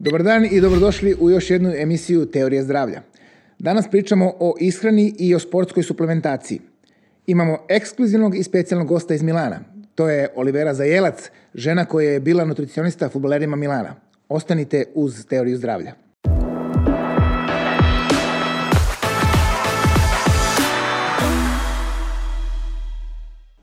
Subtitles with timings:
[0.00, 3.02] Dobar dan i dobrodošli u još jednu emisiju Teorija zdravlja.
[3.58, 6.60] Danas pričamo o ishrani i o sportskoj suplementaciji.
[7.26, 9.60] Imamo ekskluzivnog i specijalnog gosta iz Milana.
[9.94, 13.94] To je Olivera Zajelac, žena koja je bila nutricionista futbolerima Milana.
[14.28, 15.92] Ostanite uz Teoriju zdravlja.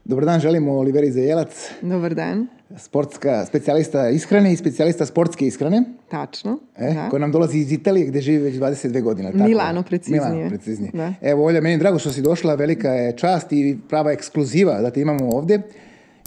[0.06, 2.48] Dobar dan, želimo Oliveri Zajelac, Dobar dan.
[2.78, 6.60] sportska specijalista ishrane i specijalista sportske ishrane, Tačno.
[6.78, 7.10] e, da.
[7.10, 9.32] koja nam dolazi iz Italije gde živi već 22 godine.
[9.32, 9.44] tako?
[9.44, 10.22] Milano, preciznije.
[10.30, 10.92] Milano, preciznije.
[10.94, 11.14] Da.
[11.22, 14.90] Evo, Olja, meni je drago što si došla, velika je čast i prava ekskluziva da
[14.90, 15.62] te imamo ovde.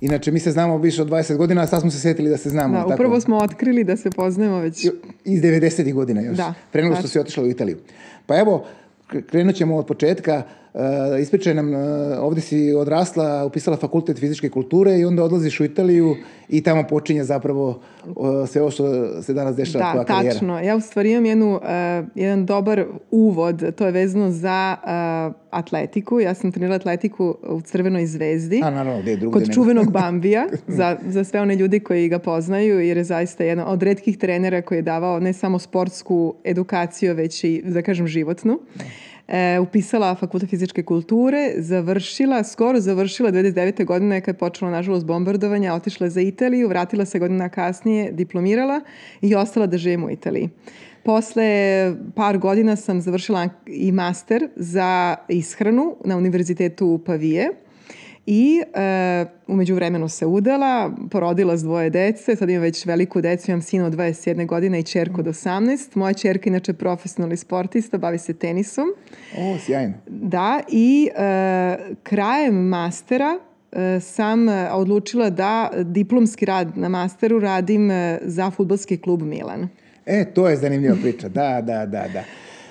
[0.01, 2.51] Inače, mi se znamo više od 20 godina, a sad smo se setili da se
[2.51, 2.75] znamo.
[2.75, 2.95] Da, tako?
[2.95, 4.85] upravo smo otkrili da se poznajemo već...
[5.25, 5.93] Iz 90.
[5.93, 6.37] godina još.
[6.37, 7.79] Da, Pre nego što si otišla u Italiju.
[8.27, 8.65] Pa evo,
[9.27, 10.43] krenut ćemo od početka.
[10.45, 10.59] Uh,
[11.21, 11.81] ispričaj nam, uh,
[12.21, 16.17] ovde si odrasla, upisala fakultet fizičke kulture i onda odlaziš u Italiju
[16.49, 20.33] i tamo počinje zapravo uh, sve ovo što se danas dešava Da, tvoja karijera.
[20.35, 20.61] tačno.
[20.61, 21.61] Ja u stvari imam jednu, uh,
[22.15, 26.21] jedan dobar uvod, to je vezano za uh, atletiku.
[26.21, 28.61] Ja sam trenirala atletiku u Crvenoj zvezdi.
[28.65, 32.19] A, naravno, gde je drugde Kod čuvenog Bambija, za, za sve one ljudi koji ga
[32.19, 37.15] poznaju, jer je zaista jedan od redkih trenera koji je davao ne samo sportsku edukaciju,
[37.15, 38.59] već i, da kažem, životnu.
[39.29, 43.85] E, upisala fakultet fizičke kulture, završila, skoro završila 29.
[43.85, 48.81] godine kad je počelo, nažalost, bombardovanje, otišla za Italiju, vratila se godina kasnije, diplomirala
[49.21, 50.49] i ostala da živim u Italiji.
[51.05, 51.45] Posle
[52.15, 57.51] par godina sam završila i master za ishranu na Univerzitetu Pavije.
[58.31, 63.51] I e, umeđu vremenu se udala, porodila s dvoje dece, sad imam već veliku decu,
[63.51, 65.97] imam sina od 21 godine i čerku od 18.
[65.97, 68.89] Moja čerka inače profesionalni sportista, bavi se tenisom.
[69.39, 69.95] O, sjajno.
[70.07, 73.39] Da, i e, krajem mastera
[73.73, 77.91] e, sam odlučila da diplomski rad na masteru radim
[78.23, 79.69] za futbolski klub Milan.
[80.07, 81.29] E, to je zanimljiva priča.
[81.29, 82.25] Da, da, da, da.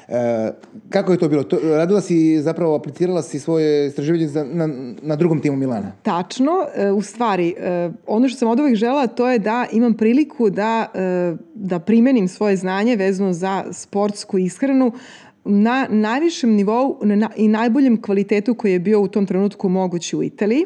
[0.07, 0.51] E,
[0.89, 1.43] kako je to bilo?
[1.43, 4.69] To, radila si, zapravo aplicirala si svoje istraživanje za, na,
[5.01, 5.91] na drugom timu Milana.
[6.03, 9.93] Tačno, e, u stvari, e, ono što sam od uvek žela to je da imam
[9.93, 14.91] priliku da, e, da primenim svoje znanje vezano za sportsku ishranu
[15.45, 20.23] na najvišem nivou na, i najboljem kvalitetu koji je bio u tom trenutku mogući u
[20.23, 20.65] Italiji.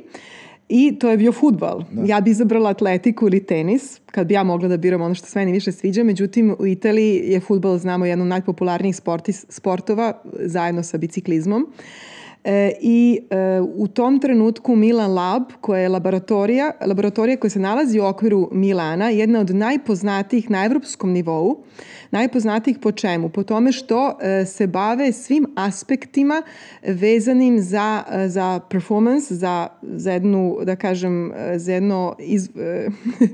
[0.74, 1.84] I to je bio futbal.
[2.06, 5.42] Ja bi izabrala atletiku ili tenis, kad bi ja mogla da biram ono što sve
[5.42, 6.04] meni više sviđa.
[6.04, 11.62] Međutim, u Italiji je futbal, znamo, jedan od najpopularnijih sporti, sportova zajedno sa biciklizmom.
[11.62, 12.21] E,
[12.82, 18.06] I e, u tom trenutku Milan Lab, koja je laboratorija, laboratorija koja se nalazi u
[18.06, 21.64] okviru Milana, jedna od najpoznatijih na evropskom nivou,
[22.12, 23.30] najpoznatijih po čemu?
[23.30, 26.42] Po tome što e, se bave svim aspektima
[26.84, 32.90] vezanim za, e, za performance, za, za jednu, da kažem, e, za jedno iz, e,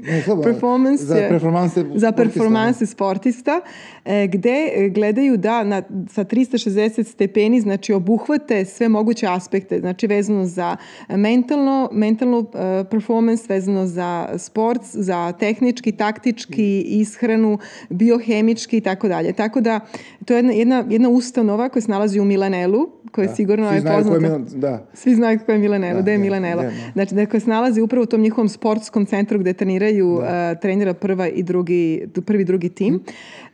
[0.07, 3.61] Ne, performance, Za performanse za sportista, performanse sportista,
[4.05, 10.07] e, gde e, gledaju da na, sa 360 stepeni znači obuhvate sve moguće aspekte, znači
[10.07, 10.75] vezano za
[11.09, 17.57] mentalno, mentalno e, performance, vezano za sport, za tehnički, taktički, ishranu,
[17.89, 19.33] biohemički i tako dalje.
[19.33, 19.79] Tako da
[20.25, 23.75] to je jedna, jedna, jedna ustanova koja se nalazi u Milanelu, koja je sigurno Svi
[23.75, 24.19] je ko je poznata.
[24.19, 24.87] Milan, da.
[24.93, 26.61] Svi znaju ko je Milanelo, Da, da, je da, Milanelo.
[26.61, 26.73] da, da.
[26.93, 30.23] Znači, da koja se nalazi upravo u tom njihovom sportskom centru gde treniraju uh,
[30.61, 33.03] trenira prva i drugi, prvi i drugi tim.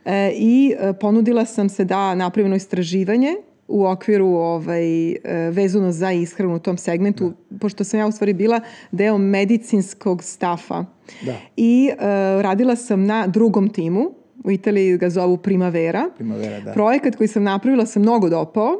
[0.04, 3.34] E, I uh, ponudila sam se da napravim jedno istraživanje
[3.68, 5.16] u okviru ovaj, e,
[5.50, 8.60] vezano za ishranu u tom segmentu, pošto sam ja u stvari bila
[8.90, 10.84] deo medicinskog stafa.
[11.22, 11.34] Da.
[11.56, 11.96] I e,
[12.42, 14.10] radila sam na drugom timu,
[14.44, 16.10] u Italiji ga zovu Primavera.
[16.16, 16.72] Primavera, da.
[16.72, 18.76] Projekat koji sam napravila se mnogo dopao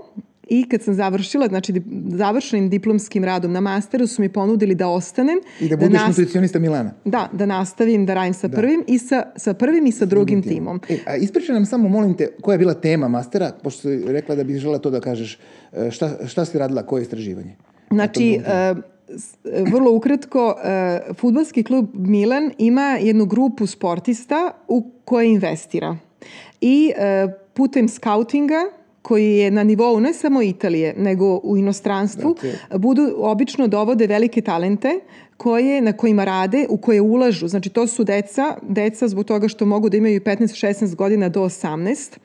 [0.49, 4.88] i kad sam završila, znači dip- završenim diplomskim radom na masteru su mi ponudili da
[4.88, 5.38] ostanem.
[5.60, 6.93] I da budeš nas- nutricionista Milana.
[7.05, 10.81] Da, da nastavim da radim sa prvim i sa, sa prvim i sa drugim timom.
[10.88, 14.34] E, a ispričaj nam samo, molim te, koja je bila tema mastera, pošto si rekla
[14.34, 15.38] da bi žela to da kažeš.
[15.72, 17.56] E, Šta, šta si radila, koje istraživanje?
[17.91, 18.75] Znači, e, e,
[19.65, 20.55] vrlo ukratko,
[21.15, 25.97] futbalski klub Milan ima jednu grupu sportista u koje investira.
[26.61, 26.93] I
[27.55, 28.61] putem skautinga,
[29.05, 32.37] koji je na nivou ne samo Italije, nego u inostranstvu,
[32.77, 35.01] budu, obično dovode velike talente
[35.37, 37.49] koje, na kojima rade, u koje ulažu.
[37.49, 42.17] Znači, to su deca, deca zbog toga što mogu da imaju 15-16 godina do 18,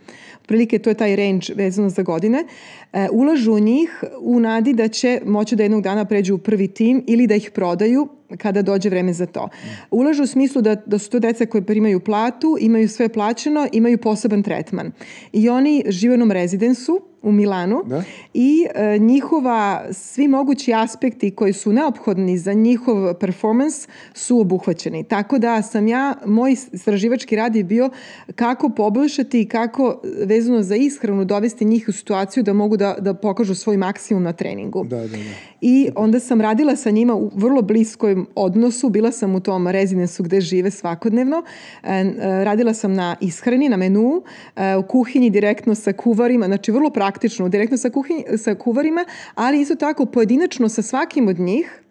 [0.42, 2.46] otprilike to je taj range vezano za godine,
[2.94, 6.68] e, ulažu u njih u nadi da će moći da jednog dana pređu u prvi
[6.68, 9.50] tim ili da ih prodaju kada dođe vreme za to.
[9.92, 13.98] Ulažu u smislu da, da su to deca koje primaju platu, imaju sve plaćeno, imaju
[13.98, 14.92] poseban tretman.
[15.34, 18.04] I oni žive u jednom rezidensu u Milanu Da.
[18.34, 25.04] i e, njihova, svi mogući aspekti koji su neophodni za njihov performance su obuhvaćeni.
[25.04, 27.90] Tako da sam ja, moj istraživački rad je bio
[28.36, 33.14] kako poboljšati i kako vezano za ishranu dovesti njih u situaciju da mogu da, da
[33.14, 34.84] pokažu svoj maksimum na treningu.
[34.84, 35.18] Da, da, da.
[35.62, 37.62] I onda sam radila sa njima u vrlo
[38.20, 41.44] bliskom odnosu, bila sam u tom rezidensu gde žive svakodnevno,
[41.84, 44.24] E, e, radila sam na ishrani, na menu,
[44.56, 49.06] e, u kuhinji direktno sa kuvarima, znači vrlo praktično, direktno sa, kuhinji, sa kuvarima,
[49.36, 51.82] ali isto tako pojedinačno sa svakim od njih,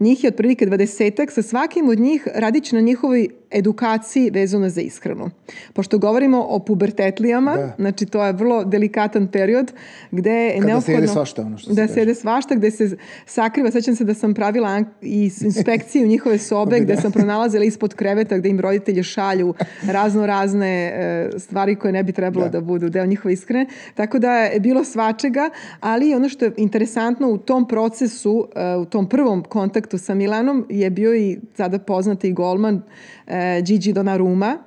[0.00, 4.80] njih je otprilike 20 sa svakim od njih radit će na njihovoj edukaciji vezano za
[4.80, 5.30] ishranu.
[5.72, 7.74] Pošto govorimo o pubertetlijama, Da.
[7.78, 9.72] znači to je vrlo delikatan period
[10.10, 10.94] gde je Kada se neophodno...
[10.94, 12.96] jede svašta, ono što se Da se jede svašta, gde se
[13.26, 13.70] sakriva.
[13.70, 18.38] Sećam se da sam pravila i inspekcije u njihove sobe, gde sam pronalazila ispod kreveta
[18.38, 19.54] gde im roditelji šalju
[19.88, 22.50] razno razne e, stvari koje ne bi trebalo Da.
[22.50, 23.66] da, budu deo njihove iskrene.
[23.94, 25.50] Tako da je bilo svačega,
[25.80, 30.66] ali ono što je interesantno u tom procesu, e, u tom prvom kontaktu sa Milanom
[30.68, 32.82] je bio i sada poznati golman
[33.26, 34.58] e, Gigi Donnarumma,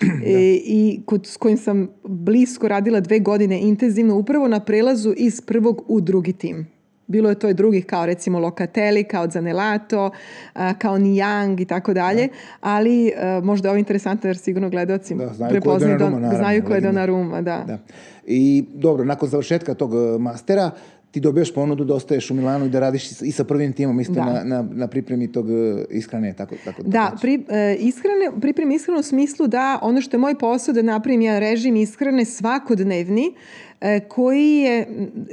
[0.24, 5.40] E, i kod, s kojim sam blisko radila dve godine intenzivno upravo na prelazu iz
[5.40, 6.66] prvog u drugi tim.
[7.06, 10.10] Bilo je to i drugih kao recimo Locatelli, kao Zanelato,
[10.54, 12.28] a, kao Nijang i tako dalje,
[12.60, 16.20] ali a, možda je ovo interesantno jer sigurno gledaoci Da, znaju ko je prepoznaju Donnarumma,
[16.20, 16.88] naravno, znaju ko je legenda.
[16.88, 17.64] Donnarumma, da.
[17.66, 17.78] Da.
[18.26, 19.90] I dobro, nakon završetka tog
[20.20, 20.70] mastera,
[21.10, 24.12] ti dobiješ ponudu da ostaješ u Milanu i da radiš i sa- prvim timom isto
[24.12, 24.24] Da.
[24.24, 25.54] na, na, na pripremi tog e,
[25.90, 27.20] ishrane, tako, tako Da, reći.
[27.20, 31.20] pri, e, ishrane, pripremi ishranu u smislu da ono što je moj posao da napravim
[31.20, 33.32] jedan režim ishrane svakodnevni
[33.80, 34.86] e, koji je,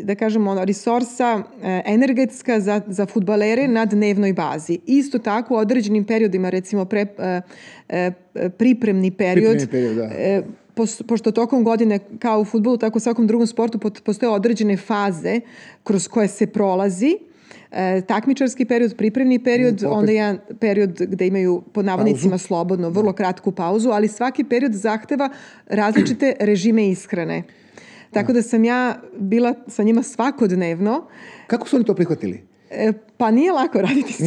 [0.04, 4.80] da kažemo, ono, resursa e, energetska za, za futbalere na dnevnoj bazi.
[4.86, 7.42] Isto tako u određenim periodima, recimo pre, e,
[7.90, 8.12] e,
[8.50, 10.65] pripremni period, Pripremni period, da.
[11.04, 15.42] Pošto tokom godine, kao u futbolu, tako u svakom drugom sportu, postoje određene faze
[15.84, 17.18] kroz koje se prolazi,
[17.72, 23.14] e, takmičarski period, pripremni period, opet- onda jedan period gde imaju pod navodnicima slobodno, vrlo
[23.14, 25.30] kratku pauzu, ali svaki period zahteva
[25.68, 27.44] različite režime ishrane.
[28.12, 31.06] Tako da sam ja bila sa njima svakodnevno,
[31.48, 32.44] Kako su oni to prihvatili?
[32.72, 34.26] E, pa nije lako raditi s da.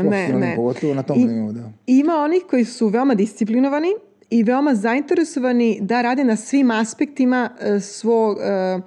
[0.00, 0.56] ne, Profesionalnim, ne.
[0.56, 1.70] pogotovo na tom I- nivou, da.
[1.86, 3.88] Ima onih koji su veoma disciplinovani
[4.30, 8.80] i veoma zainteresovani da rade na svim aspektima e, svog, e, e,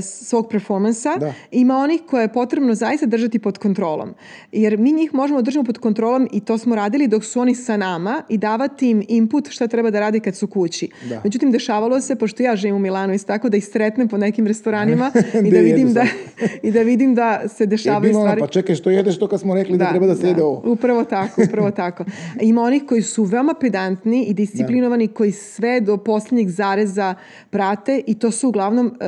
[0.00, 1.16] svog performansa.
[1.16, 1.32] Da.
[1.50, 4.14] Ima onih koje je potrebno zaista držati pod kontrolom.
[4.52, 7.54] Jer mi njih možemo da držimo pod kontrolom i to smo radili dok su oni
[7.54, 10.88] sa nama i davati im input šta treba da rade kad su kući.
[11.08, 11.20] Da.
[11.24, 14.46] Međutim, dešavalo se, pošto ja živim u Milanu isto tako, da ih sretnem po nekim
[14.46, 15.12] restoranima
[15.46, 16.48] i da vidim da, sad?
[16.66, 18.40] i da vidim da se Je dešavaju ono, stvari.
[18.40, 20.62] pa čekaj, što jedeš to kad smo rekli da, treba da se jede ovo?
[20.64, 22.04] Upravo tako, upravo tako.
[22.40, 27.14] Ima onih koji su veoma pedantni i disciplinovani, koji sve do posljednjeg zareza
[27.50, 29.06] prate i to su uglavnom e,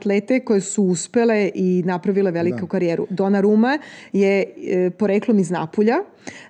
[0.00, 3.06] atlete koje su uspele i napravile veliku karijeru.
[3.10, 3.78] Donnarumma
[4.12, 5.96] je e, poreklom iz Napulja.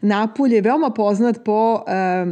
[0.00, 1.85] Napulj je veoma poznat po...
[1.88, 2.26] e,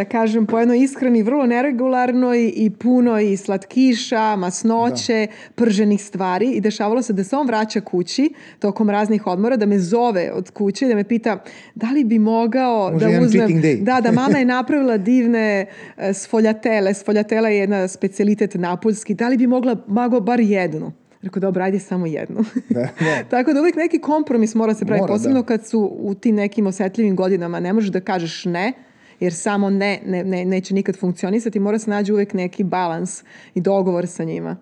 [0.00, 6.60] da kažem, po jednoj ishrani vrlo neregularnoj i puno i slatkiša, masnoće, prženih stvari i
[6.60, 10.86] dešavalo se da se on vraća kući tokom raznih odmora, da me zove od kuće
[10.86, 11.42] i da me pita
[11.74, 13.60] da li bi mogao Može da uzmem...
[13.80, 15.66] Da, da mama je napravila divne
[15.96, 16.94] e, sfoljatele.
[16.94, 19.14] Sfoljatela je jedna specialitet napoljski.
[19.14, 20.92] Da li bi mogla mago bar jednu?
[21.22, 22.44] Rekao, dobro, ajde samo jednu.
[22.68, 23.24] Da, da.
[23.30, 25.46] Tako da uvijek neki kompromis mora se praviti, Mora, posebno da.
[25.46, 27.60] kad su u tim nekim osetljivim godinama.
[27.60, 28.72] Ne možeš da kažeš ne,
[29.20, 31.60] jer samo ne, ne, ne neće nikad funkcionisati.
[31.60, 33.22] Mora se nađe uvijek neki balans
[33.54, 34.56] i dogovor sa njima.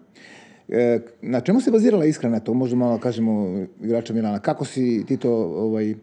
[0.68, 2.40] E, na čemu se bazirala ishrana?
[2.40, 4.38] To možda malo kažemo igrača Milana.
[4.38, 5.94] Kako si ti to ovaj,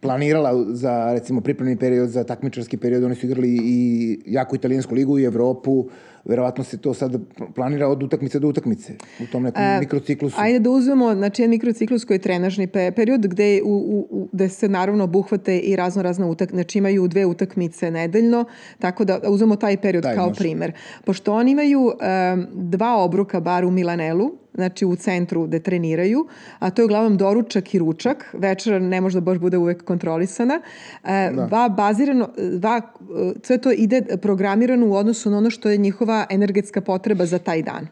[0.00, 3.04] planirala za recimo pripremni period, za takmičarski period?
[3.04, 5.88] Oni su igrali i jaku italijansku ligu i Evropu.
[6.24, 7.20] Verovatno se to sad
[7.54, 10.36] planira od utakmice do utakmice u tom nekom mikrociklusu.
[10.38, 14.28] Ajde da uzmemo znači, jedan mikrociklus koji je trenažni pe- period gde, u, u, u,
[14.32, 18.44] gde se naravno obuhvate i razno razne utak, znači imaju dve utakmice nedeljno,
[18.78, 20.38] tako da uzmemo taj period Taj kao može.
[20.38, 20.72] primer.
[21.04, 26.26] Pošto oni imaju em, dva obroka bar u Milanelu, znači u centru gde treniraju,
[26.58, 28.34] a to je uglavnom doručak i ručak.
[28.38, 30.60] Večera ne može da baš bude uvek kontrolisana.
[31.04, 35.76] E, dva bazirano, dva, e, sve to ide programirano u odnosu na ono što je
[35.76, 37.88] njihova energetska potreba za taj dan.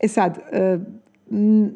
[0.00, 0.78] E sad, e,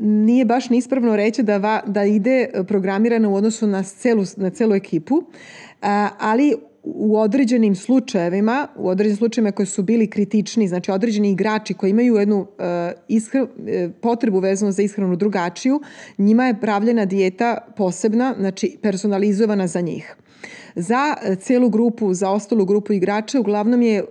[0.01, 4.75] nije baš neispravno reći da, va, da ide programirano u odnosu na celu, na celu
[4.75, 5.23] ekipu,
[5.83, 6.55] a, ali
[6.85, 12.15] u određenim slučajevima, u određenim slučajevima koji su bili kritični, znači određeni igrači koji imaju
[12.15, 15.81] jednu e, ishra, e, potrebu vezanu za ishranu drugačiju,
[16.19, 20.17] njima je pravljena dijeta posebna, znači personalizovana za njih.
[20.77, 24.05] Za e, celu grupu, za ostalu grupu igrača, uglavnom je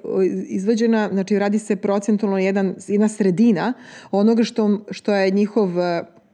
[0.48, 3.74] izvađena, znači radi se procentualno jedan, jedna sredina
[4.12, 5.70] onoga što, što je njihov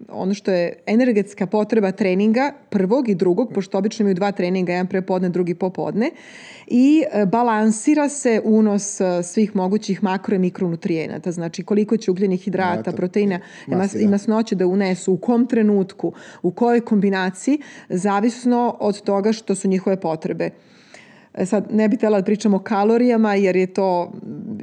[0.07, 4.87] ono što je energetska potreba treninga prvog i drugog, pošto obično imaju dva treninga, jedan
[4.87, 6.11] prepodne, drugi popodne,
[6.67, 12.41] i e, balansira se unos e, svih mogućih makro i mikronutrijenata, znači koliko će ugljenih
[12.41, 13.39] hidrata, proteina
[14.01, 19.67] i masnoće da unesu, u kom trenutku, u kojoj kombinaciji, zavisno od toga što su
[19.67, 20.49] njihove potrebe.
[21.33, 24.11] E, sad ne bi tela da pričamo o kalorijama jer je to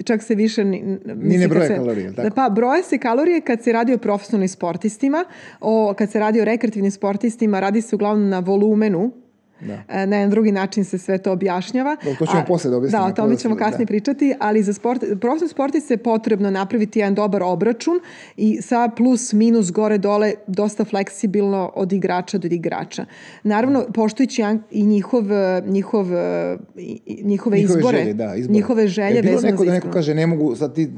[0.05, 2.35] čak se više ni, ni ne broje se, kalorije tako?
[2.35, 5.25] pa broje se kalorije kad se radi o profesionalnim sportistima
[5.61, 9.13] o, kad se radi o rekreativnim sportistima radi se uglavnom na volumenu
[9.61, 9.83] Da.
[9.89, 11.97] E, na jedan drugi način se sve to objašnjava.
[12.05, 13.05] Da, to ćemo posle da objasnimo.
[13.05, 13.89] Da, o tome ćemo kasnije da.
[13.89, 18.01] pričati, ali za sport, profesor sportiste je potrebno napraviti jedan dobar obračun
[18.37, 23.05] i sa plus, minus, gore, dole, dosta fleksibilno od igrača do igrača.
[23.43, 25.25] Naravno, poštujući i njihov,
[25.67, 26.57] njihov, njihove,
[27.23, 28.55] njihove izbore, želje, da, izbore.
[28.55, 30.91] njihove želje je bilo neko da neko kaže ne mogu, sad ti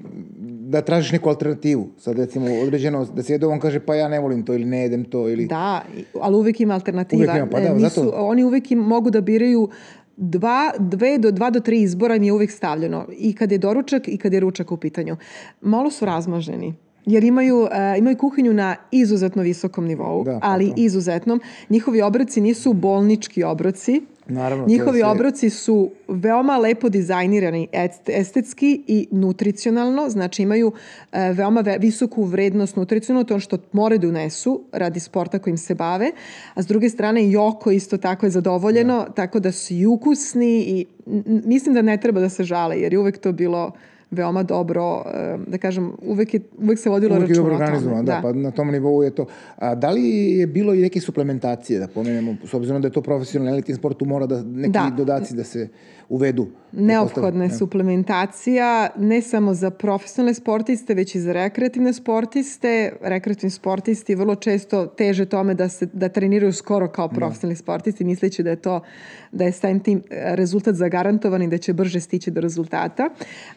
[0.68, 1.88] da tražiš neku alternativu.
[1.98, 4.82] Sad recimo određeno da se jede, on kaže pa ja ne volim to ili ne
[4.82, 5.28] jedem to.
[5.28, 5.46] Ili...
[5.46, 5.82] Da,
[6.20, 7.22] ali uvek ima alternativa.
[7.22, 8.12] Uvek ima, pa da, e, Nisu, zato...
[8.16, 9.68] Oni uvek im mogu da biraju
[10.16, 13.06] dva, dve do, dva do tri izbora im je uvek stavljeno.
[13.18, 15.16] I kad je doručak i kad je ručak u pitanju.
[15.60, 16.74] Malo su razmaženi
[17.06, 21.40] jer imaju, uh, imaju kuhinju na izuzetno visokom nivou, da, pa ali izuzetnom.
[21.70, 25.08] Njihovi obroci nisu bolnički obroci, Naravno, Njihovi sve...
[25.08, 27.68] obroci su veoma lepo dizajnirani
[28.06, 30.72] estetski i nutricionalno, znači imaju
[31.12, 35.74] e, veoma ve visoku vrednost nutricionalno, to što moraju da unesu radi sporta kojim se
[35.74, 36.10] bave,
[36.54, 39.12] a s druge strane i oko isto tako je zadovoljeno, da.
[39.12, 40.86] tako da su i ukusni i
[41.26, 43.72] mislim da ne treba da se žale, jer je uvek to bilo
[44.10, 45.02] veoma dobro,
[45.46, 48.02] da kažem, uvek, je, uvek se vodilo uvek računa o tome.
[48.02, 49.26] Da, da, pa na tom nivou je to.
[49.56, 53.02] A da li je bilo i neke suplementacije, da pomenemo, s obzirom da je to
[53.02, 54.90] profesionalni elitni sport, tu mora da neki da.
[54.96, 55.68] dodaci da se
[56.08, 56.46] uvedu.
[56.72, 62.92] Neophodna je suplementacija ne samo za profesionalne sportiste, već i za rekreativne sportiste.
[63.02, 67.14] Rekreativni sportisti vrlo često teže tome da se da treniraju skoro kao da.
[67.14, 67.58] profesionalni da.
[67.58, 68.80] sportisti, misleći da je to
[69.32, 73.08] da je stajim tim rezultat zagarantovan i da će brže stići do rezultata.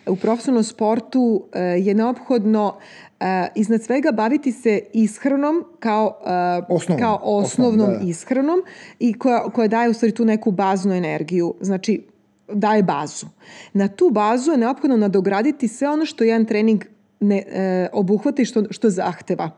[0.07, 2.77] U profesionalnom sportu e, je neophodno
[3.21, 8.09] Uh, iznad svega baviti se ishranom kao, uh, osnovnom, kao osnovnom Osnovno, da.
[8.09, 8.63] ishranom
[8.99, 11.53] i koja, koja daje u stvari tu neku baznu energiju.
[11.61, 12.01] Znači,
[12.53, 13.25] daje bazu.
[13.73, 16.85] Na tu bazu je neophodno nadograditi sve ono što jedan trening
[17.19, 19.51] ne e, obuhvata i što, što zahteva.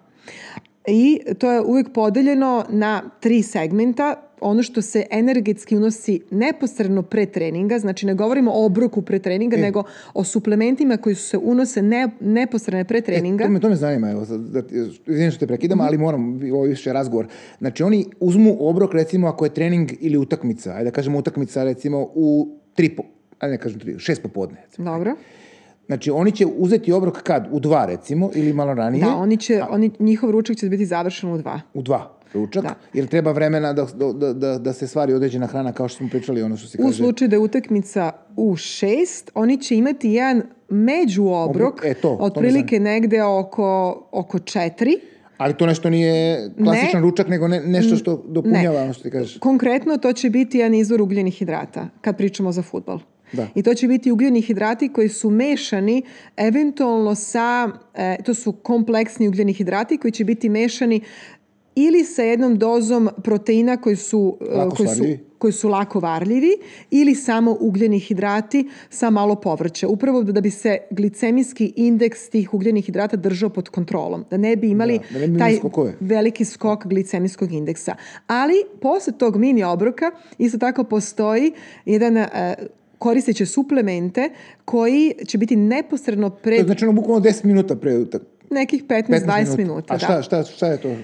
[0.87, 4.15] I to je uvijek podeljeno na tri segmenta.
[4.41, 9.55] Ono što se energetski unosi neposredno pre treninga, znači ne govorimo o obroku pre treninga,
[9.55, 9.59] e.
[9.59, 9.83] nego
[10.13, 13.43] o suplementima koji su se unose ne, neposredno pre treninga.
[13.43, 14.61] E, to, me, to me zanima, evo, da,
[15.07, 17.27] izvinim što te prekidam, mm ali moram, ovo više razgovor.
[17.59, 22.07] Znači oni uzmu obrok recimo ako je trening ili utakmica, ajde da kažemo utakmica recimo
[22.15, 23.03] u tri, po,
[23.39, 24.65] ajde ne kažem tri, šest popodne.
[24.77, 25.15] Dobro.
[25.85, 27.47] Znači, oni će uzeti obrok kad?
[27.51, 29.05] U dva, recimo, ili malo ranije?
[29.05, 31.61] Da, oni će, oni, njihov ručak će biti završen u dva.
[31.73, 32.75] U dva ručak, da.
[32.93, 36.43] jer treba vremena da, da, da, da se stvari određena hrana, kao što smo pričali,
[36.43, 36.89] ono što se kaže...
[36.89, 42.17] U slučaju da je utakmica u šest, oni će imati jedan među obrok, e, to,
[42.19, 44.99] otprilike to negde oko, oko četiri,
[45.37, 48.83] Ali to nešto nije klasičan ne, ručak, nego ne, nešto što dopunjava ne.
[48.83, 49.37] ono što ti kažeš.
[49.37, 52.99] Konkretno to će biti jedan izvor ugljenih hidrata, kad pričamo za futbol.
[53.33, 53.47] Da.
[53.55, 56.01] I to će biti ugljeni hidrati koji su mešani
[56.37, 61.01] eventualno sa, e, to su kompleksni ugljeni hidrati koji će biti mešani
[61.75, 65.03] ili sa jednom dozom proteina koji su, e, koji su,
[65.43, 66.57] koji su lako varljivi
[66.91, 69.87] ili samo ugljeni hidrati sa malo povrća.
[69.87, 74.25] Upravo da bi se glicemijski indeks tih ugljenih hidrata držao pod kontrolom.
[74.29, 75.93] Da ne bi imali da, da ne bi taj skokove.
[75.99, 77.95] veliki skok glicemijskog indeksa.
[78.27, 81.51] Ali posle tog mini obroka isto tako postoji
[81.85, 82.27] jedan uh,
[82.97, 84.29] koristeće suplemente
[84.65, 86.57] koji će biti neposredno pre...
[86.57, 88.21] To znači ono bukvalno 10 minuta pre utak.
[88.49, 89.57] Nekih 15-20 minuta.
[89.57, 89.93] minuta.
[89.93, 90.21] A šta, da.
[90.21, 90.95] šta, šta je to?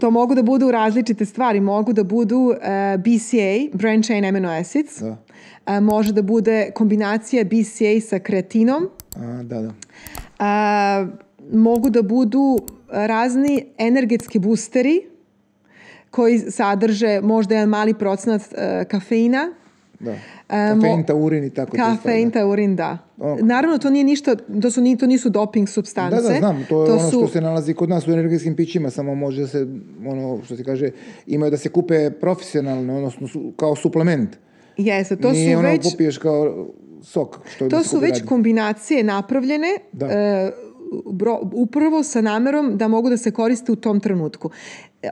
[0.00, 1.60] To mogu da budu različite stvari.
[1.60, 5.00] Mogu da budu uh, e, BCA, Brain Chain Amino Acids.
[5.00, 5.16] Da.
[5.66, 8.88] Uh, može da bude kombinacija BCA sa kreatinom.
[9.16, 9.68] A, da, da.
[10.38, 11.08] Uh,
[11.52, 12.58] mogu da budu
[12.90, 15.02] razni energetski boosteri
[16.10, 19.52] koji sadrže možda jedan mali procenat uh, kafeina.
[20.00, 20.14] Da.
[20.46, 21.76] Kafein, taurin i tako.
[21.76, 22.98] Kafein, taurin, da.
[23.18, 23.36] O.
[23.42, 26.16] Naravno, to nije ništa, to, su, to nisu doping substance.
[26.16, 27.18] Da, da, znam, to je to ono su...
[27.18, 29.66] što se nalazi kod nas u energetskim pićima, samo može se,
[30.06, 30.90] ono što se kaže,
[31.26, 34.36] imaju da se kupe profesionalno, odnosno su, kao suplement.
[34.76, 35.90] Jeste, to nije su ono već...
[35.92, 36.66] popiješ kao
[37.02, 37.38] sok.
[37.54, 38.26] Što to da su već radi.
[38.26, 40.06] kombinacije napravljene, da.
[40.06, 40.50] e,
[41.12, 44.50] bro, upravo sa namerom da mogu da se koriste u tom trenutku.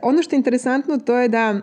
[0.03, 1.55] Ono što je interesantno to je da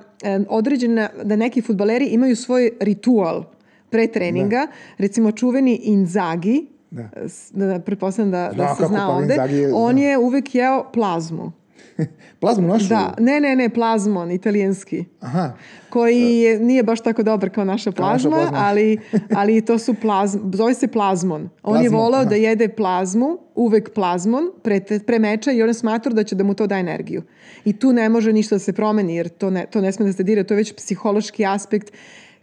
[0.49, 3.45] određena, da neki futbaleri imaju svoj ritual
[3.91, 4.67] pre treninga,
[4.99, 7.09] recimo čuveni Inzaghi, Da.
[7.53, 10.01] da, pretpostavljam da, Zna da se zna pa ovde, je- on zna.
[10.01, 11.53] je uvek jeo plazmu.
[12.41, 12.89] Plazmu našu?
[12.89, 15.05] Da, ne, ne, ne, plazmon, italijanski.
[15.21, 15.53] Aha.
[15.91, 18.59] koji je, nije baš tako dobar kao naša plazma, plazma.
[18.67, 18.99] ali,
[19.35, 21.49] ali to su plazm, zove se plazmon.
[21.63, 22.29] On je Plazmon, volao aha.
[22.29, 26.45] da jede plazmu, uvek plazmon, pre, pre meča i on je smatrao da će da
[26.45, 27.23] mu to da energiju.
[27.65, 30.13] I tu ne može ništa da se promeni, jer to ne, to ne sme da
[30.13, 31.93] se dira, to je već psihološki aspekt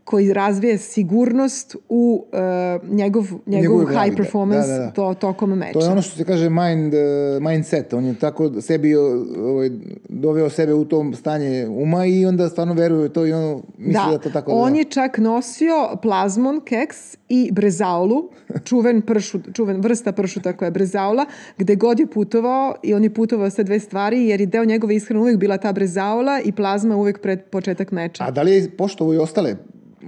[0.04, 4.24] koji razvije sigurnost u uh, njegov, njegov Njegovoj glavi, high da.
[4.24, 4.92] performance Da, da, da.
[4.92, 5.74] To, tokom meča.
[5.74, 7.94] To je ono što se kaže mind, uh, mindset.
[7.94, 9.70] On je tako sebi o, ovaj,
[10.10, 14.12] doveo sebe u tom stanje uma i onda stvarno veruje to i ono misli da,
[14.12, 14.80] Da, to tako on da...
[14.80, 18.30] je čak nosio plazmon keks i brezaulu,
[18.68, 21.26] čuven, pršut, čuven vrsta pršuta koja je brezaula,
[21.58, 24.96] gde god je putovao i on je putovao sve dve stvari jer je deo njegove
[24.96, 28.24] ishrane uvijek bila ta brezaula i plazma uvijek pred početak meča.
[28.24, 29.56] A da li je poštovo i ostale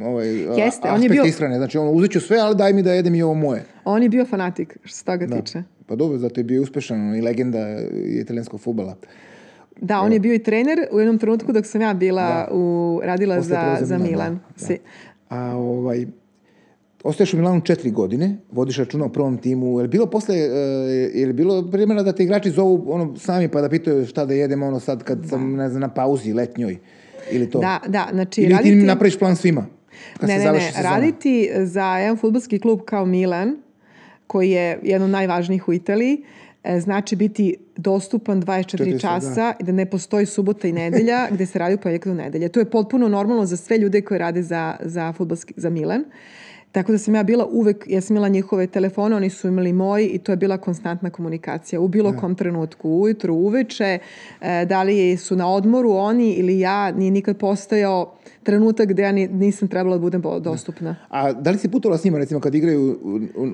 [0.01, 1.57] ovaj, Jeste, on je bio- ishrane?
[1.57, 3.63] Znači, on, uzet ću sve, ali daj mi da jedem i ovo moje.
[3.85, 5.63] On je bio fanatik što se toga tiče.
[5.85, 7.59] Pa dobro, zato je bio uspešan i legenda
[8.21, 8.95] italijanskog futbala.
[9.81, 13.41] Da, on je bio i trener u jednom trenutku dok sam ja bila u, radila
[13.41, 14.79] za, za Milan, da, Si-
[15.29, 16.05] A ovaj,
[17.03, 19.79] ostaješ u Milanu četiri godine, vodiš računa o prvom timu.
[19.79, 20.41] Je li bilo posle, uh,
[21.13, 24.33] je li bilo primjera da te igrači zovu ono, sami pa da pitaju šta da
[24.33, 26.77] jedemo ono sad kad sam ne znam, na pauzi letnjoj
[27.31, 27.59] ili to?
[27.59, 28.75] Da, da, znači Ili ti raditi...
[28.75, 29.65] napraviš plan svima?
[30.19, 30.89] Kad ne, se ne, završi ne, sezona?
[30.89, 33.55] raditi za jedan futbolski klub kao Milan,
[34.27, 36.23] koji je jedan od najvažnijih u Italiji,
[36.63, 41.27] e, znači biti dostupan 24 Četiri sata, časa i da ne postoji subota i nedelja
[41.33, 42.50] gde se radi u ponedjeljak do nedelje.
[42.50, 46.03] To je potpuno normalno za sve ljude koji rade za, za, fudbalski, za Milan.
[46.73, 50.07] Tako da sam ja bila uvek, ja sam imala njihove telefone, oni su imali moji
[50.07, 51.79] i to je bila konstantna komunikacija.
[51.79, 53.99] U bilo kom trenutku, ujutru, uveče,
[54.41, 58.13] e, da li su na odmoru oni ili ja, nije nikad postojao
[58.43, 60.95] trenutak gde ja ni- nisam trebala da budem bo- dostupna.
[61.09, 62.99] A da li si putovala s njima, recimo, kad igraju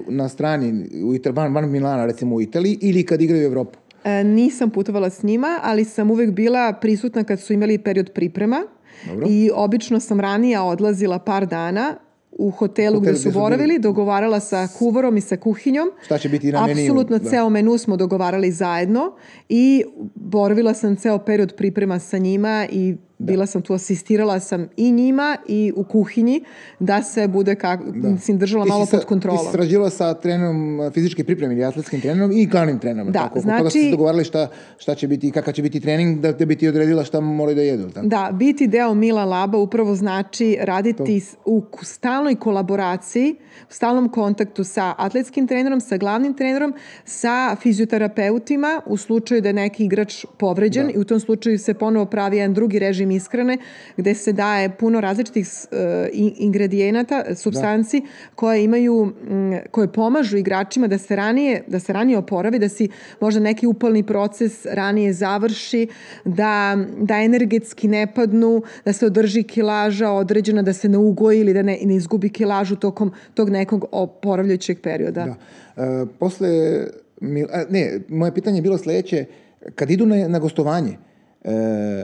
[0.08, 0.70] na strani,
[1.04, 3.78] u, Ita- van, van Milana, recimo u Italiji, ili kad igraju u Evropu?
[4.04, 8.64] E, nisam putovala s njima, ali sam uvek bila prisutna kad su imali period priprema
[9.08, 9.26] Dobro.
[9.30, 11.96] i obično sam ranije odlazila par dana
[12.40, 15.92] u hotelu gde gde su boravili, dogovarala sa kuvarom i sa kuhinjom.
[16.06, 17.30] Šta će biti na meniju, Apsolutno da.
[17.30, 19.12] ceo menu smo dogovarali zajedno
[19.50, 19.84] i
[20.16, 25.38] boravila sam ceo period priprema sa njima i bila sam tu, asistirala sam i njima
[25.48, 26.44] i u kuhinji
[26.80, 29.40] da se bude, kako, mislim, držala Ti si malo sa- pod kontrolom.
[29.40, 30.58] Ti si sarađivala sa trenerom
[30.94, 33.08] fizičke pripreme ili atletskim trenerom i glavnim trenerom.
[33.08, 33.30] Da, tako?
[33.30, 36.32] Oko toga ste znači- se dogovarali šta, šta će biti, kakav će biti trening, da,
[36.32, 37.90] da bi ti odredila šta moraju da jedu.
[37.90, 38.08] Tako?
[38.08, 44.64] Da, biti deo Mila Laba upravo znači raditi s- u stalnoj kolaboraciji, u stalnom kontaktu
[44.64, 46.74] sa atletskim trenerom, sa glavnim trenerom,
[47.06, 52.06] sa fizioterapeutima u slučaju da je neki igrač povređen i u tom slučaju se ponovo
[52.06, 53.58] pravi jedan drugi režim ishrane
[53.98, 58.02] gde se daje puno različitih e, in- ingredijenata, substanci
[58.36, 59.14] koje imaju,
[59.72, 64.04] koje pomažu igračima da se ranije, da se ranije oporavi, da si možda neki upalni
[64.04, 65.88] proces ranije završi,
[66.26, 71.54] da, da energetski ne padnu, da se održi kilaža određena, da se ne ugoji ili
[71.54, 75.26] da ne, ne izgubi kilažu tokom tog nekog oporavljajućeg perioda.
[75.26, 75.36] Da.
[75.84, 76.50] E, posle,
[77.52, 79.26] a, ne, moje pitanje je bilo sledeće,
[79.76, 80.98] kad idu na, na gostovanje,
[81.44, 82.04] e,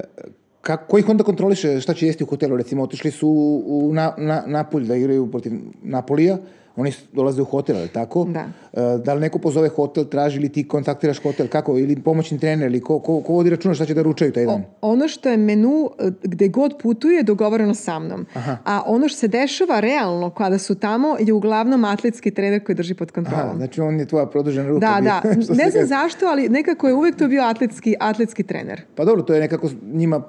[0.65, 2.58] kako, ko ih onda kontroliše šta će jesti u hotelu?
[2.58, 3.30] Recimo, otišli su
[3.65, 5.51] u na, na, Napolj da igraju protiv
[5.84, 6.38] Napolija,
[6.76, 8.26] oni dolaze u hotel, ali tako?
[8.26, 8.46] Da.
[8.74, 11.78] E, da li neko pozove hotel, traži ili ti kontaktiraš hotel, kako?
[11.78, 14.64] Ili pomoćni trener, ili ko, ko, ko vodi računa šta će da ručaju taj dan?
[14.82, 18.26] Ono što je menu e, gde god putuje je dogovoreno sa mnom.
[18.66, 22.94] A ono što se dešava realno kada su tamo je uglavnom atletski trener koji drži
[22.94, 23.46] pod kontrolom.
[23.46, 24.80] Aha, znači on je tvoja produžena ruka.
[24.80, 25.54] Da, bio, da.
[25.64, 28.82] Ne znam zašto, ali nekako je uvek to bio atletski, atletski trener.
[28.96, 30.24] Pa dobro, to je nekako njima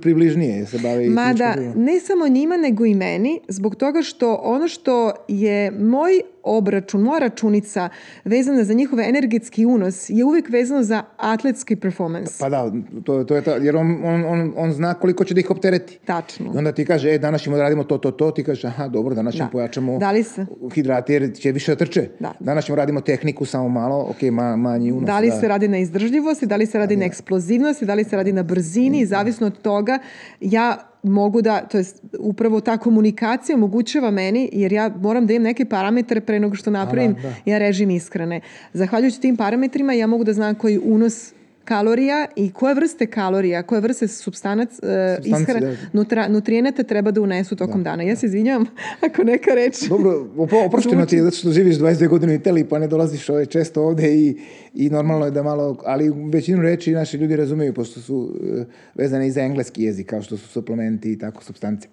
[0.00, 1.84] približnije se bave fizičkom pripremom.
[1.84, 5.41] ne samo njima, nego i meni, zbog toga što ono što je
[5.72, 6.12] moj
[6.44, 7.88] obračun, moja računica
[8.24, 12.34] vezana za njihov energetski unos je uvek vezano za atletski performance.
[12.40, 12.72] Pa da,
[13.04, 15.98] to, to je ta, jer on, on, on, on zna koliko će da ih optereti.
[16.04, 16.52] Tačno.
[16.54, 18.88] I onda ti kaže, e, danas ćemo da radimo to, to, to, ti kažeš, aha,
[18.88, 19.50] dobro, danas ćemo Da.
[19.50, 22.08] pojačamo Da li se- hidrate jer će više da trče.
[22.20, 22.32] Da.
[22.40, 25.06] Danas ćemo radimo tehniku samo malo, ok, ma, manji unos.
[25.06, 25.36] Da li da.
[25.36, 28.42] se radi na izdržljivosti, da li se radi na eksplozivnosti, da li se radi na
[28.42, 29.98] brzini i zavisno od toga
[30.40, 35.42] ja mogu da, to jest upravo ta komunikacija omogućava meni, jer ja moram da imam
[35.44, 37.50] neke parametre pre nego što napravim da.
[37.50, 38.40] ja režim ishrane.
[38.72, 41.32] Zahvaljujući tim parametrima ja mogu da znam koji unos
[41.64, 45.76] kalorija i koje vrste kalorija, koje vrste substanac, uh, da.
[45.92, 48.02] nutra, nutrijenata treba da unesu tokom dana.
[48.02, 48.64] Ja se izvinjam
[49.06, 49.88] ako neka reč...
[49.88, 50.26] Dobro,
[50.66, 53.82] oprošteno ti je zato što živiš 22 godine u Italiji pa ne dolaziš ovaj, često
[53.82, 54.36] ovde i,
[54.74, 59.26] i normalno je da malo, ali većinu reči naši ljudi razumeju pošto su e, vezane
[59.26, 61.88] i za engleski jezik kao što su suplementi i tako substance.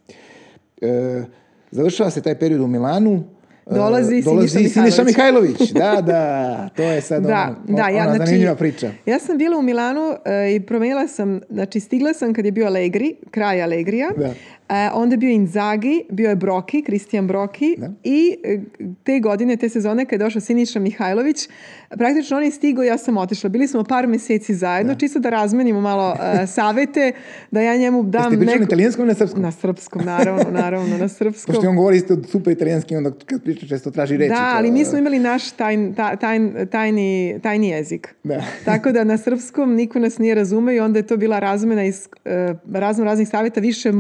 [0.82, 1.24] E,
[1.72, 3.24] završava se taj period u Milanu.
[3.72, 5.60] E, Dolazi Siniša Siniša Mihajlović.
[5.60, 5.72] Mihajlović.
[5.72, 8.92] Da, da, to je sad Da, ono, da, ja, ona znači, zanimljiva priča.
[9.06, 12.66] Ja sam bila u Milanu e, i promenila sam, znači stigla sam kad je bio
[12.66, 14.34] Allegri, kraj Allegrija, Da.
[14.70, 17.90] E, onda je bio Inzaghi, bio je Broki, Kristijan Broki Da.
[18.04, 18.60] i e,
[19.04, 21.50] te godine, te sezone kad je došao Siniša Mihajlović,
[21.90, 23.50] praktično on je stigao, ja sam otišla.
[23.50, 27.12] Bili smo par meseci zajedno, čisto da razmenimo malo e, savete,
[27.52, 29.42] da ja njemu dam Jeste pričali na italijanskom ili na srpskom?
[29.42, 31.56] Na srpskom, naravno, naravno, na srpskom.
[31.56, 34.30] Pošto on govori isto super italijanski, onda kad priča često traži reči.
[34.30, 38.16] Da, kao- ali mi smo imali naš tajn, ta- tajn, tajni, tajni jezik.
[38.24, 38.42] Da.
[38.66, 42.08] Tako da na srpskom niko nas nije razumeo i onda je to bila razmena iz
[42.26, 42.32] uh,
[42.74, 43.92] razno raznih savjeta, više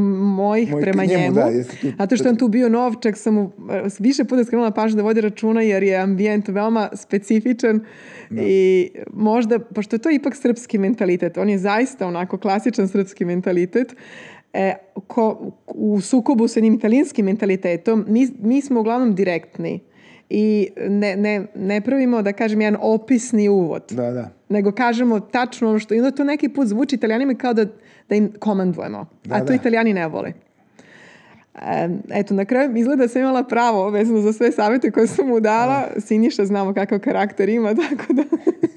[0.62, 1.36] mojih Moj- prema njemu, njemu.
[1.36, 1.50] da,
[1.82, 4.72] tu- Zato što je on tu bio nov, čak sam mu e, više puta skrenula
[4.72, 7.80] pažnju da vodi računa jer je ambijent veoma specifičan
[8.32, 13.96] i možda, pošto je to ipak srpski mentalitet, on je zaista onako klasičan srpski mentalitet,
[14.54, 14.74] e,
[15.08, 19.80] ko, u sukobu sa jednim italijanskim mentalitetom, mi, mi smo uglavnom direktni
[20.30, 24.30] i ne, ne, ne pravimo, da kažem, jedan opisni uvod Da, da.
[24.50, 25.94] nego kažemo tačno ono što...
[25.94, 27.66] I onda to neki put zvuči italijanima kao da,
[28.10, 29.06] da im komandujemo.
[29.26, 29.54] Da, a to da.
[29.54, 30.34] italijani ne vole.
[32.10, 35.40] Eto, na kraju izgleda da sam imala pravo vezano za sve savete koje sam mu
[35.40, 35.88] dala.
[35.98, 38.24] Siniša znamo kakav karakter ima, tako da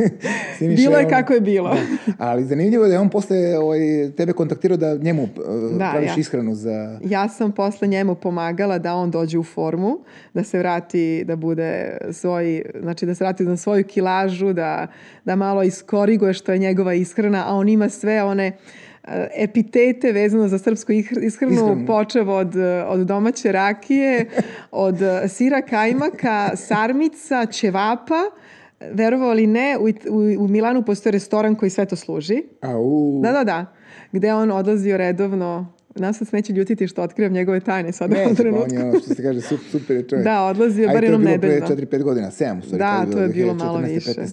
[0.58, 1.68] Siniša bilo je kako je bilo.
[2.06, 2.12] Da.
[2.18, 3.78] Ali zanimljivo je da je on posle ovaj,
[4.16, 6.14] tebe kontaktirao da njemu uh, Da, praviš ja.
[6.18, 6.98] ishranu za...
[7.04, 9.98] Ja sam posle njemu pomagala da on dođe u formu,
[10.34, 14.86] da se vrati, da bude svoj, znači da se vrati na svoju kilažu, da,
[15.24, 18.52] da malo iskoriguje što je njegova ishrana, a on ima sve one
[19.36, 21.86] epitete vezano za srpsku ishranu, Ishranu.
[21.86, 24.26] počev od, e, od domaće rakije,
[24.70, 28.20] od e, sira kajmaka, sarmica, ćevapa,
[28.92, 32.42] verovali ne, u, u, u Milanu postoji restoran koji sve to služi.
[32.60, 33.66] Au, Da, da, da.
[34.12, 35.72] Gde on odlazio redovno.
[35.94, 38.74] Nas se neće ljutiti što otkrivam njegove tajne sad u Neće, ovom pa on trenutku.
[38.74, 40.24] je ono što se kaže super, super je čovjek.
[40.24, 41.66] Da, odlazio bar jednom To je bilo nedeljno.
[41.66, 42.78] pre 4-5 godina, 7 u stvari.
[42.78, 44.10] Da, kad to je bilo malo 2014, više.
[44.12, 44.32] 15.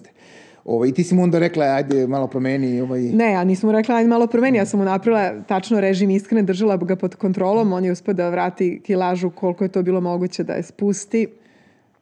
[0.64, 3.00] Ovo, I ti si mu onda rekla, ajde malo promeni ovaj...
[3.00, 6.42] Ne, ja nisam mu rekla, ajde malo promeni, ja sam mu napravila tačno režim iskrene,
[6.42, 10.44] držala ga pod kontrolom, on je uspio da vrati kilažu koliko je to bilo moguće
[10.44, 11.26] da je spusti.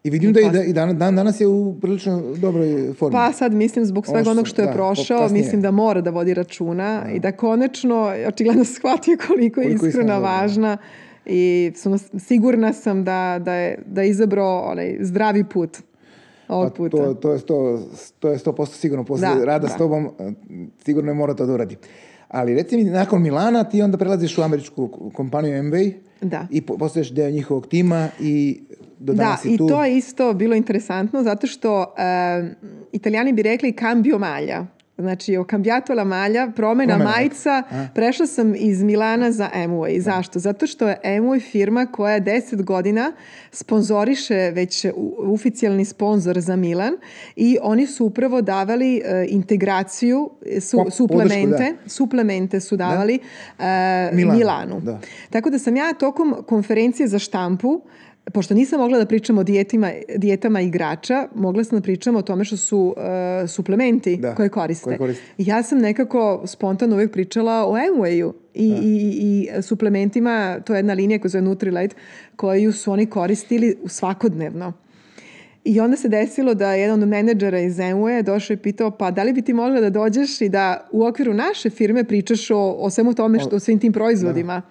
[0.04, 3.12] I vidim da, i da i dan, dan, danas je u prilično dobroj formi.
[3.12, 5.42] Pa sad mislim zbog svega što- onog što je da, prošao, kasnije.
[5.42, 9.88] mislim da mora da vodi računa i da konačno očigledno shvatio koliko je Koliko je
[9.88, 10.40] iskrena iskrena, da.
[10.40, 10.76] važna
[11.26, 15.78] i sam, sigurna sam da, da, je, da je izabrao onaj zdravi put
[16.48, 16.96] ovog Pa puta.
[16.96, 17.82] to, to, je sto,
[18.18, 19.04] to je 100% sigurno.
[19.04, 19.68] Posle Da, rada da.
[19.68, 20.32] s tobom eh,
[20.78, 21.76] sigurno je mora to da uradi.
[22.28, 26.46] Ali reci mi, nakon Milana ti onda prelaziš u američku kompaniju Amway Da.
[26.50, 28.60] i po- postaješ deo njihovog tima i
[28.98, 29.68] do Da, danas si i tu.
[29.68, 32.54] to je isto bilo interesantno zato što e,
[32.92, 34.66] italijani bi rekli cambio malja.
[34.98, 37.10] Znači, o cambiato la malja, promena Promena.
[37.10, 37.62] majica,
[37.94, 40.00] prešla sam iz Milana za Amway.
[40.00, 40.38] Zašto?
[40.38, 43.12] Zato što je Amway firma koja je 10 godina
[43.52, 46.92] sponzoriše već u- oficijalni sponsor za Milan
[47.36, 53.18] i oni su upravo davali e, integraciju, e, su, Po- podršku, suplemente, suplemente su davali
[53.58, 53.62] e,
[54.12, 54.80] Milanu, Milanu.
[54.80, 54.98] da.
[55.30, 57.80] Tako da sam ja tokom konferencije za štampu
[58.32, 62.44] pošto nisam mogla da pričam o dijetima, dijetama igrača, mogla sam da pričam o tome
[62.44, 62.94] što su
[63.42, 64.84] e, suplementi Da, koje koriste.
[64.84, 65.24] koje koriste.
[65.38, 70.92] Ja sam nekako spontano uvijek pričala o Amwayu i, i, i suplementima, to je jedna
[70.92, 71.96] linija koja zove Nutrilite,
[72.36, 74.72] koju su oni koristili svakodnevno.
[75.64, 79.22] I onda se desilo da jedan od menadžera iz Amway došao i pitao pa da
[79.22, 82.90] li bi ti mogla da dođeš i da u okviru naše firme pričaš o, o
[82.90, 84.62] svemu tome, što, o svim tim proizvodima.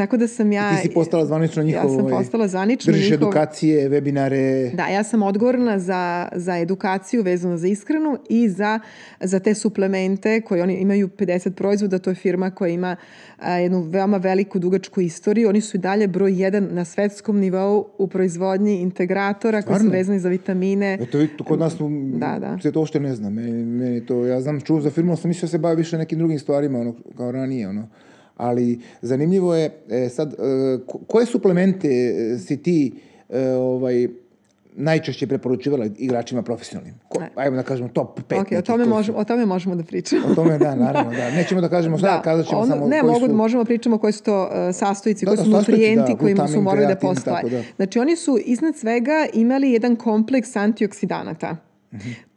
[0.00, 0.76] Tako da sam ja...
[0.76, 1.90] Ti si postala zvanično njihov...
[1.90, 3.22] Ja sam postala zvanično Držiš njihov...
[3.22, 4.74] edukacije, webinare...
[4.74, 8.80] Da, ja sam odgovorna za, za edukaciju vezano za ishranu i za,
[9.20, 12.96] za te suplemente koje oni imaju 50 proizvoda, to je firma koja ima
[13.38, 15.48] a, jednu veoma veliku dugačku istoriju.
[15.48, 19.98] Oni su i dalje broj jedan na svetskom nivou u proizvodnji integratora koji su Stvarno?
[19.98, 20.98] vezani za vitamine.
[21.00, 21.76] Eto, vidi, to kod nas
[22.14, 22.58] Da, da.
[22.62, 23.30] se to uopšte ne zna.
[23.30, 26.18] Meni, meni to, ja znam, čuo za firmu, sam mislio da se bavi više nekim
[26.18, 27.88] drugim stvarima, ono, kao ranije, ono.
[28.40, 30.36] Ali zanimljivo je, e, sad, e,
[30.86, 32.92] ko- koje suplemente e, si ti
[33.28, 34.08] e, ovaj,
[34.72, 36.94] najčešće preporučivala igračima profesionalnim?
[37.08, 38.40] Ko, ajmo da kažemo top 5.
[38.40, 40.22] Ok, o tome, možemo, o tome možemo da pričamo.
[40.26, 41.30] O tome, da, naravno, da.
[41.30, 43.34] Nećemo da kažemo šta, kazat ćemo ono- samo ne, koji mogu, su...
[43.34, 46.48] možemo pričamo koji su to uh, sastojci, Da, koji da, su sastojci, nutrijenti da, koji
[46.48, 47.36] su morali da postoje.
[47.36, 47.62] tako da.
[47.76, 51.56] Znači oni su iznad svega imali jedan kompleks antioksidanata.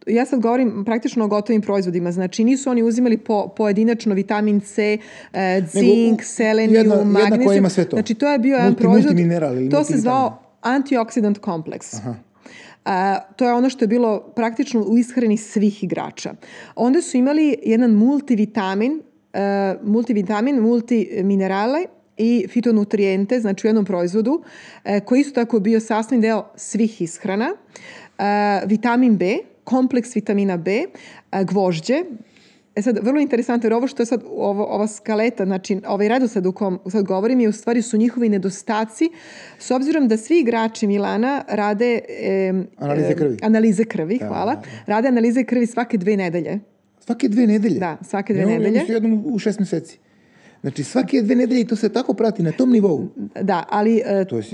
[0.06, 4.98] Ja sad govorim praktično o gotovim proizvodima, znači nisu oni uzimali po, pojedinačno vitamin C,
[5.32, 7.56] e, zink, selenijum, jedna- jedna koja magnezijum.
[7.56, 7.96] ima sve to.
[7.96, 9.16] Znači to je bio jedan Multi- proizvod,
[9.70, 11.94] to se zvao antioxidant kompleks.
[12.84, 16.34] A, to je ono što je bilo praktično u ishrani svih igrača.
[16.76, 19.38] Onda su imali jedan multivitamin, e,
[19.84, 21.78] multivitamin, multiminerale
[22.16, 24.42] i fitonutrijente, znači u jednom proizvodu,
[24.84, 27.44] e, koji isto tako bio sastavni deo svih ishrana.
[27.44, 28.03] E,
[28.66, 30.84] vitamin B, kompleks vitamina B, e,
[31.44, 32.04] gvožđe,
[32.76, 36.46] E sad, vrlo interesantno, jer ovo što je sad, ovo, ova skaleta, znači ovaj redosled
[36.46, 39.10] u kom sad govorim je u stvari su njihovi nedostaci,
[39.58, 42.00] s obzirom da svi igrači Milana rade...
[42.08, 43.36] em, Analize krvi.
[43.42, 44.54] Analize krvi, hvala.
[44.54, 44.66] da, da.
[44.86, 46.60] Rade analize krvi svake dve nedelje.
[47.00, 47.78] Svake dve nedelje?
[47.78, 48.72] Da, svake dve Ja, ja nedelje.
[48.72, 49.98] mislim jednom u šest meseci.
[50.64, 53.08] Znači svake dve nedelje i to se tako prati na tom nivou.
[53.42, 54.44] Da, ali e, To je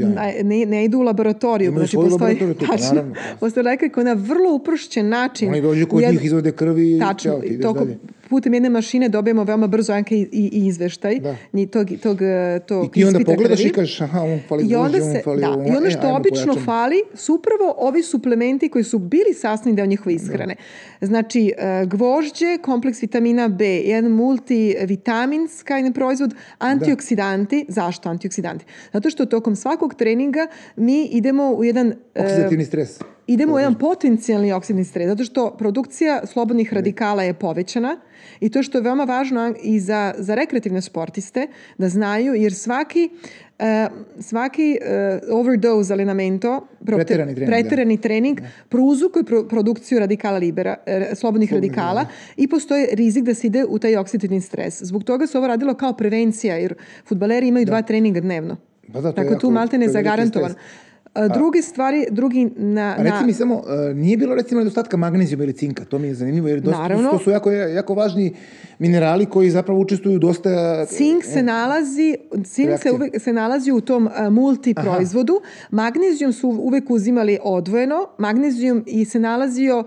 [0.45, 1.69] ne, ne idu u laboratoriju.
[1.69, 3.15] Imaju znači, postoji, laboratoriju tačno, naravno.
[3.41, 5.49] postoji lekar koji na vrlo uprošćen način...
[5.49, 7.99] Oni dođu kod njih, izvode krvi i ćao, ti ideš dalje.
[8.31, 11.37] Putem jedne mašine dobijemo veoma brzo anke i, i, izveštaj Da.
[11.53, 13.69] nji- tog, tog, e, tog I ti onda pogledaš krvi.
[13.69, 16.01] i kažeš, aha, on fali I onda, se, fali da, ovo, I ono e, što
[16.01, 16.65] ajmo obično pojačamo.
[16.67, 20.57] fali su upravo ovi suplementi koji su bili sastavni deo njihove ishrane.
[21.01, 27.65] Znači, e, gvožđe, kompleks vitamina B, jedan multivitaminska jedan proizvod, antioksidanti.
[27.69, 28.65] Zašto antioksidanti?
[28.93, 31.93] Zato što tokom svakog treninga mi idemo u jedan...
[32.15, 32.99] e, Oksidativni stres.
[33.31, 37.97] Idemo u jedan potencijalni oksidni stres, zato što produkcija slobodnih radikala je povećana
[38.41, 41.47] i to što je veoma važno i za, za rekreativne sportiste
[41.79, 43.11] da znaju, jer svaki
[43.59, 43.89] e,
[44.21, 51.53] svaki e, overdose alimento, Preterani trening, preterani trening prouzrokuje pro, produkciju radikala libera, e, slobodnih
[51.53, 54.83] radikala i postoji rizik da se ide u taj oksidativni stres.
[54.83, 56.75] Zbog toga se ovo radilo kao prevencija, jer
[57.07, 58.57] futbaleri imaju dva treninga dnevno.
[58.93, 60.51] Pa da, to je Tako tu jako- malte ne je zagarantovan.
[60.51, 60.90] stres.
[61.15, 62.95] A, druge stvari, drugi na...
[62.99, 66.09] A reci na mi samo, e, nije bilo recimo nedostatka magnezijuma ili cinka, to mi
[66.09, 67.11] je zanimljivo, jer dosta, Naravno.
[67.11, 68.35] to su jako, jako važni
[68.79, 70.87] minerali koji zapravo učestvuju dosta...
[70.87, 75.41] Cink se nalazi, cink se, uvek, se nalazi u tom uh, multi proizvodu.
[75.71, 78.07] Magnezijum su uvek uzimali odvojeno.
[78.19, 79.85] Magnezijum i se nalazio,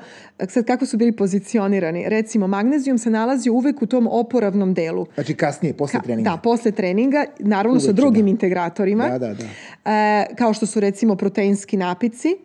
[0.49, 5.05] sad kako su bili pozicionirani, recimo magnezijum se nalazi uvek u tom oporavnom delu.
[5.13, 6.29] Znači kasnije, posle Ka- treninga.
[6.29, 8.29] Da, posle treninga, naravno sa Uveče, drugim da.
[8.29, 9.09] integratorima.
[9.09, 9.45] Da, da, da.
[9.91, 12.35] E, kao što su recimo proteinski napici.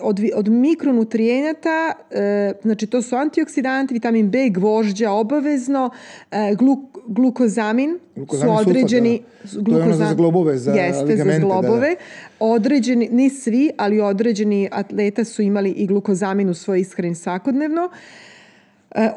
[0.00, 1.92] Od, od mikronutrijenata,
[2.62, 5.90] znači to su antioksidanti, vitamin B, gvožđa obavezno,
[6.58, 9.22] gluk, glukozamin, Glukozamin su sulfat, određeni...
[9.52, 9.62] da.
[9.64, 11.60] To je ono za globove, za Jeste, ligamente, za da, da.
[11.60, 11.96] globove.
[12.40, 17.90] Određeni, ni svi, ali određeni atleta su imali i glukozamin u svojoj ishrani svakodnevno.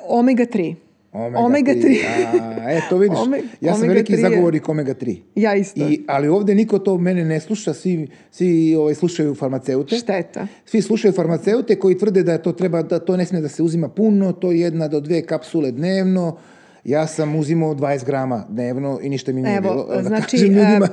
[0.07, 0.75] Omega 3.
[1.11, 1.97] Omega, 3.
[2.61, 5.17] A, e, to vidiš, Ome- ja sam omega veliki 3 zagovornik omega 3.
[5.35, 5.79] Ja isto.
[5.81, 9.95] I, ali ovde niko to mene ne sluša, svi, svi ovaj, slušaju farmaceute.
[9.95, 10.47] Šteta.
[10.65, 13.89] Svi slušaju farmaceute koji tvrde da to treba da to ne smije da se uzima
[13.89, 16.37] puno, to je jedna do dve kapsule dnevno.
[16.83, 19.95] Ja sam uzimao 20 grama dnevno i ništa mi nije Evo, bilo.
[19.95, 20.87] Da znači, kažem ljudima.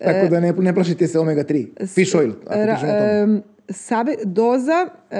[0.00, 1.86] e, Tako da ne, ne plašite se omega 3.
[1.86, 3.18] Fish oil, ako pričamo o tome.
[3.20, 5.16] em, sabe, doza, e,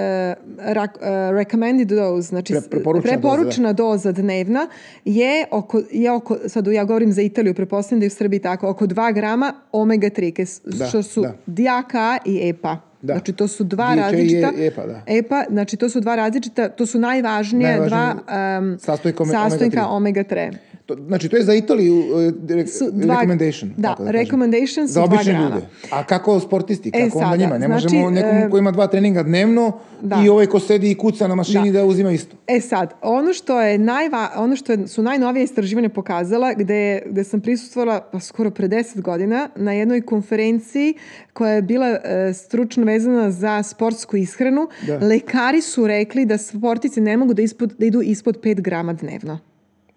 [0.59, 4.67] rak- e, recommended dose, znači Pre- preporučena preporučena doza, dnevna
[5.05, 8.69] je oko, je oko, sad ja govorim za Italiju, pretpostavljam da je u Srbiji tako,
[8.69, 11.33] oko 2 grama omega 3, ke s- Da, što su da.
[11.47, 12.79] DHA i EPA.
[13.03, 13.13] Da.
[13.13, 15.03] Znači to su dva DHA i različita EPA, da.
[15.09, 19.65] EPA, znači to su dva različita, to su najvažnija dva Najvažniji um, sastojka ome- sastojka
[19.81, 20.53] omega omega 3.
[20.87, 22.07] To, znači, to je za Italiju uh,
[22.49, 23.71] re- Su dva- recommendation.
[23.77, 24.13] da, tako kažem.
[24.15, 25.47] recommendation su Za dva obične grama.
[25.47, 25.67] ljude.
[25.91, 26.89] A kako sportisti?
[26.89, 27.59] E, Kako onda sada, njima?
[27.59, 29.73] Ne znači, možemo nekom e, ko ima dva treninga dnevno
[30.03, 30.23] Da.
[30.25, 32.37] i ovaj ko sedi i kuca na mašini da, uzima isto.
[32.47, 37.25] E sad, ono što je najva, ono što je, su najnovije istraživanja pokazala, gde, gde
[37.25, 40.95] sam prisustvovala pa skoro pre 10 godina na jednoj konferenciji
[41.33, 41.99] koja je bila e,
[42.35, 44.99] stručno vezana za sportsku ishranu, Da.
[44.99, 49.39] lekari su rekli da sportici ne mogu da, ispod, da idu ispod 5 grama dnevno.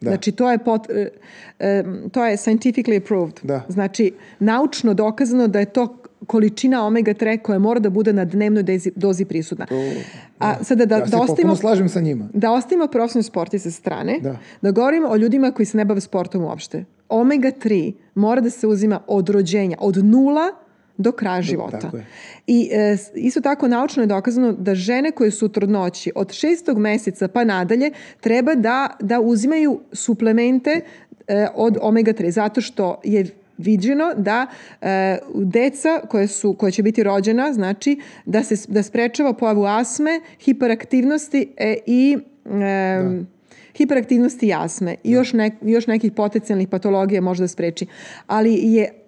[0.02, 0.10] Da.
[0.10, 1.10] Znači, to je, pot, e,
[1.60, 3.40] e, to je scientifically approved.
[3.44, 3.66] Da.
[3.68, 5.96] Znači, naučno dokazano da je to
[6.28, 9.68] količina omega 3 koja mora da bude na dnevnoj dezi, dozi prisutna.
[10.40, 12.30] A sada da, ja da ostavimo slažem sa njima.
[12.34, 14.38] da ostavimo profesionalni sporti sa strane, Da.
[14.62, 16.86] da govorimo o ljudima koji se ne bave sportom uopšte.
[17.10, 20.52] Omega 3 mora da se uzima od rođenja, od nula
[21.00, 21.80] do kraja života.
[21.80, 22.06] tako je.
[22.48, 26.78] I e, isto tako naučno je dokazano da žene koje su u trudnoći od šestog
[26.78, 30.82] meseca pa nadalje treba da, da uzimaju suplemente
[31.28, 33.26] e, od omega 3 zato što je
[33.58, 34.48] viđeno da
[34.82, 40.22] e, deca koje su koje će biti rođena znači da se da sprečava pojavu asme,
[40.40, 43.22] hiperaktivnosti e, i e,
[43.78, 47.86] hiperaktivnosti i asme i još, nek, još nekih potencijalnih patologija može da spreči.
[48.28, 48.99] Ali je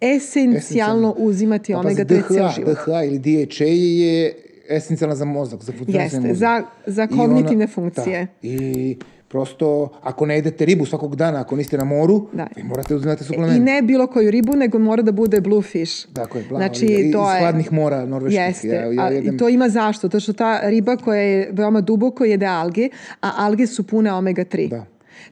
[0.00, 2.74] esencijalno uzimati A omega pazi, 3 cijel DHA, život.
[2.76, 4.34] DHA ili DHA je
[4.68, 8.24] esencijalna za mozak, za funkcionisanje Jeste, za, za kognitivne funkcije.
[8.24, 8.96] Da, I
[9.28, 9.68] prosto,
[10.02, 12.46] ako ne jedete ribu svakog dana, ako niste na moru, Da.
[12.56, 13.56] vi morate uzimati suplement.
[13.56, 16.06] I ne bilo koju ribu, nego mora da bude bluefish.
[16.12, 16.86] Tako je, plava znači.
[16.86, 18.40] I- to iz hladnih mora norveških.
[18.40, 20.08] Jeste, Ja- ja jedem- i to ima zašto?
[20.08, 22.88] To što ta riba koja je veoma duboko jede alge,
[23.20, 24.68] a alge su pune omega-3.
[24.68, 24.84] Da.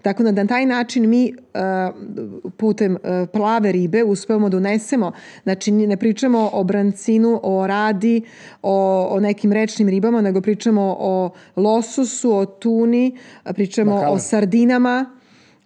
[0.03, 3.01] Tako da na taj način mi uh, putem uh,
[3.33, 8.23] plave ribe uspevamo da unesemo, znači ne pričamo o brancinu, o radi,
[8.63, 14.15] o, o nekim rečnim ribama, nego pričamo o lososu, o tuni, pričamo Bakalar.
[14.15, 15.07] o sardinama,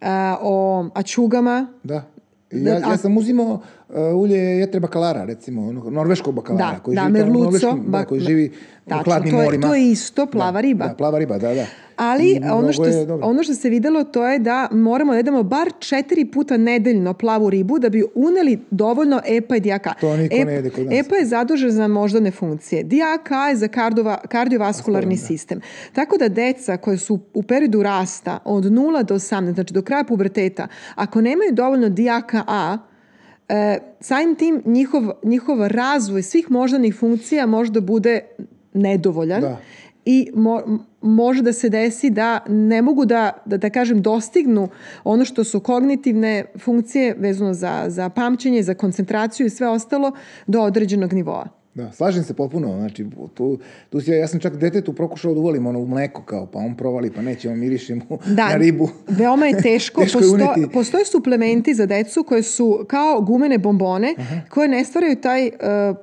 [0.00, 1.66] a, o ačugama.
[1.82, 2.02] Da.
[2.50, 7.12] Ja, ja sam uzimao uh, ulje jetre bakalara, recimo, norveškog bakalara, Da, koji da, živi
[7.14, 8.52] tamo u merluco, norveškim, da, bak- koji živi
[8.86, 9.66] u Tačno, hladnim to je, morima.
[9.68, 10.86] to je isto plava riba.
[10.86, 11.64] Da, plava riba, da, da.
[11.98, 15.72] Ali ono što, je ono što se videlo to je da moramo da jedemo bar
[15.78, 19.94] četiri puta nedeljno plavu ribu da bi uneli dovoljno EPA i DHA.
[20.00, 20.94] To niko ne jede kod nas.
[20.94, 22.82] EPA je zadužen za moždane funkcije.
[22.82, 25.60] DHA je za kardova, kardiovaskularni sistem.
[25.92, 30.04] Tako da deca koje su u periodu rasta od 0 do 18, znači do kraja
[30.04, 32.78] puberteta, ako nemaju dovoljno DHA,
[33.48, 38.20] e, samim tim njihov, njihov razvoj svih moždanih funkcija možda bude
[38.74, 39.56] nedovoljan Da.
[40.10, 40.62] I mo,
[41.02, 44.68] može da se desi da ne mogu da, da, da kažem, dostignu
[45.04, 50.12] ono što su kognitivne funkcije vezano za, za pamćenje, za koncentraciju i sve ostalo
[50.46, 51.48] do određenog nivoa.
[51.74, 53.58] Da, slažem se potpuno, znači, tu,
[53.90, 56.76] tu si, ja sam čak detetu prokušao da uvolim ono u mleko, kao, pa on
[56.76, 58.88] provali, pa neće, on miriše mu na ribu.
[59.08, 60.00] veoma je teško.
[60.02, 60.72] Teško je Posto, uneti.
[60.72, 64.14] postoje suplementi za decu koje su kao gumene bombone
[64.48, 65.52] koje ne stvaraju taj uh,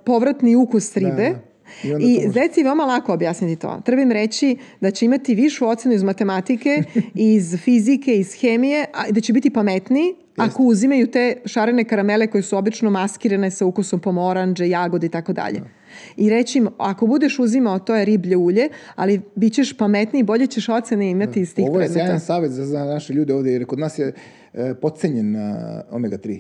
[0.06, 1.30] povratni ukus ribe.
[1.30, 1.55] da.
[1.84, 2.40] I I može.
[2.58, 3.82] je veoma lako objasniti to.
[3.86, 6.84] Treba im reći da će imati višu ocenu iz matematike,
[7.36, 12.42] iz fizike, iz hemije, a da će biti pametniji ako uzimaju te šarene karamele koje
[12.42, 15.62] su obično maskirane sa ukusom pomoranđe, jagode i tako dalje.
[16.18, 20.48] I reći im, ako budeš uzimao, to je riblje ulje, ali bit ćeš pametniji, bolje
[20.48, 22.06] ćeš ocene imati iz tih Ovo je predmeta.
[22.08, 24.14] sjajan savjet za, za naše ljude ovdje, jer kod nas je
[24.54, 26.40] e, podcenjen na omega-3.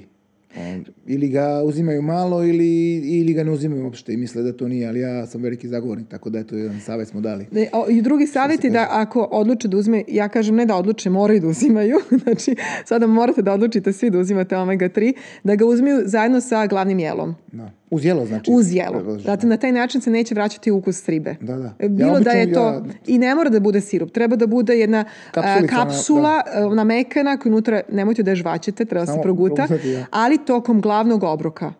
[0.57, 4.67] On, ili ga uzimaju malo ili, ili ga ne uzimaju uopšte i misle da to
[4.67, 7.47] nije, ali ja sam veliki zagovornik, tako da eto jedan savjet smo dali.
[7.51, 10.75] Ne, o, I drugi savjet je da ako odluče da uzme, ja kažem ne da
[10.75, 15.13] odluče, moraju da uzimaju, znači sada morate da odlučite svi da uzimate omega-3,
[15.43, 17.35] da ga uzmeju zajedno sa glavnim jelom.
[17.51, 17.71] Da.
[17.95, 18.51] Uz jelo, znači.
[18.51, 19.17] Uz jelo.
[19.19, 21.35] Zato na taj način se neće vraćati ukus ribe.
[21.41, 21.73] Da, da.
[21.79, 24.35] E, Ja Bilo da obično- je to, ja- i ne mora da bude sirup, treba
[24.35, 28.85] da bude jedna a, Kapsulica, kapsula, a, ona mekana koju unutra, nemojte da je žvaćete,
[28.85, 30.05] treba se Samo proguta, progutati, da.
[30.11, 31.73] ali tokom glavnog obroka,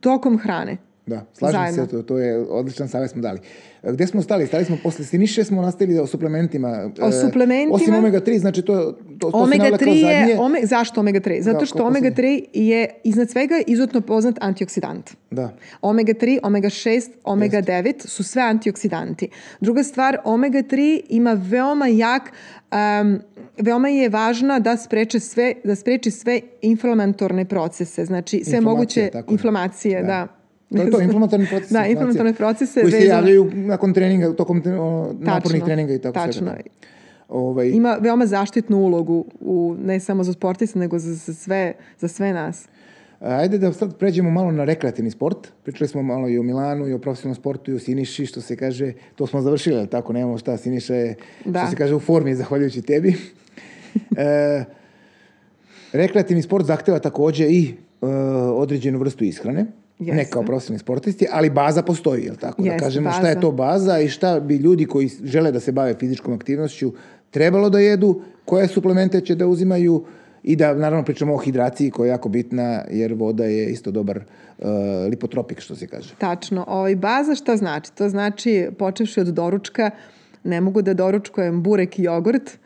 [0.00, 0.76] tokom hrane.
[1.08, 1.84] Da, slažem Zajedno.
[1.84, 3.40] se, to, to je odličan savjet smo dali.
[3.82, 4.46] E, Gde smo stali?
[4.46, 6.90] Stali smo posle Siniše, smo nastavili o suplementima.
[7.00, 7.74] O E, suplementima.
[7.74, 10.36] Osim omega-3, znači to, to, to Omega navela kao 3 je, zadnje.
[10.38, 11.40] ome, zašto omega 3?
[11.40, 15.10] Zato Da, što kao omega 3 je iznad svega izuzetno poznat antioksidant.
[15.30, 15.56] Da.
[15.82, 19.28] Omega 3, omega 6, omega 9 su sve antioksidanti.
[19.60, 22.22] Druga stvar, omega 3 ima veoma jak
[23.02, 23.20] um,
[23.58, 29.32] veoma je važna da spreče sve da spreči sve inflamatorne procese, znači sve Inflamacije, moguće
[29.32, 30.37] inflamacije, da.
[30.70, 31.74] To je to, inflamatorni procesi.
[31.74, 35.98] Da, inflamatorne procese Koji se vezano- javljaju nakon treninga, tokom tre- o, napornih treninga i
[35.98, 36.46] tako tačno.
[36.46, 36.62] svega.
[37.30, 41.62] Ovaj, Ima veoma zaštitnu ulogu u, ne samo za sportiste, nego za, za, sve,
[41.98, 42.68] za sve nas.
[43.20, 45.48] Ajde da sad pređemo malo na rekreativni sport.
[45.62, 48.56] Pričali smo malo i o Milanu, i o profesionalnom sportu, i o Siniši, što se
[48.56, 51.58] kaže, to smo završili, ali tako, nemamo šta, Siniša je, Da.
[51.58, 53.14] što se kaže, u formi, zahvaljujući tebi.
[54.16, 54.64] e,
[55.92, 57.68] rekreativni sport zahteva takođe i
[58.02, 58.06] e,
[58.46, 59.66] određenu vrstu ishrane.
[59.98, 60.32] Ne Jeste.
[60.32, 62.62] kao profesionalni sportisti, ali baza postoji, jel tako?
[62.62, 63.28] da Jeste, kažemo šta baza.
[63.28, 66.92] je to baza i šta bi ljudi koji žele da se bave fizičkom aktivnošću
[67.30, 70.04] trebalo da jedu, koje suplemente će da uzimaju
[70.42, 74.18] i da naravno pričamo o hidraciji koja je jako bitna jer voda je isto dobar
[74.18, 74.66] uh,
[75.10, 76.14] lipotropik što se kaže.
[76.18, 76.64] Tačno.
[76.68, 77.92] Ovaj, baza šta znači?
[77.92, 79.90] To znači, počevši od doručka,
[80.44, 82.58] ne mogu da doručkujem burek i jogurt.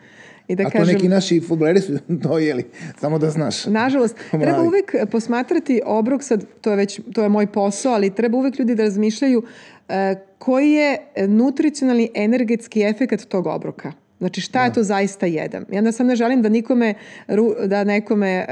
[0.53, 2.65] I da A to kažem, neki naši futboleri su to jeli,
[3.01, 3.67] samo da znaš.
[3.67, 8.38] Nažalost, treba uvek posmatrati obrok, sad to je već to je moj posao, ali treba
[8.38, 9.43] uvek ljudi da razmišljaju
[9.88, 13.93] e, koji je nutricionalni energetski efekat tog obroka.
[14.23, 15.65] Znači šta je to zaista jedam.
[15.73, 16.95] Ja onda sam ne želim da nikome
[17.67, 18.45] da nekome e,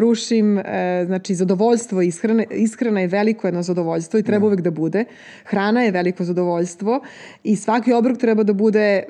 [0.00, 0.62] rušim e,
[1.06, 2.46] znači zadovoljstvo ishrane.
[2.50, 5.04] Ishrana je veliko jedno zadovoljstvo i treba uvek da bude.
[5.44, 7.00] Hrana je veliko zadovoljstvo
[7.44, 9.02] i svaki obrok treba da bude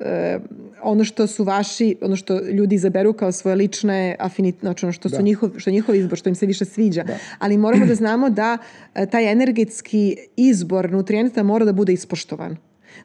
[0.00, 0.38] e,
[0.82, 5.08] ono što su vaši, ono što ljudi izaberu kao svoje lične afinit, znači ono što
[5.08, 7.04] su njihov, što je njihov izbor, što im se više sviđa.
[7.38, 8.58] Ali moramo da znamo da
[9.10, 12.56] taj energetski izbor nutrijenata mora da bude ispoštovan.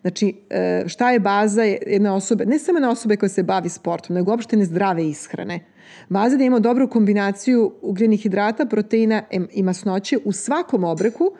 [0.03, 4.15] Znači, e, šta je baza jedne osobe, ne samo na osobe koja se bavi sportom,
[4.15, 5.59] nego uopšte zdrave ishrane.
[6.09, 9.23] Baza da imamo dobru kombinaciju ugljenih hidrata, proteina
[9.53, 11.31] i masnoće u svakom obreku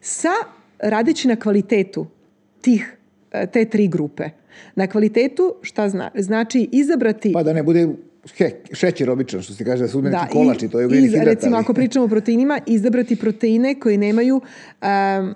[0.00, 0.32] sa
[0.78, 2.06] radeći na kvalitetu
[2.60, 2.96] tih
[3.32, 4.24] e, te tri grupe.
[4.74, 6.10] Na kvalitetu šta zna?
[6.14, 7.88] Znači izabrati Pa da ne bude
[8.36, 11.30] he, šećer običan, što se kaže, da su neki kolači, to je ugljenih hidrata.
[11.30, 15.34] Recimo, ako pričamo o proteinima, izabrati proteine koji nemaju um,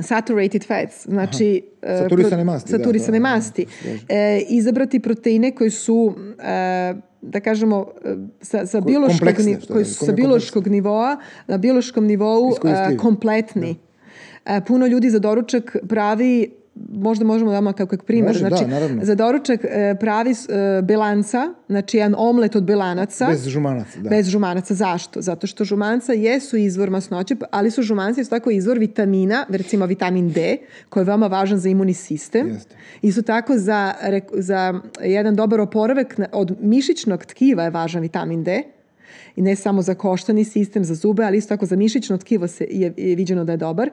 [0.00, 1.98] saturated fats, znači Aha.
[1.98, 2.70] saturisane masti.
[2.70, 3.66] Saturisane da, masti.
[3.84, 7.86] Da, e, izabrati proteine koji su e, da kažemo
[8.40, 9.28] sa, sa biološkog,
[9.72, 11.16] koji su sa biološkog nivoa
[11.46, 13.76] na biološkom nivou e, kompletni.
[14.44, 14.56] Da.
[14.56, 16.50] E, puno ljudi za doručak pravi
[16.92, 18.26] možda možemo da kao kak primjer.
[18.26, 23.26] Može, znači, da, za doručak e, pravi e, belanca, znači jedan omlet od belanaca.
[23.26, 24.10] Bez žumanaca, da.
[24.10, 24.74] Bez žumanaca.
[24.74, 25.20] Zašto?
[25.20, 30.32] Zato što žumanca jesu izvor masnoće, ali su žumanci isto tako izvor vitamina, recimo vitamin
[30.32, 30.56] D,
[30.88, 32.48] koji je veoma važan za imunni sistem.
[32.48, 32.76] Jeste.
[33.02, 33.94] Isto tako za,
[34.32, 38.62] za jedan dobar oporavak od mišićnog tkiva je važan vitamin D
[39.38, 42.66] i ne samo za koštani sistem, za zube, ali isto tako za mišićno tkivo se
[42.70, 43.90] je, je viđeno da je dobar.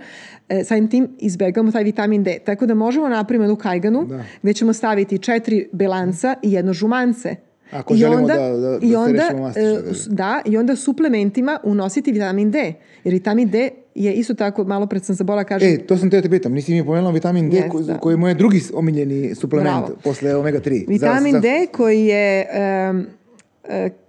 [0.50, 2.40] E, samim tim izbegamo taj vitamin D.
[2.46, 4.24] Tako da možemo napraviti jednu kajganu da.
[4.42, 7.36] gde ćemo staviti četiri belanca i jedno žumance.
[7.72, 12.12] Ako I želimo onda, da, da, da i onda, e, da, i onda suplementima unositi
[12.12, 12.74] vitamin D.
[13.04, 15.74] Jer vitamin D je isto tako, malo pred sam zabola kažem...
[15.74, 17.98] E, to sam te te pitam, nisi mi pomenula vitamin D yes, koji, da.
[17.98, 19.96] koji je moj drugi omiljeni suplement Bravo.
[20.04, 20.86] posle omega-3.
[20.88, 21.42] Vitamin za, za...
[21.42, 22.48] D koji je...
[22.90, 23.06] Um,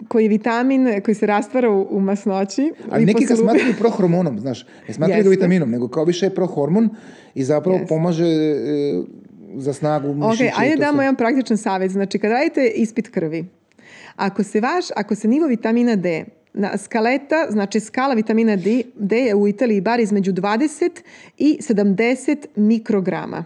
[0.08, 2.72] koji je vitamin koji se rastvara u, u masnoći.
[2.90, 4.66] Ali neki ga smatraju prohormonom, znaš.
[4.88, 6.88] Ne smatraju ga vitaminom, nego kao više je prohormon
[7.34, 7.88] i zapravo Jeste.
[7.88, 9.02] pomaže e,
[9.56, 10.44] za snagu mišića.
[10.44, 11.92] Ok, ajde damo jedan praktičan savjet.
[11.92, 13.44] Znači, kada radite ispit krvi,
[14.16, 16.24] ako se vaš, ako se nivo vitamina D
[16.56, 20.90] na skaleta, znači skala vitamina D, D je u Italiji bar između 20
[21.38, 23.44] i 70 mikrograma.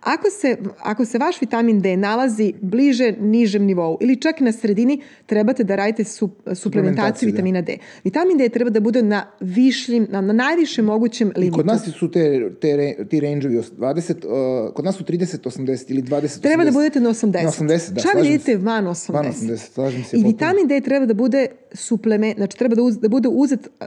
[0.00, 5.02] Ako se, ako se vaš vitamin D nalazi bliže nižem nivou ili čak na sredini,
[5.26, 7.32] trebate da radite su, suplementaciju da.
[7.32, 7.78] vitamina D.
[8.04, 11.54] Vitamin D treba da bude na višljim, na, na najvišem mogućem limitu.
[11.54, 15.90] I kod nas su te, te, ti range-ovi 20, uh, kod nas su 30, 80
[15.90, 16.40] ili 20, 80.
[16.40, 17.42] Treba da budete na 80.
[17.44, 18.00] Na 80, da.
[18.00, 19.12] Čak idete van 80.
[19.12, 20.16] Van 80, slažem se.
[20.16, 23.86] I vitamin D treba da bude suplement, znači treba da, uz, da bude uzet uh,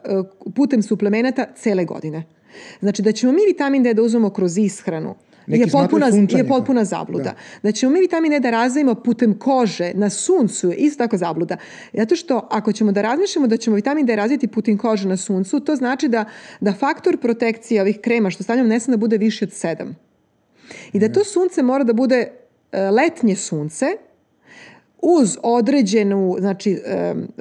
[0.55, 2.23] putem suplemenata cele godine.
[2.79, 5.15] Znači da ćemo mi vitamin D da uzmemo kroz ishranu,
[5.47, 7.23] Neki je potpuna, je potpuna zabluda.
[7.23, 7.35] Da.
[7.63, 11.57] da ćemo mi vitamine da razvijemo putem kože na suncu isto tako zabluda.
[11.93, 15.59] Zato što ako ćemo da razmišljamo da ćemo vitamin D razviti putem kože na suncu,
[15.59, 16.25] to znači da,
[16.61, 19.93] da faktor protekcije ovih krema što stavljamo ne da bude više od 7.
[20.93, 22.31] I da to sunce mora da bude
[22.71, 23.85] e, letnje sunce,
[25.07, 26.77] uz određenu znači,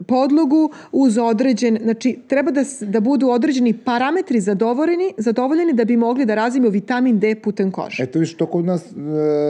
[0.06, 6.26] podlogu, uz određen, znači treba da, da budu određeni parametri zadovoljeni, zadovoljeni da bi mogli
[6.26, 8.02] da razvijemo vitamin D putem kože.
[8.02, 8.94] Eto viš, to kod nas e,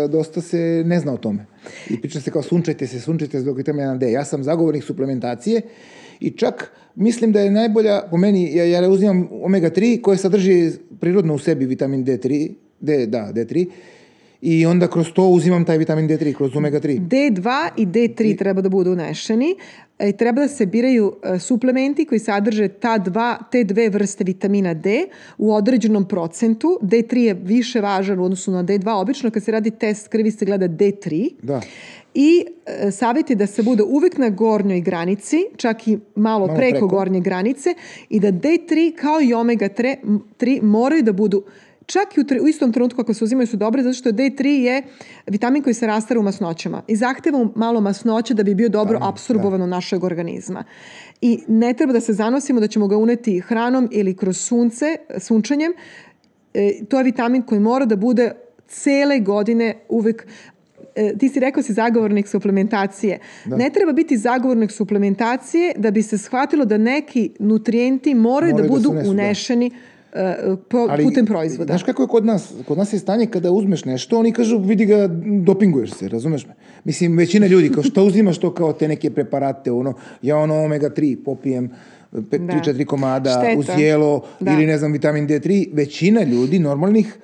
[0.08, 1.46] dosta se ne zna o tome.
[1.90, 4.12] I priča se kao sunčajte se, sunčajte zbog vitamina D.
[4.12, 5.62] Ja sam zagovornik suplementacije
[6.20, 11.34] i čak mislim da je najbolja, po meni, ja, ja uzimam omega-3 koje sadrži prirodno
[11.34, 13.66] u sebi vitamin D3, D, da, D3,
[14.44, 17.08] i onda kroz to uzimam taj vitamin D3, kroz omega-3.
[17.08, 18.36] D2 i D3 I...
[18.36, 19.56] treba da budu unešeni.
[19.98, 24.74] E, treba da se biraju e, suplementi koji sadrže ta dva, te dve vrste vitamina
[24.74, 25.06] D
[25.38, 26.78] u određenom procentu.
[26.82, 28.90] D3 je više važan u odnosu na D2.
[28.90, 31.30] Obično kad se radi test krvi se gleda D3.
[31.42, 31.60] Da.
[32.14, 36.46] I e, savjet je da se bude uvek na gornjoj granici, čak i malo, malo
[36.46, 37.74] preko, preko gornje granice
[38.08, 41.44] i da D3 kao i omega 3 moraju da budu
[41.86, 44.82] čak i u, u istom trenutku ako se uzimaju su dobre, zato što D3 je
[45.26, 49.08] vitamin koji se rastara u masnoćama i zahteva malo masnoće da bi bio dobro da,
[49.08, 49.64] absorbovan da.
[49.64, 50.64] u našeg organizma.
[51.20, 55.72] I ne treba da se zanosimo da ćemo ga uneti hranom ili kroz sunce, sunčanjem.
[56.54, 58.32] E, to je vitamin koji mora da bude
[58.68, 60.26] cele godine uvek
[60.94, 63.18] e, ti si rekao si zagovornik suplementacije.
[63.44, 63.56] Da.
[63.56, 68.74] Ne treba biti zagovornik suplementacije da bi se shvatilo da neki nutrijenti moraju, moraju da
[68.74, 69.76] budu da unesu, unešeni da
[70.68, 71.72] po, Ali, putem proizvoda.
[71.72, 72.52] Znaš kako je kod nas?
[72.68, 75.08] Kod nas je stanje kada uzmeš nešto, oni kažu vidi ga,
[75.42, 76.54] dopinguješ se, razumeš me?
[76.84, 81.24] Mislim, većina ljudi, kao što uzimaš to kao te neke preparate, ono, ja ono omega-3
[81.24, 81.70] popijem,
[82.12, 82.84] 3-4 da.
[82.84, 83.58] komada Šteta.
[83.58, 84.52] uz jelo da.
[84.52, 87.16] ili ne znam vitamin D3, većina ljudi normalnih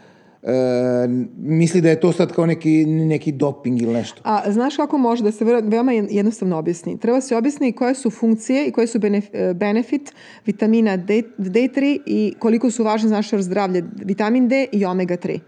[0.43, 4.23] e, misli da je to sad kao neki, neki doping ili nešto.
[4.25, 6.99] A znaš kako može da se veoma jednostavno objasni?
[6.99, 10.13] Treba se objasni koje su funkcije i koje su e, benefit
[10.47, 15.39] vitamina D, D3 i koliko su važne za naše zdravlje vitamin D i omega 3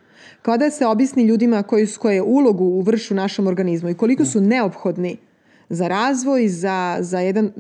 [0.43, 4.41] kada se objasni ljudima koji su, koje ulogu u vršu našem organizmu i koliko su
[4.41, 5.17] neophodni
[5.69, 7.53] za razvoj, za, za jedan,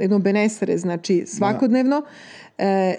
[0.00, 2.02] jedno benesare, znači svakodnevno,
[2.58, 2.64] da.
[2.64, 2.94] e,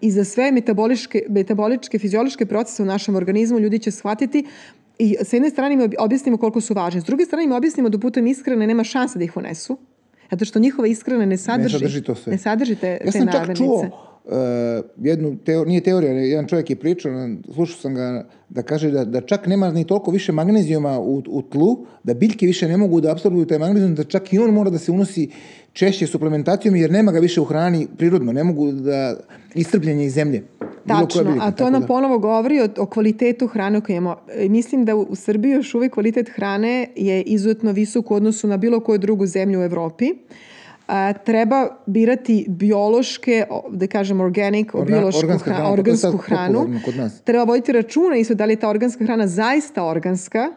[0.00, 4.44] i za sve metaboličke, metaboličke, fiziološke procese u našem organizmu ljudi će shvatiti
[4.98, 7.98] i sa jedne strane im objasnimo koliko su važni, s druge strane im objasnimo da
[7.98, 9.78] putem ishrane nema šanse da ih unesu,
[10.30, 12.32] zato što njihova ishrana ne sadrži, ne sadrži, to sve.
[12.32, 13.38] Ne sadrži te, ja te namirnice.
[13.38, 14.06] Ja sam čak čuo
[14.96, 17.12] jednu, teo, nije teorija, jedan čovjek je pričao,
[17.54, 21.42] slušao sam ga da kaže da, da čak nema ni toliko više magnezijuma u, u
[21.42, 24.70] tlu, da biljke više ne mogu da absorbuju taj magnezijum, da čak i on mora
[24.70, 25.30] da se unosi
[25.76, 29.16] češće suplementacijom jer nema ga više u hrani prirodno, ne mogu da
[29.54, 30.42] istrpljenje iz zemlje.
[30.86, 31.86] Tačno, biljka, a to nam da.
[31.86, 34.16] ponovo govori o, o kvalitetu hrane koju imamo.
[34.32, 38.56] E, mislim da u Srbiji još uvijek kvalitet hrane je izuzetno visok u odnosu na
[38.56, 40.12] bilo koju drugu zemlju u Evropi.
[40.88, 46.80] A, treba birati biološke, da kažem organic, Orga, biološku organska hranu, organsku hranu.
[47.24, 50.52] Treba voditi računa isto da li je ta organska hrana zaista organska,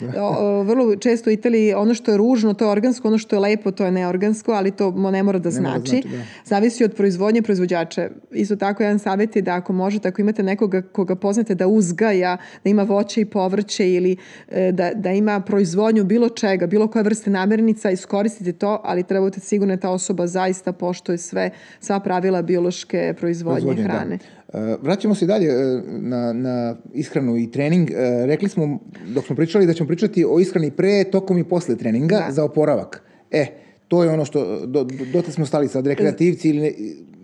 [0.68, 3.70] Vrlo često u Italiji ono što je ružno to je organsko, ono što je lepo
[3.70, 5.68] to je neorgansko, ali to ne mora da ne znači.
[5.70, 6.24] Mora znači da.
[6.44, 8.08] Zavisi od proizvodnje proizvođača.
[8.32, 12.36] Isto tako jedan savjet je da ako možete, ako imate nekoga koga poznate da uzgaja,
[12.64, 14.16] da ima voće i povrće ili
[14.48, 19.30] e, da, da ima proizvodnju bilo čega, bilo koje vrste namirnica, iskoristite to, ali treba
[19.30, 23.88] da sigurno da ta osoba zaista poštuje sve, sva pravila biološke proizvodnje, proizvodnje da.
[23.88, 24.16] hrane.
[24.16, 24.43] Da.
[24.82, 27.90] Vraćamo se dalje eh, na, na ishranu i trening.
[27.90, 31.76] Eh, rekli smo, dok smo pričali, da ćemo pričati o ishrani pre, tokom i posle
[31.76, 32.32] treninga da.
[32.32, 33.02] za oporavak.
[33.30, 33.46] E,
[33.88, 36.72] to je ono što, do, do, dotle smo stali sad, rekreativci ili ne,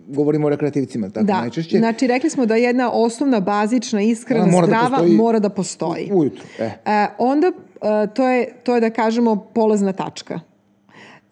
[0.07, 1.41] govorimo o rekreativcima, tako da.
[1.41, 1.77] najčešće.
[1.77, 5.49] Znači, rekli smo da jedna osnovna, bazična ishrana mora da zdrava da postoji, mora da
[5.49, 6.09] postoji.
[6.13, 6.63] Ujutru, e.
[6.85, 7.51] e onda,
[8.13, 10.39] to je, to je da kažemo polazna tačka.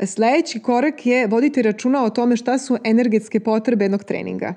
[0.06, 4.54] Sledeći korak je voditi računa o tome šta su energetske potrebe jednog treninga.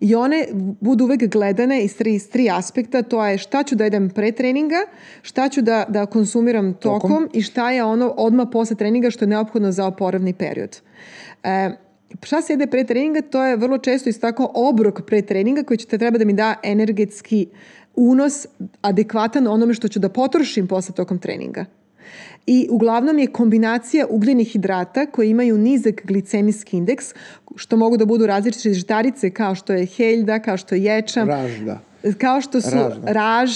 [0.00, 0.46] I one
[0.80, 4.32] budu uvek gledane iz tri, iz tri aspekta, to je šta ću da jedem pre
[4.32, 4.86] treninga,
[5.22, 7.28] šta ću da, da konsumiram tokom, tokom.
[7.32, 10.80] i šta je ono odmah posle treninga što je neophodno za oporavni period.
[11.42, 11.70] E,
[12.22, 15.78] šta se jede pre treninga, to je vrlo često isto tako obrok pre treninga koji
[15.78, 17.46] će te treba da mi da energetski
[17.96, 18.46] unos
[18.80, 21.64] adekvatan onome što ću da potrošim posle tokom treninga
[22.46, 27.14] i uglavnom je kombinacija ugljenih hidrata koji imaju nizak glicemijski indeks,
[27.56, 31.28] što mogu da budu različite žitarice kao što je heljda, kao što je ječam.
[31.28, 31.80] Raž, da
[32.18, 33.12] kao što su raž, da.
[33.12, 33.50] raž,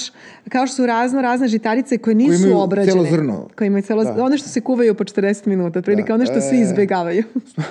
[0.48, 2.92] kao što su razno razne žitarice koje nisu koje imaju obrađene.
[2.92, 3.48] Celo zrno.
[3.56, 4.24] Koje imaju celo da.
[4.24, 6.14] One što se kuvaju po 40 minuta, prilike da.
[6.14, 6.60] one što svi e.
[6.60, 7.24] izbegavaju.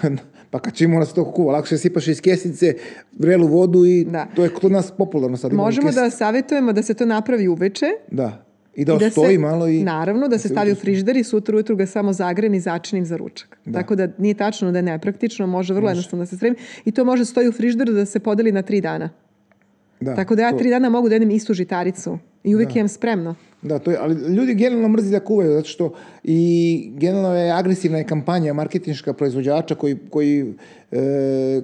[0.51, 2.73] pa kad čim mora se to kuva, lakše sipaš iz kesice
[3.19, 4.27] vrelu vodu i da.
[4.35, 5.53] to je kod nas popularno sad.
[5.53, 7.85] Možemo da savjetujemo da se to napravi uveče.
[8.11, 8.44] Da
[8.75, 9.83] I da, I da stoji se, malo i...
[9.83, 13.05] Naravno, da, da se stavi u frižder i sutra ujutru ga samo zagrejem i začinem
[13.05, 13.57] za ručak.
[13.65, 13.79] Da.
[13.79, 15.91] Tako da nije tačno da je nepraktično, može vrlo može.
[15.91, 16.55] jednostavno da se spremi.
[16.85, 19.09] I to može stoji u frižderu da se podeli na tri dana.
[19.99, 20.57] Da, Tako da ja to...
[20.57, 22.79] tri dana mogu da jedem istu žitaricu i uvijek da.
[22.79, 23.35] imam spremno.
[23.61, 27.97] Da, to je, ali ljudi generalno mrzi da kuvaju, zato što i generalno je agresivna
[27.97, 30.53] je kampanja marketinška proizvođača koji, koji
[30.91, 31.61] e,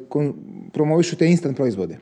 [0.73, 1.97] promovišu te instant proizvode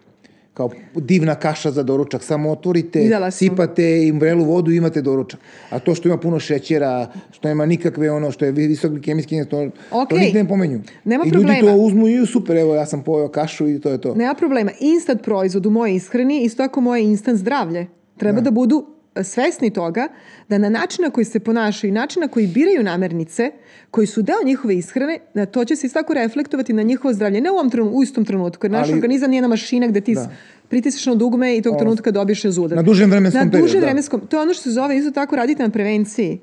[0.59, 5.39] kao divna kaša za doručak, samo otvorite, sipate im vrelu vodu i imate doručak.
[5.69, 9.57] A to što ima puno šećera, što nema nikakve ono, što je visok glikemijski to,
[9.91, 10.09] okay.
[10.09, 10.81] to nikde ne pomenju.
[11.03, 11.59] Nema I problema.
[11.59, 14.15] ljudi to uzmu i super, evo ja sam pojao kašu i to je to.
[14.15, 14.71] Nema problema.
[14.79, 17.87] Instant proizvod u mojoj ishrani, isto ako moje instant zdravlje,
[18.17, 20.07] treba da, da budu svesni toga
[20.49, 23.51] da na način na koji se ponašaju i način na koji biraju namernice
[23.91, 27.41] koji su deo njihove ishrane, da to će se svako reflektovati na njihovo zdravlje.
[27.41, 30.01] Ne u ovom trenutku, u istom trenutku, jer naš Ali, organizam nije na mašina gde
[30.01, 30.29] ti da.
[30.67, 32.75] pritisneš na dugme i tog o, trenutka dobiješ rezultat.
[32.75, 33.57] Na dužem vremenskom periodu.
[33.57, 33.85] Na dužem da.
[33.85, 34.21] vremenskom.
[34.27, 36.39] To je ono što se zove isto tako raditi na prevenciji.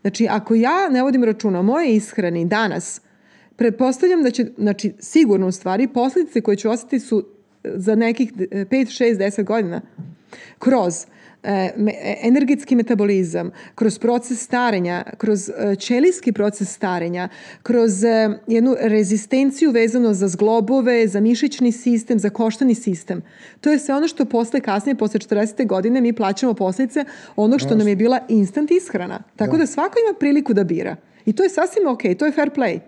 [0.00, 3.00] Znači, ako ja ne vodim računa o moje ishrani danas,
[3.56, 7.26] pretpostavljam da će, znači, sigurno u stvari, posljedice koje ću osetiti su
[7.64, 9.80] za nekih 5, 6, 10 godina
[10.58, 11.13] kroz E, e,
[12.22, 17.28] energetski metabolizam, kroz proces starenja, kroz e, ćelijski proces starenja,
[17.62, 18.04] kroz
[18.46, 23.22] jednu rezistenciju vezano za zglobove, za mišićni sistem, za koštani sistem.
[23.60, 25.66] To je sve ono što posle, kasnije, posle 40.
[25.66, 27.04] godine mi plaćamo posljedice
[27.36, 29.22] onog što nam je bila instant ishrana.
[29.36, 30.96] Tako da, da svako ima priliku da bira.
[31.26, 32.80] I to je sasvim ok, to je fair play.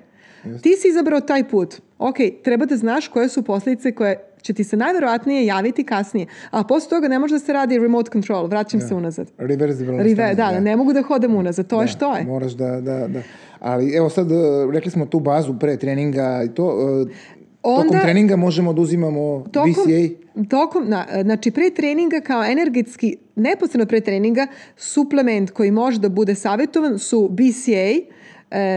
[0.62, 1.74] Ti si izabrao taj put.
[1.98, 6.26] Ok, treba da znaš koje su posljedice koje će ti se najverovatnije javiti kasnije.
[6.50, 8.86] A posle toga ne može da se radi remote control, vraćam da.
[8.86, 9.32] se unazad.
[9.38, 10.02] Reversible.
[10.02, 12.24] Rive, da, da, ne mogu da hodem unazad, to da, je što je.
[12.24, 13.22] Moraš da, da, da.
[13.60, 14.34] Ali evo sad, e,
[14.72, 19.44] rekli smo tu bazu pre treninga i to, e, Onda, tokom treninga možemo da uzimamo
[19.52, 20.44] tokom, BCA?
[20.50, 26.34] Tokom, na, znači pre treninga kao energetski, neposredno pre treninga, suplement koji može da bude
[26.34, 28.00] savjetovan su BCA, e,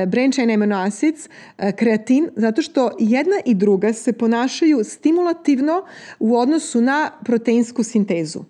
[0.08, 5.86] brain chain amino acids, e, kreatin, zato što jedna i druga se ponašaju stimulativno
[6.20, 8.44] u odnosu na proteinsku sintezu.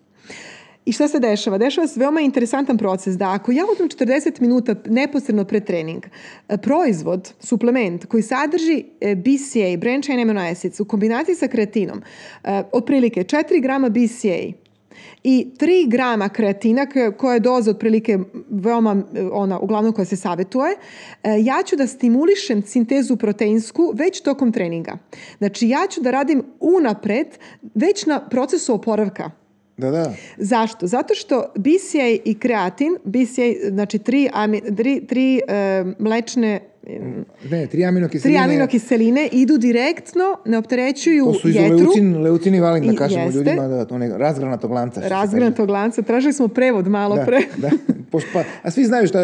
[0.86, 1.58] I šta se dešava?
[1.58, 6.06] Dešava se veoma interesantan proces da ako ja uzmem 40 minuta neposredno pre trening,
[6.50, 12.02] e, proizvod, suplement koji sadrži e, BCA, brain chain amino acids, u kombinaciji sa kreatinom,
[12.72, 14.59] otprilike 4 grama BCA
[15.24, 16.88] i 3 grama kreatina,
[17.18, 18.20] koja je doza otprilike
[18.50, 20.72] veoma, ona, uglavnom koja se savetuje,
[21.24, 24.98] e, ja ću da stimulišem sintezu proteinsku već tokom treninga.
[25.38, 27.28] Znači, ja ću da radim unapred
[27.76, 29.32] već na procesu oporavka.
[29.78, 30.14] Da, da.
[30.38, 30.88] Zašto?
[30.88, 34.30] Zato što BCA i kreatin, BCA, znači tri,
[34.78, 36.60] tri, tri e, mlečne
[37.52, 38.40] Ne, tri aminokiseline.
[38.40, 41.76] Tri aminokiseline idu direktno, ne opterećuju To su jetru.
[41.76, 43.38] izoleucin, leucin i valin, da kažemo jeste.
[43.38, 45.02] ljudima, da, to ne, razgranatog lanca.
[45.06, 46.02] Razgranatog lanca.
[46.02, 47.26] Tražili smo prevod malo kaže.
[47.26, 47.40] pre.
[47.58, 48.20] Da, da.
[48.34, 49.20] Pa, a svi znaju šta,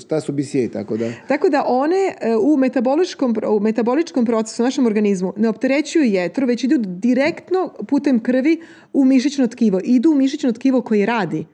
[0.00, 1.10] šta su BCA, tako da...
[1.28, 6.46] Tako da one e, u metaboličkom, u metaboličkom procesu u našem organizmu ne opterećuju jetru,
[6.46, 8.60] već idu direktno putem krvi
[8.92, 9.80] u mišićno tkivo.
[9.84, 11.46] Idu u mišićno tkivo koji radi.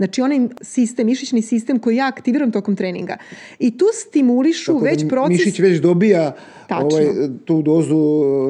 [0.00, 3.16] Znači onaj sistem, mišićni sistem koji ja aktiviram tokom treninga.
[3.58, 5.38] I tu stimulišu Tako da već proces...
[5.38, 6.32] Mišić već dobija
[6.68, 6.86] Tačno.
[6.86, 7.06] ovaj,
[7.44, 7.96] tu dozu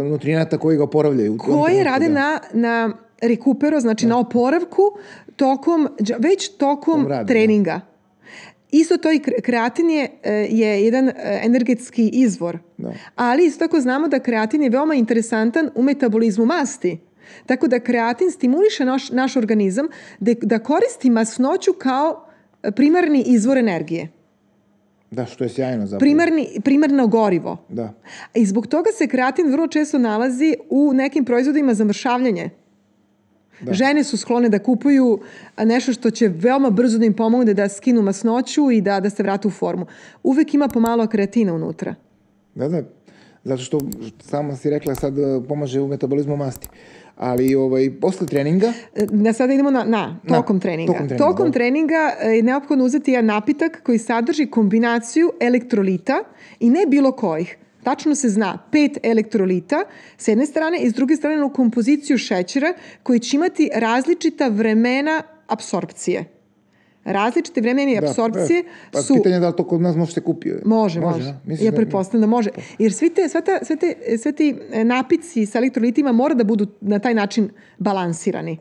[0.05, 1.37] nutrijenta koji ga oporavljaju.
[1.67, 2.15] trenutku, rade da.
[2.15, 2.93] na, na
[3.23, 4.83] rekupero, znači na oporavku,
[5.37, 5.89] tokom,
[6.19, 7.27] već tokom rada, da.
[7.27, 7.81] treninga.
[8.71, 12.59] Isto to i kre- kreatin je, e, je jedan e, energetski izvor.
[12.77, 12.93] Da.
[13.17, 16.99] Ali isto tako znamo da kreatin je veoma interesantan u metabolizmu masti.
[17.47, 19.89] Tako da kreatin stimuliše naš, naš organizam
[20.21, 22.27] da, da koristi masnoću kao
[22.63, 24.09] e, primarni izvor energije.
[25.11, 25.99] Da, što je sjajno zapravo.
[26.01, 27.57] Primarni, primarno gorivo.
[27.69, 27.93] Da.
[28.35, 32.51] I zbog toga se kreatin vrlo često nalazi u nekim proizvodima za mršavljanje.
[33.71, 35.21] Žene su sklone da kupuju
[35.65, 39.23] nešto što će veoma brzo da im pomogne da skinu masnoću i da, da se
[39.23, 39.87] vrate u formu.
[40.23, 41.95] Uvek ima pomalo kreatina unutra.
[42.55, 42.83] Da, da.
[43.45, 43.81] Zato što,
[44.21, 46.69] sama si rekla, sad e, pomaže u metabolizmu masti.
[47.21, 50.93] Ali ovaj, posle treninga, E, Da sada idemo na, na tokom Na, treninga.
[50.93, 51.53] tokom treninga, Tokom dobro.
[51.53, 51.95] treninga
[52.35, 56.25] je neophodno uzeti jedan napitak koji sadrži kombinaciju elektrolita
[56.61, 57.57] i ne bilo kojih.
[57.83, 59.85] Tačno se zna pet elektrolita
[60.19, 65.23] s jedne strane i s druge strane u kompoziciju šećera koji će imati različita vremena
[65.47, 66.40] apsorpcije.
[67.05, 69.15] Različite vremena da, apsorpcije pa, su...
[69.15, 70.49] pitanje je da li to kod nas može se kupi.
[70.65, 71.29] Može, može.
[71.29, 71.35] a?
[71.45, 72.51] Misliš Ja da- pretpostavljam da može.
[72.79, 76.45] Jer svi te, sve, ta, sve, te, sve ti e, napici sa elektrolitima mora da
[76.45, 78.59] budu na taj način balansirani.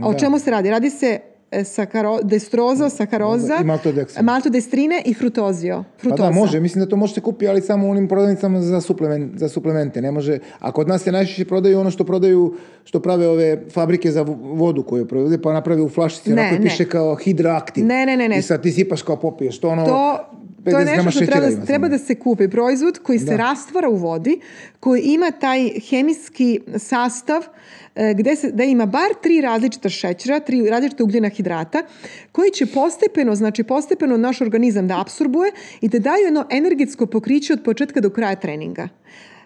[0.00, 0.18] A o Da.
[0.18, 0.70] čemu se radi?
[0.70, 1.20] Radi se
[1.64, 5.84] sakaro, destroza, sakaroza, I maltodestrine i frutozio.
[5.92, 6.22] Pa Frutoza.
[6.22, 9.38] da, može, mislim da to može se kupi, ali samo u onim prodavnicama za, suplement,
[9.38, 10.02] za suplemente.
[10.02, 14.10] Ne može, a kod nas se najčešće prodaju ono što prodaju, što prave ove fabrike
[14.10, 16.62] za vo- vodu koju proizvode, pa naprave u flašici, Ne, onako ne.
[16.62, 17.86] piše kao hidroaktiv.
[17.86, 18.38] Ne, ne, ne, ne.
[18.38, 19.84] I sad ti sipaš kao popiješ, to ono...
[19.84, 20.18] To,
[20.64, 22.48] to 50 je nešto što treba, da, treba da se kupi.
[22.48, 23.36] Proizvod koji se Da.
[23.36, 24.40] rastvara u vodi,
[24.80, 27.46] koji ima taj hemijski sastav e,
[28.14, 31.82] gde, se, da ima bar tri različita šećera, tri različita ugljena hidrata,
[32.32, 37.52] koji će postepeno, znači postepeno naš organizam da apsorbuje i da daju jedno energetsko pokriće
[37.52, 38.88] od početka do kraja treninga.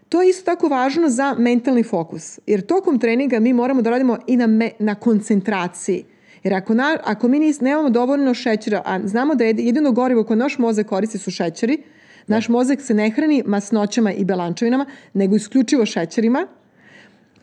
[0.08, 4.18] To je isto tako važno za mentalni fokus, jer tokom treninga mi moramo da radimo
[4.26, 6.04] i na, me, na koncentraciji.
[6.42, 10.24] Jer ako, na, ako mi nis, nemamo dovoljno šećera, a znamo da je jedino gorivo
[10.24, 11.78] koje naš mozak koristi su šećeri,
[12.26, 16.46] naš mozak se ne hrani masnoćama i belančevinama, nego isključivo šećerima.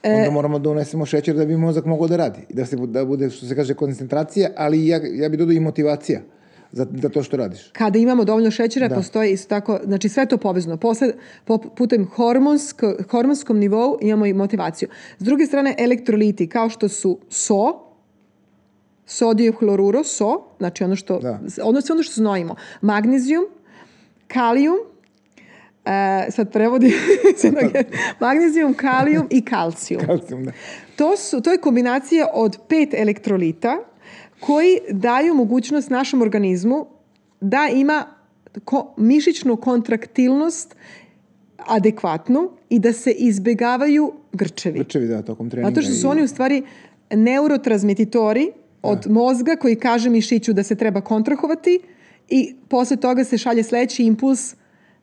[0.06, 2.40] E, Onda moramo da unesemo šećer da bi mozak mogao da radi.
[2.50, 6.22] Da, se, da bude, što se kaže, koncentracija, ali ja, ja bi dodao i motivacija
[6.72, 7.70] za, za to što radiš.
[7.74, 10.78] Kada imamo dovoljno šećera, postoji isto tako, znači sve to povezano.
[10.78, 11.14] Posle,
[11.46, 14.90] po, putem hormonsko, hormonskom nivou imamo i motivaciju.
[15.20, 17.80] S druge strane, elektroliti, kao što su so,
[19.06, 21.40] sodio hloruro, so, znači ono što, Da.
[21.64, 23.46] ono, sve ono što znojimo, magnezijum,
[24.28, 24.76] kalijum,
[25.86, 26.94] e, sad prevodi,
[28.20, 30.02] magnezijum, kalijum i kalcijum.
[30.06, 30.52] Kalcijum, da.
[30.96, 33.78] To, su, to je kombinacija od pet elektrolita
[34.40, 36.86] koji daju mogućnost našem organizmu
[37.42, 38.06] da ima
[38.64, 40.76] ko, mišićnu kontraktilnost
[41.58, 44.80] adekvatnu i da se izbegavaju grčevi.
[44.80, 45.70] Grčevi, da, tokom treninga.
[45.70, 46.64] Zato što su i- oni u stvari
[47.12, 51.80] neurotransmititori od mozga koji kaže mišiću da se treba kontrahovati
[52.30, 54.56] i posle toga se šalje sledeći impuls,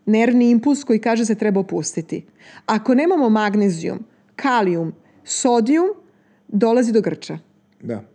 [0.06, 2.24] nervni impuls koji kaže se treba opustiti.
[2.66, 4.04] Ako nemamo magnezijum,
[4.36, 4.92] kalijum,
[5.24, 5.88] sodijum,
[6.48, 7.38] dolazi do grča.
[7.80, 8.12] Da.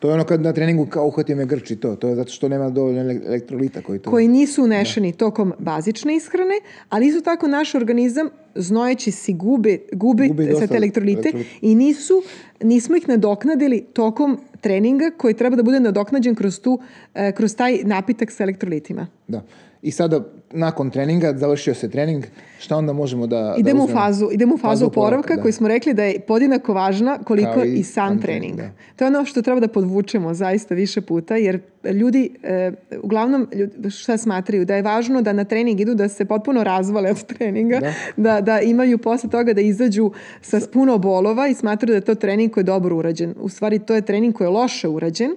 [0.00, 1.96] To je ono kad na treningu kao uhvati me grči to.
[1.96, 4.10] To je zato što nema dovoljno ele- elektrolita koji to...
[4.10, 6.54] koji nisu unešeni tokom bazične ishrane,
[6.88, 11.50] ali isto tako naš organizam znojeći si gubi, gubi, Gubi sve dosta te elektrolite elektrolita.
[11.62, 12.22] i nisu,
[12.62, 16.80] nismo ih nadoknadili tokom treninga koji treba da bude nadoknađen kroz, tu,
[17.14, 19.06] e, kroz taj napitak sa elektrolitima.
[19.28, 19.44] Da.
[19.82, 22.24] I sada nakon treninga, završio se trening,
[22.58, 24.00] šta onda možemo da idemo da u uzmemo?
[24.00, 25.42] fazu, idemo u fazu Fazu oporavka, da.
[25.42, 28.56] koji smo rekli da je podjednako važna koliko Kao i i sam trening.
[28.56, 31.60] trening, To je ono što treba da podvučemo zaista više puta jer
[31.92, 32.72] ljudi e,
[33.02, 37.10] uglavnom ljudi, šta smatraju da je važno da na trening idu da se potpuno razvale
[37.10, 37.92] od treninga, Da.
[38.16, 40.10] da, da imaju posle toga da izađu
[40.42, 43.34] sa puno bolova i smatraju da je to trening koji je dobro urađen.
[43.40, 45.30] U stvari to je trening koji je loše urađen.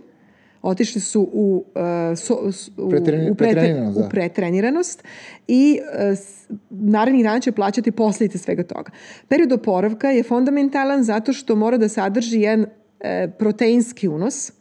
[0.63, 1.65] Otišli su u,
[2.11, 2.33] e, so,
[2.77, 4.05] u, Pretreni- u, prete- pretreniranost, da.
[4.05, 5.03] u pretreniranost
[5.47, 8.91] i e, s- narednih dana će plaćati posljedice svega toga.
[9.27, 12.65] Period oporavka je fundamentalan zato što mora da sadrži jedan
[12.99, 14.51] e, proteinski unos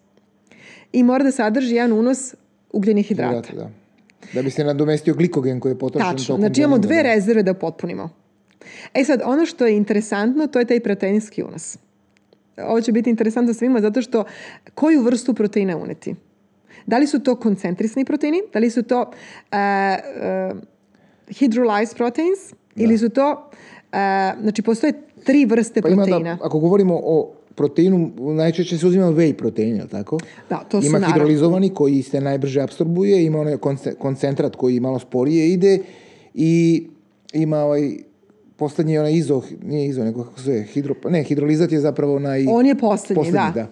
[0.93, 2.35] i mora da sadrži jedan unos
[2.73, 3.49] ugljenih hidrata.
[3.49, 3.71] Hidrate, da.
[4.33, 6.27] Da bi se nadomestio glikogen koji je potrošen Tačno.
[6.27, 8.09] tokom Znači imamo dve rezerve da potpunimo.
[8.95, 11.79] E sad, ono što je interesantno, to je taj proteinski unos.
[12.59, 14.25] Ovo će biti interesantno svima zato što
[14.75, 16.15] koju vrstu proteina uneti?
[16.87, 18.39] Da li su to koncentrisani proteini?
[18.53, 19.07] Da li su to uh,
[19.53, 20.59] uh,
[21.29, 22.39] hydrolyzed proteins?
[22.77, 23.99] Ili su to, uh,
[24.43, 24.93] znači postoje
[25.25, 26.37] tri vrste Pa ima proteina.
[26.37, 30.19] da, ako govorimo o proteinu, najčešće se uzima whey protein, je tako?
[30.51, 34.81] Da, to su ima naravno- hidrolizovani koji se najbrže apsorbuje, ima onaj konce- koncentrat koji
[34.81, 35.79] malo sporije ide
[36.35, 36.87] i
[37.33, 37.93] ima ovaj
[38.63, 42.45] poslednji onaj izo, nije izo, nego kako se zove, hidro, ne, hidrolizat je zapravo onaj...
[42.49, 43.67] On je poslednji, poslednji, da.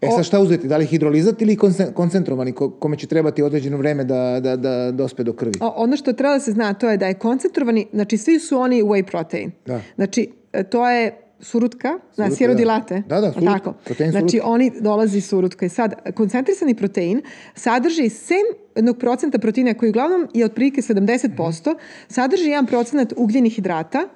[0.00, 3.76] E sad šta uzeti, da li hidrolizat ili konce- koncentrovani, ko- kome će trebati određeno
[3.76, 5.52] vreme da, da, da dospe do krvi?
[5.60, 8.58] O- Ono što treba da se zna, to je da je koncentrovani, znači svi su
[8.58, 9.50] oni whey protein.
[9.66, 9.80] Da.
[9.94, 12.54] Znači, e, to je surutka, na Surutka, da.
[12.54, 13.02] di latte.
[13.06, 13.72] Da, da, Jel surutka, Tako?
[13.84, 14.48] protein znači, surutka.
[14.50, 15.66] oni dolazi surutka.
[15.66, 17.22] I sad, koncentrisani protein
[17.54, 21.76] sadrži sem jednog procenta proteina koji uglavnom je otprilike 70%,
[22.08, 24.08] sadrži jedan procenat ugljenih hidrata,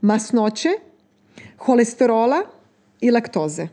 [0.00, 0.68] masnoće,
[1.58, 2.42] holesterola
[3.00, 3.68] i laktoze.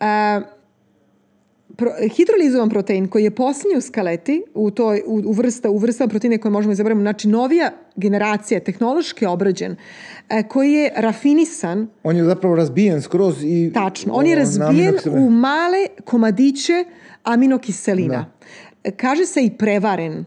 [0.00, 0.40] E,
[1.76, 6.08] pro, hidrolizovan protein koji je posljednji u skaleti, u, toj, u, u, vrsta, u vrstama
[6.08, 9.76] proteina koje možemo izabrati, znači novija generacija, tehnološki obrađen,
[10.28, 13.70] e, koji je rafinisan, On je zapravo razbijen skroz i...
[13.74, 16.84] tačno, on je razbijen u male komadiće
[17.22, 18.26] aminokiselina.
[18.84, 20.24] E, Kaže se i prevaren.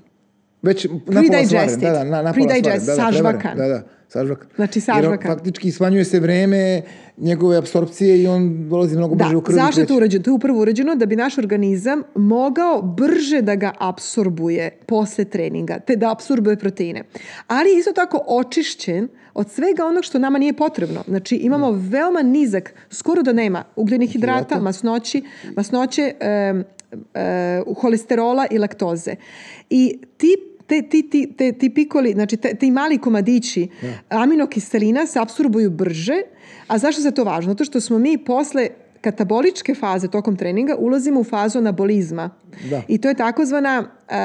[0.62, 3.58] Već napola svaren, da, da, na, napola svaren, da, da, sažvakan.
[3.58, 4.48] Da, da, sažvakan.
[4.56, 5.32] Znači, Jer sažvakan.
[5.32, 6.82] on faktički smanjuje se vreme
[7.18, 9.56] njegove apsorpcije i on dolazi mnogo brže Da, u krvi.
[9.56, 10.24] zašto je to urađeno?
[10.24, 15.80] To je upravo urađeno da bi naš organizam mogao brže da ga apsorbuje posle treninga,
[15.80, 17.04] te da apsorbuje proteine.
[17.48, 21.04] Ali isto tako očišćen od svega onog što nama nije potrebno.
[21.08, 24.60] Znači imamo veoma nizak, skoro da nema ugljenih hidrata, Hidrata.
[24.60, 25.22] masnoći,
[25.56, 26.64] masnoće, em,
[27.14, 29.16] e, holesterola i laktoze.
[29.70, 30.36] I ti
[30.68, 33.68] te, ti, ti, te, ti pikoli, znači te, ti mali komadići
[34.10, 36.22] aminokiselina se apsorbuju brže,
[36.68, 37.52] a zašto je to važno?
[37.52, 38.68] Zato što smo mi posle
[39.02, 42.30] kataboličke faze tokom treninga ulazimo u fazu anabolizma.
[42.70, 42.82] Da.
[42.88, 44.16] I to je takozvana uh,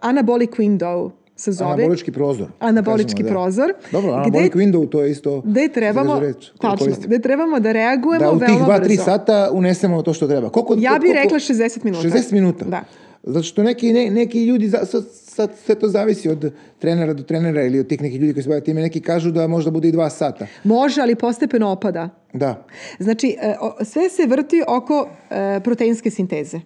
[0.00, 1.72] anabolic window se zove.
[1.72, 2.48] Anabolički prozor.
[2.58, 3.34] Anabolički kažemo, da.
[3.34, 3.72] prozor.
[3.92, 5.40] Dobro, Gde- anabolic window, to je isto...
[5.40, 9.02] Gde trebamo, reč, tačno, gde trebamo da reagujemo Da u tih veoma 2-3 brzo.
[9.04, 10.48] sata unesemo to što treba.
[10.48, 12.08] Koliko, Ja bih rekla 60 minuta.
[12.08, 12.64] 60 minuta?
[12.64, 12.84] Da.
[13.22, 15.04] Zato što neki, ne, neki ljudi, za, sad,
[15.40, 18.48] sad sve to zavisi od trenera do trenera ili od tih nekih ljudi koji se
[18.48, 20.46] bave time, neki kažu da možda bude i 2 sata.
[20.64, 22.08] Može, ali postepeno opada.
[22.32, 22.66] Da.
[22.98, 26.60] Znači, e, sve se vrti oko e, proteinske sinteze.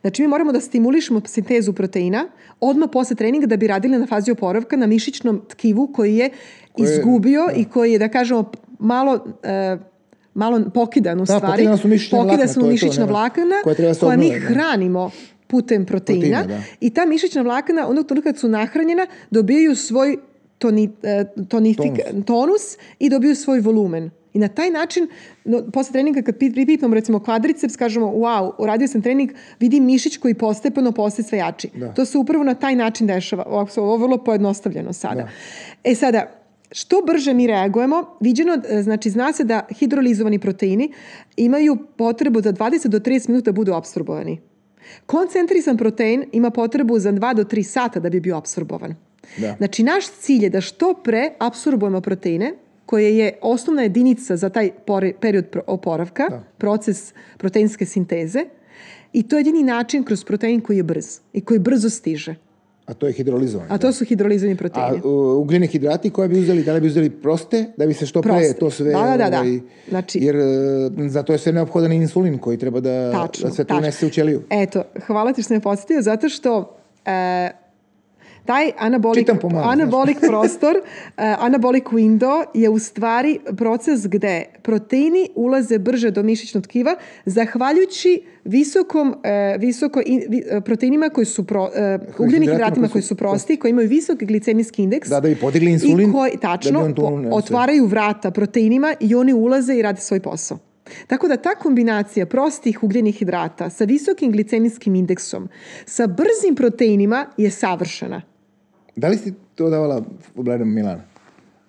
[0.00, 2.28] Znači, mi moramo da stimulišemo sintezu proteina
[2.60, 6.30] odmah posle treninga da bi radili na fazi oporavka na mišićnom tkivu koji je
[6.72, 9.18] Koje- izgubio i koji je, da kažemo, malo...
[9.42, 9.76] e,
[10.36, 11.46] malo pokidan u Da, stvari.
[11.52, 14.30] pokidana su mišićna Pokida vlakna, su to je to, mišićna vlakana koja da koja mi
[14.30, 14.38] da.
[14.38, 15.10] hranimo
[15.46, 16.62] putem proteina, Proteina, da.
[16.80, 20.16] i ta mišićna vlakana onog trenutka kad su nahranjena dobijaju svoj
[20.58, 22.26] toni, e, tonifik, Tonus.
[22.26, 22.62] tonus
[22.98, 24.10] i dobiju svoj volumen.
[24.34, 25.08] I na taj način,
[25.44, 29.30] no, posle treninga kad pi- pripipnemo recimo kvadriceps, kažemo wow, uradio sam trening,
[29.60, 31.68] vidim mišić koji postepeno postaje sve jači.
[31.74, 31.92] Da.
[31.92, 33.44] To se upravo na taj način dešava.
[33.46, 35.28] Ovo ovo je vrlo pojednostavljeno sada.
[35.84, 36.30] E sada,
[36.72, 40.92] što brže mi reagujemo, viđeno, e, znači zna se da hidrolizovani proteini
[41.36, 44.40] imaju potrebu za 20 do 30 minuta da budu apsorbovani.
[45.06, 48.94] Koncentrisan protein ima potrebu za 2 do 3 sata da bi bio apsorbovan.
[49.38, 49.54] Da.
[49.58, 52.54] Znači, naš cilj je da što pre apsorbujemo proteine,
[52.86, 54.70] koje je osnovna jedinica za taj
[55.20, 58.44] period oporavka, proces proteinske sinteze,
[59.12, 62.34] i to je jedini način kroz protein koji je brz i koji brzo stiže.
[62.86, 63.66] A to je hidrolizovan.
[63.70, 64.98] A to su hidrolizovani A proteini.
[64.98, 68.22] uh, ugljeni hidrati koje bi uzeli, da li bi uzeli proste, da bi se što
[68.22, 68.92] pre to sve...
[68.92, 69.40] Da, da, da, da.
[69.40, 70.42] Ovaj, Znači- jer uh,
[71.08, 74.10] za to je sve neophodan insulin koji treba da, Tačno, da sve to unese u
[74.10, 74.42] ćeliju.
[74.50, 76.76] Eto, hvala ti što me podsjetio, zato što
[77.06, 77.50] e,
[78.44, 85.78] Taj anabolik, pomalo, anabolik prostor, uh, anabolik window je u stvari proces gde proteini ulaze
[85.78, 89.14] brže do mišićnog tkiva zahvaljujući visokom, uh,
[89.60, 91.70] visoko in, vi, uh, proteinima koji su pro, uh,
[92.18, 95.08] ugljenih hidratima koji su prosti, koji imaju visok glicemijski indeks.
[95.08, 96.08] Da, da bi podigli insulin.
[96.10, 100.58] I koji, tačno, da bi otvaraju vrata proteinima i oni ulaze i rade svoj posao.
[101.06, 105.48] Tako da ta kombinacija prostih ugljenih hidrata sa visokim glicemijskim indeksom,
[105.86, 108.33] sa brzim proteinima je savršena.
[108.96, 110.02] Da li si to davala
[110.34, 111.02] fudbalerima Milana?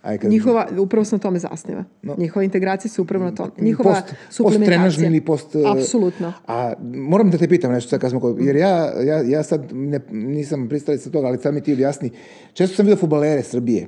[0.02, 0.32] Aj, kad...
[0.32, 1.84] Njihova, upravo se na tome zasniva.
[2.02, 2.16] No.
[2.18, 3.52] Njihova integracija se upravo na tome.
[3.58, 5.08] Njihova post, post suplementacija.
[5.08, 5.56] ili post...
[5.56, 6.34] uh, Apsolutno.
[6.48, 8.38] A moram da te pitam nešto sad kad smo kod...
[8.40, 12.12] Jer ja, ja, ja sad ne, nisam pristalica toga, ali sad mi ti objasni.
[12.54, 13.88] Često sam vidio futbalere Srbije.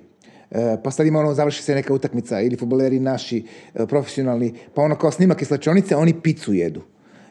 [0.51, 4.81] E, pa sad ima ono, završi se neka utakmica ili futboleri naši, e, profesionalni, pa
[4.81, 6.81] ono kao snimak iz slačionice, oni picu jedu.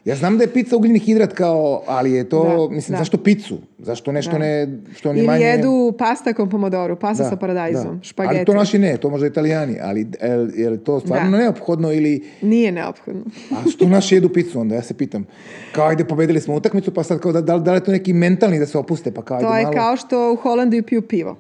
[0.07, 2.99] Ja znam da je pizza ugljeni hidrat kao, ali je to, Da, mislim, da.
[2.99, 3.59] zašto picu?
[3.79, 4.39] Zašto nešto Da.
[4.39, 5.45] ne, što ni Ili manje...
[5.45, 8.37] jedu pasta con pomodoru, pasta sa paradajzom, špageti.
[8.37, 10.07] Ali to naši ne, to možda italijani, ali
[10.55, 11.37] je, li to stvarno Da.
[11.39, 12.25] neophodno ili...
[12.43, 13.23] Nije neophodno.
[13.53, 15.27] A što naši jedu picu onda, ja se pitam.
[15.73, 18.13] Kao ajde, pobedili smo utakmicu, pa sad kao da, da, da li je to neki
[18.13, 21.03] mentalni da se opuste, pa kao ajde To je malo kao što u Holandiji piju
[21.03, 21.37] pivo.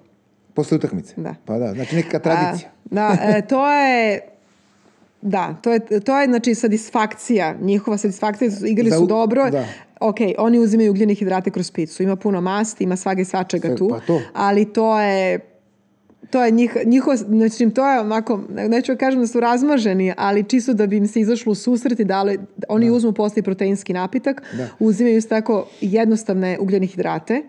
[0.55, 1.15] posle utakmice.
[1.17, 1.35] Da.
[1.45, 2.69] Pa da, znači neka tradicija.
[2.69, 4.21] A, da, e, to je
[5.23, 9.51] Da, to je, to je znači satisfakcija, njihova satisfakcija, igrali su dobro.
[9.51, 9.65] da.
[10.01, 12.03] Ok, oni uzimaju ugljene hidrate kroz picu.
[12.03, 13.89] Ima puno masti, ima svage i svačega Sve, tu.
[13.89, 14.21] pa to.
[14.35, 15.41] Ali to je
[16.31, 20.45] to je njih, njihovo, znači to je onako, neću da kažem da su razmaženi, ali
[20.45, 22.39] čisto da bi im se izašlo u susret i dali,
[22.69, 24.69] oni uzmu posle proteinski napitak, Da.
[24.79, 27.43] uzimaju tako jednostavne ugljene hidrate,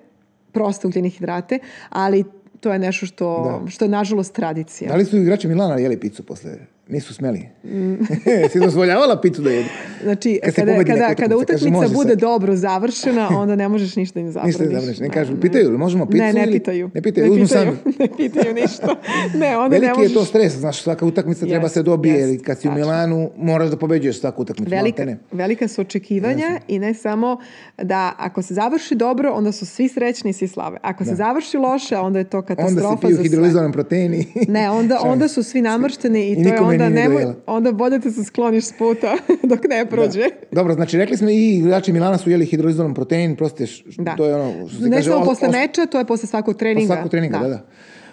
[0.52, 1.60] proste ugljene hidrate,
[1.90, 2.24] ali
[2.60, 3.72] to je nešto što, Da.
[3.72, 4.92] što je nažalost tradicija.
[4.92, 6.58] Da li su igrači Milana jeli picu posle?
[6.90, 7.50] Nisu smeli.
[7.66, 7.94] Mm.
[8.52, 9.70] si dozvoljavala picu da jedu?
[10.04, 12.20] Znači, Kad se kada, pobedi kada, kada utakmica, kaže, bude sad.
[12.20, 14.60] dobro završena, onda ne možeš ništa im zabraniš.
[14.60, 15.02] Ništa ne završi.
[15.02, 16.90] Ne kažu, pitaju li možemo picu Ne, ne ili- pitaju.
[16.94, 17.96] Ne pitaju, uzmu pitaju, sami.
[18.00, 18.96] ne pitaju ništa.
[19.36, 20.12] Ne, onda ne Veliki možeš...
[20.12, 22.72] je to stres, znaš, svaka utakmica treba Jest, se dobije, jer kad si u.
[22.72, 24.70] Milanu, moraš da pobeđuješ svaku utakmicu.
[24.72, 25.18] Velika, maltene.
[25.34, 27.38] velika su očekivanja i ne samo
[27.78, 30.78] da ako se završi dobro, onda su svi srećni i svi slave.
[30.82, 33.24] Ako se završi loše, onda je to Onda katastrofa se piju za sve.
[33.24, 34.26] hidrolizovan proteini.
[34.48, 35.34] Ne, onda, onda se.
[35.34, 37.36] su svi namršteni i, to je onda, nemoj, dojela.
[37.48, 40.24] onda bolje te se skloniš s puta dok ne prođe.
[40.52, 44.16] Dobro, znači rekli smo i igrači Milana su jeli hidrolizovan protein, š- Da.
[44.16, 46.28] to je ono, što se Ne kaže, samo os- posle os- meča, to je posle
[46.28, 46.88] svakog treninga.
[46.88, 47.66] svakog treninga, da, da.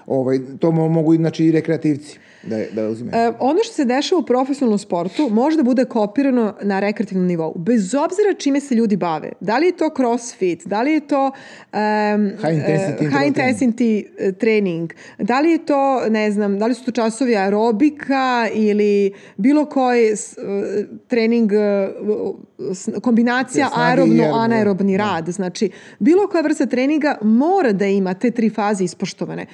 [0.06, 3.16] Ovaj, to mo- mogu znači, i rekreativci da, da uzimaju.
[3.16, 7.52] E, ono što se dešava u profesionalnom sportu može da bude kopirano na rekreativnom nivou.
[7.56, 9.32] Bez obzira čime se ljudi bave.
[9.40, 11.30] Da li je to crossfit, da li je to um,
[12.38, 16.74] High intensity uh, high intensity e, trening, da li je to, ne znam, da li
[16.74, 20.14] su to časovi aerobika ili bilo koji e,
[21.06, 21.50] trening,
[22.72, 25.28] s- kombinacija aerobno-anaerobni rad.
[25.28, 29.46] Znači, bilo koja vrsta treninga mora da ima te tri faze ispoštovane.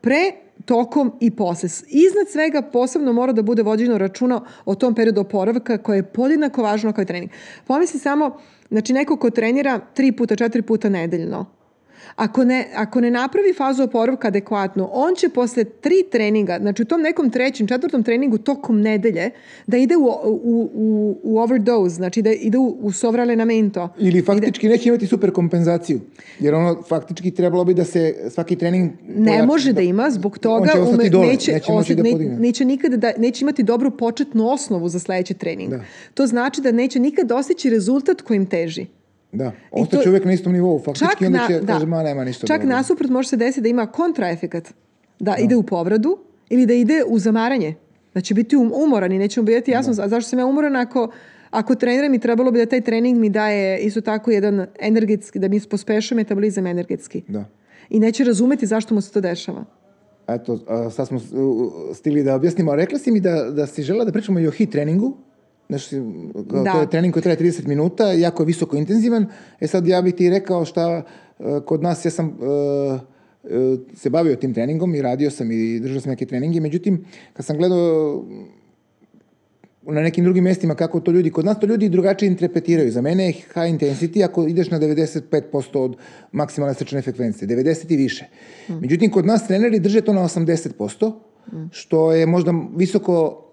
[0.00, 0.32] Pre,
[0.64, 1.68] tokom i posle.
[1.88, 6.62] Iznad svega posebno mora da bude vođeno računa o tom periodu oporavka koje je podjednako
[6.62, 7.30] važno kao i trening.
[7.66, 8.36] Pomisli samo,
[8.68, 11.46] znači neko ko trenira tri puta, četiri puta nedeljno,
[12.18, 16.84] Ako ne, ako ne napravi fazu oporavka adekvatno, on će posle tri treninga, znači u
[16.84, 19.30] tom nekom trećem, četvrtom treningu tokom nedelje,
[19.66, 23.88] da ide u, u, u, u overdose, znači da ide u, u sovralenamento.
[23.98, 26.00] Ili faktički neće imati super kompenzaciju.
[26.40, 28.90] Jer ono, faktički trebalo bi da se svaki trening...
[29.08, 32.10] Ne može da ima, zbog toga On će ume- dole, neće, neće moći da ne-
[32.10, 32.38] podigne.
[32.38, 35.70] neće nikada da, neće imati dobru početnu osnovu za sledeći trening.
[35.70, 35.80] Da.
[36.14, 38.86] To znači da neće nikad dostići rezultat kojim teži.
[39.32, 40.78] Da, ostaće to- uvek na istom nivou.
[40.78, 42.76] Faktički onda će, kaže, ma nema ništa Čak dobro.
[42.76, 44.74] nasuprot može se desiti da ima kontraefekat.
[45.20, 46.18] Da ide u povradu
[46.50, 47.74] ili da ide u zamaranje.
[48.14, 50.76] Da će biti um, umoran i neće mu biti jasno a zašto sam ja umoran
[50.76, 51.10] ako,
[51.50, 55.48] ako treniram i trebalo bi da taj trening mi daje isto tako jedan energetski, da
[55.48, 57.22] mi pospešuje metabolizam energetski.
[57.28, 57.44] Da.
[57.90, 59.64] I neće razumeti zašto mu se to dešava.
[60.28, 60.58] Eto,
[60.90, 61.20] sad smo
[61.94, 62.76] stigli da objasnimo.
[62.76, 65.16] Rekla si mi da, da si žela da pričamo i o hit treningu.
[65.68, 65.96] Znači,
[66.64, 66.72] Da.
[66.72, 69.26] to je trening koji traje 30 minuta, jako je visoko intenzivan.
[69.60, 71.02] E sad ja bih ti rekao šta
[71.38, 73.00] uh, kod nas, ja sam uh,
[73.42, 76.60] uh, se bavio tim treningom i radio sam i držao sam neke treninge.
[76.60, 78.24] Međutim, kad sam gledao
[79.82, 82.90] na nekim drugim mestima kako to ljudi, kod nas to ljudi drugačije interpretiraju.
[82.90, 85.96] Za mene je high intensity ako ideš na 95% od
[86.32, 88.26] maksimalne srčane frekvencije, 90 i više.
[88.68, 91.12] Međutim, kod nas treneri drže to na 80%,
[91.70, 93.44] što je možda visoko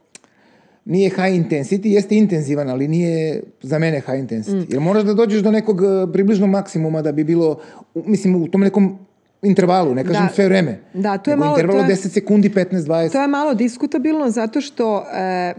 [0.85, 4.65] nije high intensity, jeste intenzivan, ali nije za mene high intensity.
[4.69, 7.59] Jer moraš da dođeš do nekog eh, približno maksimuma da bi bilo,
[7.95, 8.97] mislim, u tom nekom
[9.41, 10.33] intervalu, ne kažem Da.
[10.33, 10.79] sve vreme.
[10.93, 13.11] Da, to je malo- interval to je- 10 sekundi, 15, 20.
[13.11, 15.53] To je malo diskutabilno zato što e,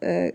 [0.00, 0.30] e,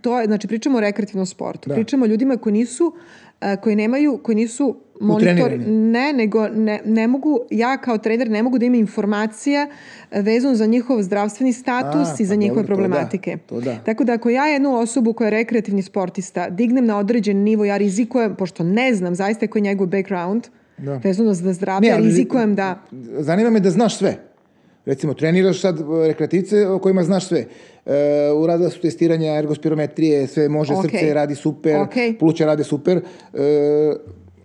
[0.00, 1.68] to je, znači pričamo o rekreativnom sportu.
[1.68, 1.74] Da.
[1.74, 2.94] Pričamo o ljudima koji nisu,
[3.40, 8.42] e, koji nemaju, koji nisu monitor, ne, nego ne, ne mogu, ja kao trener ne
[8.42, 9.66] mogu da imam informacija
[10.12, 13.38] vezano za njihov zdravstveni status A, i za pa njihove dobro, to da, problematike.
[13.38, 13.76] to da.
[13.76, 17.76] Tako da ako ja jednu osobu koja je rekreativni sportista dignem na određen nivo, ja
[17.76, 20.44] rizikujem, pošto ne znam zaista koji je njegov background,
[20.78, 20.96] Da.
[20.96, 22.80] vezano za zdravlje, ali- rizikujem da...
[23.18, 24.16] Zanima me da znaš sve.
[24.86, 27.44] Recimo, treniraš sad e, rekreativce o kojima znaš sve.
[27.86, 27.92] E,
[28.32, 30.82] uradila su testiranja ergospirometrije, sve može, Ok.
[30.82, 31.94] srce radi super, Ok.
[32.18, 32.96] pluća rade super.
[32.96, 33.92] E,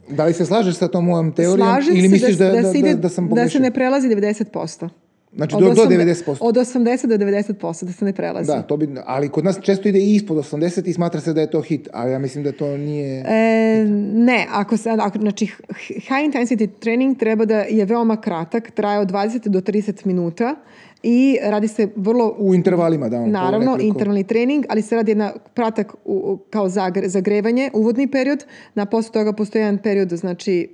[0.09, 2.81] da li se slažeš sa tom mojom teorijom Slažem ili se misliš da, da, se
[2.81, 3.49] da, ide- da, sam da pogrešio?
[3.51, 4.89] se ne prelazi 90%.
[5.35, 6.37] Znači, Od do, do osam- 90%.
[6.39, 8.47] Od 80 do 90% da se ne prelazi.
[8.47, 11.41] Da, to bi, ali kod nas često ide i ispod 80 i smatra se da
[11.41, 13.23] je to hit, ali ja mislim da to nije...
[13.27, 15.45] E, ne, ako se, ako, znači
[15.87, 20.55] high intensity trening treba da je veoma kratak, traje od 20 do 30 minuta
[21.03, 23.25] i radi se vrlo U intervalima, da.
[23.25, 28.45] Naravno, nekoliko- intervalni trening, ali se radi jedna pratak u, kao zagre, zagrevanje, uvodni period.
[28.75, 30.69] Na posle toga postoji jedan period znači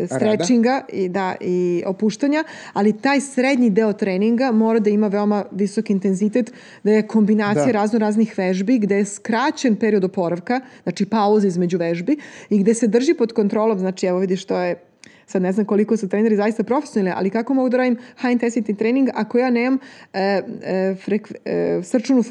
[0.00, 5.44] e, stretchinga i da i opuštanja, ali taj srednji deo treninga mora da ima veoma
[5.52, 6.52] visok intenzitet,
[6.84, 7.72] da je kombinacija Da.
[7.72, 12.16] razno raznih vežbi, gde je skraćen period oporavka, znači pauza između vežbi
[12.50, 14.76] i gde se drži pod kontrolom, znači evo vidiš to je
[15.28, 18.76] sad ne znam koliko su treneri zaista profesionalni, ali kako mogu da radim high intensity
[18.76, 19.78] trening ako ja nemam
[20.12, 20.20] e,
[20.62, 22.22] e, frek, e, srčanu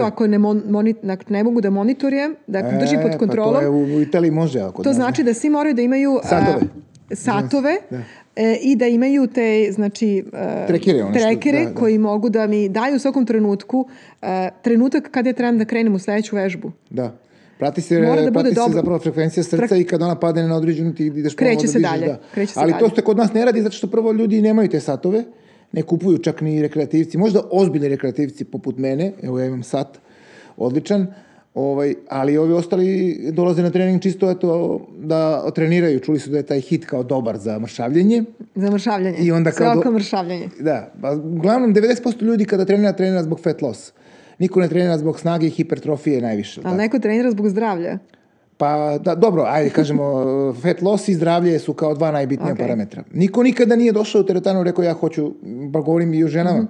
[0.00, 0.06] je.
[0.06, 3.60] ako ne, mon, moni, ako ne mogu da monitorijem, da e, držim pod kontrolom, Pa
[3.60, 6.28] to je u, u Italiji može, ako to znači da svi moraju da imaju a,
[6.28, 6.60] Satove.
[7.10, 8.00] satove Da.
[8.36, 11.74] e, i da imaju te znači e, Trekere, ono što- trekere da, da.
[11.74, 13.88] koji mogu da mi daju u svakom trenutku
[14.22, 16.72] e, trenutak kada ja trebam da krenem u sledeću vežbu.
[16.90, 17.12] Da.
[17.62, 18.72] Prati se, Mora da prati se dobro.
[18.72, 21.90] zapravo frekvencija srca i kad ona padne na određenu ti ideš Kreće da se dižeš,
[21.90, 22.18] dalje, Da.
[22.34, 22.80] kreće se Ali dalje.
[22.80, 25.24] to se kod nas ne radi zato što prvo ljudi nemaju te satove,
[25.72, 29.98] ne kupuju čak ni rekreativci, možda ozbiljni rekreativci poput mene, evo ja imam sat,
[30.56, 31.06] odličan,
[31.54, 32.86] ovaj, ali ovi ostali
[33.32, 34.50] dolaze na trening čisto eto,
[34.98, 38.24] da treniraju, čuli su da je taj hit kao dobar za mršavljenje.
[38.54, 39.16] Za mršavljanje.
[39.18, 40.48] I onda Sve kao do- oko mršavljanje.
[40.60, 41.86] Da, pa uglavnom 90%
[42.22, 43.92] ljudi kada trenira, trenira zbog fat loss.
[44.42, 46.60] Niko ne trenira zbog snage i hipertrofije najviše.
[46.64, 47.98] Ali neko trenira zog zdravlja.
[48.56, 50.04] Pa da, dobro, ajde kažemo,
[50.62, 52.58] fat loss i zdravlje su kao dva najbitnija Ok.
[52.58, 53.02] parametra.
[53.12, 55.32] Niko nikada nije došao u teretanu i rekao ja hoću,
[55.72, 56.66] pa govorim i o ženama, Mhm.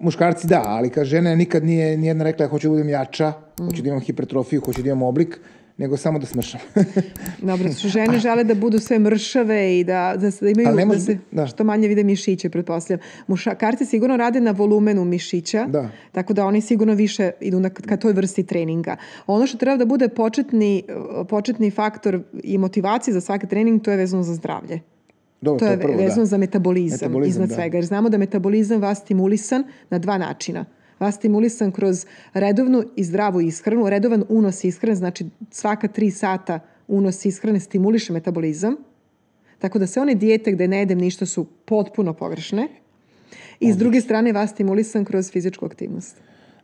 [0.00, 3.64] muškarci da, ali kad žene nikad nije nijedna rekla ja hoću da budem jača, Mhm.
[3.64, 5.40] hoću da imam hipertrofiju, hoću da imam oblik,
[5.78, 6.60] nego samo da smršam.
[7.42, 10.86] Dobro, su žene žele da budu sve mršave i da, da, da imaju Ali ne
[10.86, 11.46] da se da.
[11.46, 13.00] što manje vide mišiće, pretpostavljam.
[13.26, 15.90] Muškarci sigurno rade na volumenu mišića, Da.
[16.12, 18.96] tako da oni sigurno više idu na, ka toj vrsti treninga.
[19.26, 20.82] Ono što treba da bude početni,
[21.28, 24.80] početni faktor i motivacija za svaki trening, to je vezano za zdravlje.
[25.40, 26.26] Dobro, To je prvo, vezano da.
[26.26, 27.54] za metabolizam, Metabolizam, iznad da.
[27.54, 27.76] svega.
[27.76, 30.64] Jer znamo da metabolizam vas stimulisan na dva načina.
[30.98, 33.88] Vas stimulisan kroz redovnu i zdravu ishranu.
[33.90, 38.76] Redovan unos ishrane, znači svaka tri sata unos ishrane stimuliše metabolizam.
[39.58, 42.68] Tako da sve one dijete gde ne jedem ništa su potpuno pogrešne.
[43.60, 46.16] I s druge strane vas stimulisan kroz fizičku aktivnost.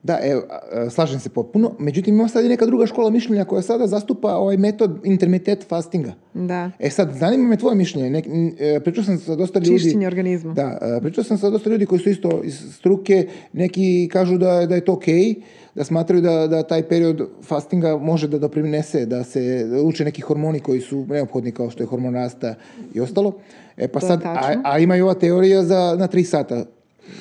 [0.05, 0.43] Da, evo,
[0.91, 1.73] slažem se potpuno.
[1.79, 6.13] Međutim, ima sad i neka druga škola mišljenja koja sada zastupa ovaj metod intermittent fastinga.
[6.35, 6.71] Da.
[6.79, 8.11] E sad, zanima me tvoje mišljenje.
[8.11, 8.27] Nek,
[8.61, 9.83] e, pričao sam sa dosta ljudi...
[9.83, 10.55] Čišćenje organizma.
[10.55, 13.29] Da, e, pričao sam sa dosta ljudi koji su isto iz struke.
[13.53, 15.35] Neki kažu da, da je to okej,
[15.75, 20.61] da smatraju da, da taj period fastinga može da doprinese, da se uče neki hormoni
[20.61, 22.55] koji su neophodni kao što je hormon rasta
[22.95, 23.33] i ostalo.
[23.77, 26.65] E pa sad, a, a ima i ova teorija za, na tri sata.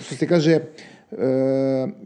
[0.06, 0.60] Što se kaže,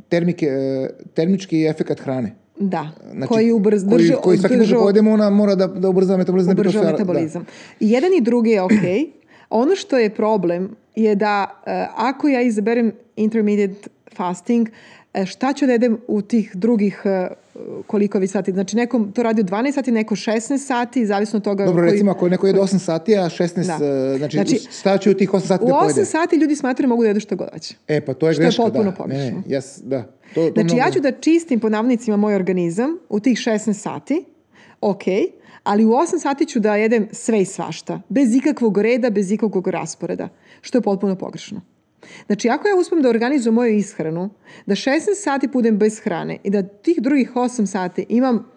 [0.10, 2.36] termike, e, termički efekat hrane.
[2.60, 5.68] Da, Znači, koji ubrz, koji, drži, koji svaki put održava- kad pojedemo, ona mora da,
[5.68, 6.56] da ubrza metabolizam.
[6.56, 7.46] da ubrzava sve- metabolizam.
[7.80, 8.72] I jedan i drugi je ok.
[9.52, 11.34] ono što je problem je da
[11.66, 14.72] e, ako ja izaberem intermediate fasting, e,
[15.26, 17.28] šta ću da jedem u tih drugih e,
[17.88, 18.52] koliko vi sati?
[18.52, 21.68] Znači, nekom to radi u 12 sati, neko 16 sati, zavisno od toga Da.
[21.68, 21.92] Dobro, koji...
[21.92, 23.86] recimo ako neko jede 8 sati, a 16, Da.
[23.86, 26.06] e, znači, Znači, šta će u tih 8 sati U da 8 pojede?
[26.06, 27.76] sati ljudi smatraju mogu da jedu što god hoće.
[27.88, 28.92] E, pa to je Što je greška, potpuno da.
[28.92, 29.24] pogrešno.
[29.26, 30.04] Ne, ne, jes, da.
[30.36, 33.74] To, to Znači, ja mnogo- ću da čistim po navodnicima moj organizam u tih 16
[33.74, 34.26] sati,
[34.82, 35.04] ok,
[35.64, 39.68] ali u 8 sati ću da jedem sve i svašta, bez ikakvog reda, bez ikakvog
[39.68, 40.30] rasporeda,
[40.62, 41.62] što je potpuno pogrešno.
[42.26, 44.30] Znači, ako ja uspem da organizujem moju ishranu,
[44.66, 48.52] da 16 sati budem bez hrane i da tih drugih 8 sati imam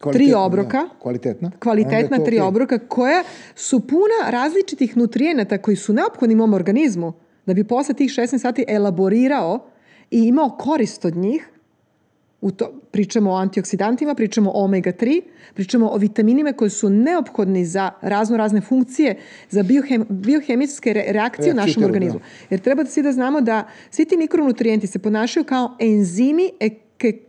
[0.00, 0.78] Kvalitetna, obroka.
[0.78, 1.48] Da, kvalitetna.
[1.48, 2.48] Je kvalitetna to tri okej.
[2.48, 3.22] obroka koja
[3.54, 7.12] su puna različitih nutrijenata koji su neophodni mom organizmu
[7.46, 9.60] da bi posle tih 16 sati elaborirao
[10.10, 11.50] i imao korist od njih.
[12.40, 15.22] U to, pričamo o antioksidantima, pričamo o omega-3,
[15.54, 19.16] pričamo o vitaminima koji su neophodni za razno razne funkcije,
[19.50, 22.18] za biohem, biohemijske re- reakcije Reakcije u našem organizmu.
[22.18, 22.24] da.
[22.50, 26.70] Jer treba da svi da znamo da svi ti mikronutrijenti se ponašaju kao enzimi e-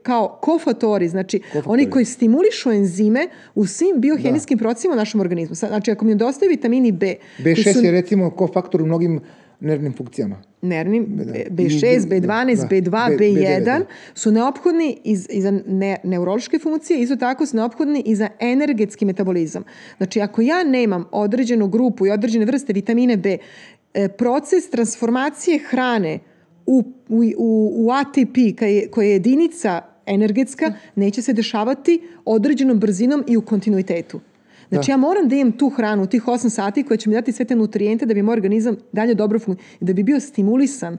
[0.04, 5.56] kao kofatori, znači oni koji stimulišu enzime u svim biohemijskim procesima u našem organizmu.
[5.56, 9.20] Znači, ako mi nedostaje vitamini B, koji B6 su je recimo kofaktor u mnogim
[9.60, 10.42] nervnim funkcijama.
[10.62, 11.06] nervnim.
[11.06, 12.68] B- B6, I- B12, da.
[12.68, 13.84] B2, B- B1 B9,
[14.14, 19.64] su neophodni i za ne, neurološke funkcije, isto tako su neophodni i za energetski metabolizam.
[19.98, 23.38] Znači, ako ja nemam određenu grupu i određene vrste vitamine B,
[23.94, 26.20] e, proces transformacije hrane
[26.66, 27.34] u, u,
[27.76, 33.42] u, ATP, koja je, koja je jedinica energetska, neće se dešavati određenom brzinom i u
[33.42, 34.20] kontinuitetu.
[34.70, 37.46] Znači ja moram da imam tu hranu, tih 8 sati koja će mi dati sve
[37.46, 40.98] te nutrijente da bi moj organizam dalje dobro funkcionirao, da bi bio stimulisan.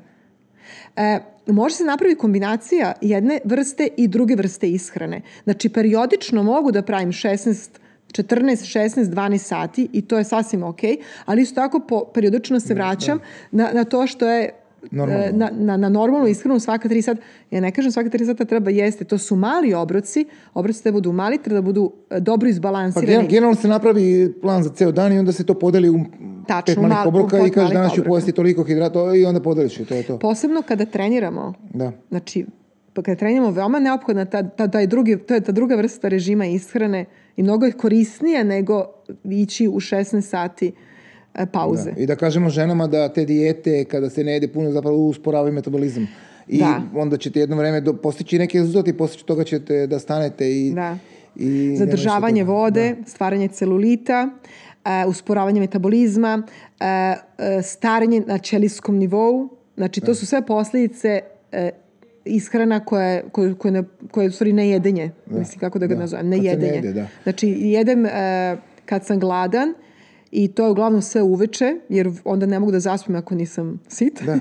[0.96, 5.22] E, može se napraviti kombinacija jedne vrste i druge vrste ishrane.
[5.44, 7.68] Znači periodično mogu da pravim 16
[8.12, 10.80] 14, 16, 12 sati i to je sasvim ok,
[11.24, 13.18] ali isto tako po, periodično se vraćam
[13.50, 14.59] na, na to što je
[14.90, 15.24] Normalno.
[15.24, 17.20] e, na, na, na normalnu ishranu svaka 3 sata.
[17.50, 20.24] Ja ne kažem svaka 3 sata treba jesti, to su mali obroci,
[20.54, 23.06] obroci treba budu mali, treba da budu e, dobro Pa izbalansirani.
[23.08, 24.00] gen- generalno se napravi
[24.34, 26.00] plan za ceo dan i onda se to podeli u
[26.48, 29.80] Tačno, pet malih mal- obroka i malih danas ću pojesti toliko hidrata i onda podeliš
[29.80, 30.18] i to je to.
[30.18, 31.92] Posebno kada treniramo, Da.
[32.08, 32.46] Znači,
[32.92, 36.46] pa kada treniramo, veoma neophodna ta, ta, taj drugi, to je ta druga vrsta režima
[36.46, 37.04] ishrane
[37.36, 38.84] i mnogo je korisnije nego
[39.24, 40.72] ići u 16 sati e,
[41.52, 41.92] pauze.
[41.96, 46.06] I da kažemo ženama da te dijete kada se ne jede puno zapravo usporavaju metabolizam.
[46.48, 46.82] I Da.
[46.94, 50.72] onda ćete jedno vreme do, postići neke rezultate i poslije toga ćete da stanete i...
[50.72, 50.96] Da.
[51.36, 52.52] i Zadržavanje toga.
[52.52, 54.28] vode, stvaranje celulita,
[54.84, 56.42] e, usporavanje metabolizma,
[56.80, 59.48] e, e, starenje na ćelijskom nivou.
[59.76, 61.20] Znači, to su sve posljedice
[61.52, 61.70] e,
[62.24, 65.10] ishrana koja koja, koja, ne, koja je u stvari nejedenje.
[65.26, 66.00] Mislim, kako da ga Da.
[66.00, 66.24] nazovem?
[66.24, 66.72] Se ne Nejedenje.
[66.74, 67.06] jede, da.
[67.22, 68.10] Znači, jedem e,
[68.86, 69.74] kad sam gladan
[70.30, 74.22] i to je uglavnom sve uveče, jer onda ne mogu da zaspim ako nisam sit.
[74.22, 74.34] Da.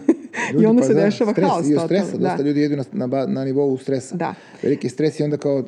[0.52, 1.70] I Ljudi, onda pa se da, dešava stres, haos.
[1.70, 2.28] I od stresa, Da.
[2.28, 4.16] dosta ljudi jedu na, na, na nivou stresa.
[4.16, 4.34] Da.
[4.64, 5.66] Veliki stres i onda kao, e,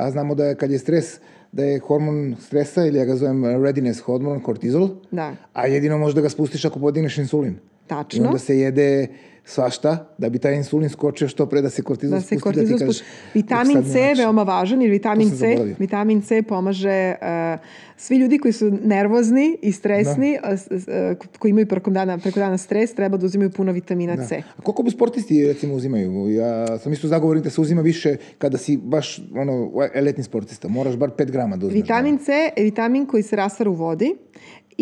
[0.00, 1.18] a znamo da je, kad je stres,
[1.52, 5.32] da je hormon stresa, ili ja ga zovem readiness hormon, kortizol, Da.
[5.52, 7.56] a jedino možeš da ga spustiš ako podigneš insulin.
[7.86, 8.24] Tačno.
[8.24, 9.06] I onda se jede
[9.50, 12.42] svašta da bi taj insulin skočio što pre da se kortizol da se spusti.
[12.42, 13.02] kortizol ti kažeš.
[13.34, 15.46] Vitamin C je veoma važan jer vitamin C,
[15.78, 17.60] vitamin C pomaže uh,
[17.96, 20.94] svi ljudi koji su nervozni i stresni, a s- s- uh,
[21.38, 24.24] koji imaju preko dana, preko dana stres, treba da uzimaju puno vitamina Da.
[24.24, 24.42] C.
[24.58, 26.28] A koliko bi sportisti recimo uzimaju?
[26.30, 30.68] Ja sam isto zagovornik da se uzima više kada si baš ono, elitni sportista.
[30.68, 31.82] Moraš bar 5 grama da uzmeš.
[31.82, 34.14] Vitamin C je vitamin koji se rastvara u vodi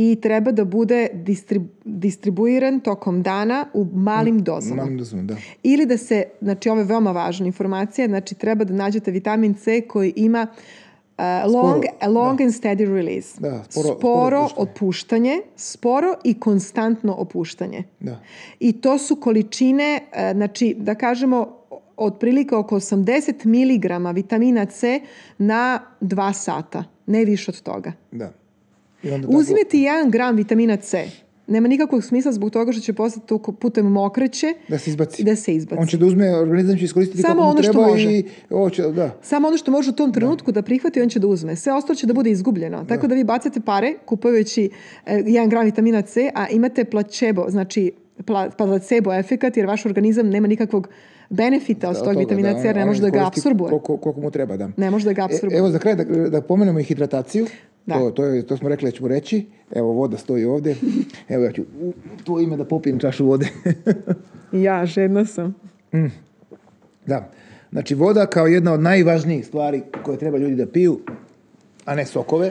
[0.01, 4.83] i treba da bude distrib- distribuiran tokom dana u malim dozama.
[4.83, 5.37] Malim dozama, da.
[5.63, 9.81] Ili da se, znači ovo je veoma važna informacija, znači treba da nađete vitamin C
[9.81, 10.47] koji ima
[11.19, 11.25] uh,
[11.55, 13.41] long, long and steady release.
[13.41, 14.69] Da, sporo- sporo sporo opuštanje.
[14.71, 17.83] opuštanje, sporo i konstantno opuštanje.
[18.01, 18.21] Da.
[18.61, 21.57] I to su količine, e, znači da kažemo
[21.97, 25.01] otprilike oko 80 mg vitamina C
[25.39, 27.93] na 2 sata, ne više od toga.
[28.13, 28.33] Da.
[29.05, 29.43] Onda tako-
[29.73, 31.05] 1 gram vitamina C.
[31.47, 33.27] Nema nikakvog smisla zbog toga što će postati
[33.61, 35.25] putem mokreće Da se izbaci.
[35.25, 35.81] da se izbaci.
[35.81, 38.11] On će da uzme, organizam će iskoristiti Samo kako mu što treba može.
[38.11, 39.11] i ovo će, da.
[39.23, 41.57] Samo ono što može u tom trenutku da, prihvati, on će da uzme.
[41.57, 42.85] Sve ostalo će da bude izgubljeno.
[42.85, 44.71] Tako da vi bacate pare kupujući
[45.07, 50.29] e, 1 gram vitamina C, a imate placebo, znači pla- placebo efekat, jer vaš organizam
[50.29, 50.89] nema nikakvog
[51.31, 53.69] benefita od Od tog toga, vitamina da, C, ne može da ga apsorbuje.
[53.69, 54.71] Koliko, koliko mu treba, da.
[54.77, 55.57] Ne može da ga apsorbuje.
[55.57, 57.47] E, evo za kraj da, da pomenemo i hidrataciju.
[57.89, 57.95] Da.
[57.95, 59.47] To, to, je, to smo rekli da ćemo reći.
[59.75, 60.77] Evo voda stoji ovde.
[61.29, 61.93] Evo ja ću u
[62.25, 63.49] to ime da popijem čašu vode.
[64.53, 65.55] Ja, žedna sam.
[67.07, 67.31] da.
[67.73, 71.01] Znači voda kao jedna od najvažnijih stvari koje treba ljudi da piju,
[71.85, 72.51] a ne sokove.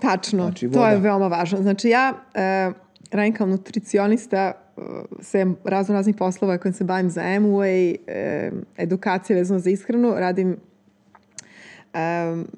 [0.00, 1.08] Tačno, Znači, to je voda.
[1.08, 1.62] veoma važno.
[1.62, 2.70] Znači ja e,
[3.10, 4.80] radim kao nutricionista e,
[5.20, 10.56] sem razno raznih poslova kojim se bavim za MUA, e, edukacije vezano za ishranu, radim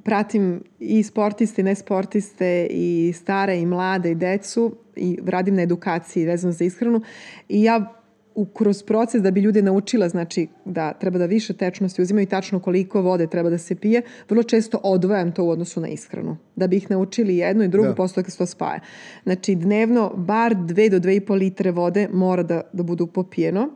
[0.02, 6.24] pratim i sportiste i nesportiste i stare i mlade i decu i radim na edukaciji
[6.24, 7.00] vezano za ishranu
[7.48, 8.00] i ja
[8.34, 12.28] u, kroz proces da bi ljudi naučila znači da treba da više tečnosti uzimaju i
[12.28, 16.36] tačno koliko vode treba da se pije, vrlo često odvajam to u odnosu na ishranu.
[16.56, 17.94] Da bi ih naučili jedno i drugo, Da.
[17.94, 18.80] posle kad se to spaja.
[19.24, 23.68] Znači dnevno bar 2 do 2,5 litre vode mora da, da budu popijeno.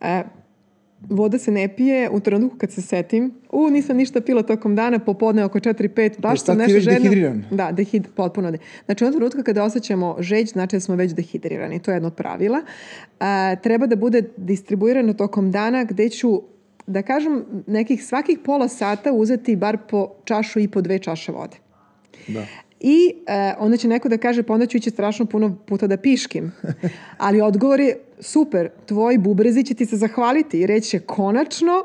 [0.00, 0.22] E,
[1.00, 3.34] voda se ne pije u trenutku kad se setim.
[3.52, 6.98] U, nisam ništa pila tokom dana, popodne oko 4-5, baš sam nešto već žedna.
[6.98, 7.44] dehidriran.
[7.50, 8.50] Da, dehid, potpuno.
[8.50, 8.58] De.
[8.84, 11.82] Znači, u trenutka kada osjećamo žeđ, znači da smo već dehidrirani.
[11.82, 12.62] To je jedno od pravila.
[13.20, 16.42] A, treba da bude distribuirano tokom dana gde ću
[16.86, 21.56] da kažem, nekih svakih pola sata uzeti bar po čašu i po dve čaše vode.
[22.28, 22.46] Da.
[22.80, 25.96] I e, onda će neko da kaže, pa onda ću ići strašno puno puta da
[25.96, 26.52] piškim.
[27.18, 31.84] Ali odgovor je, super, tvoji bubrezi će ti se zahvaliti i reći će, konačno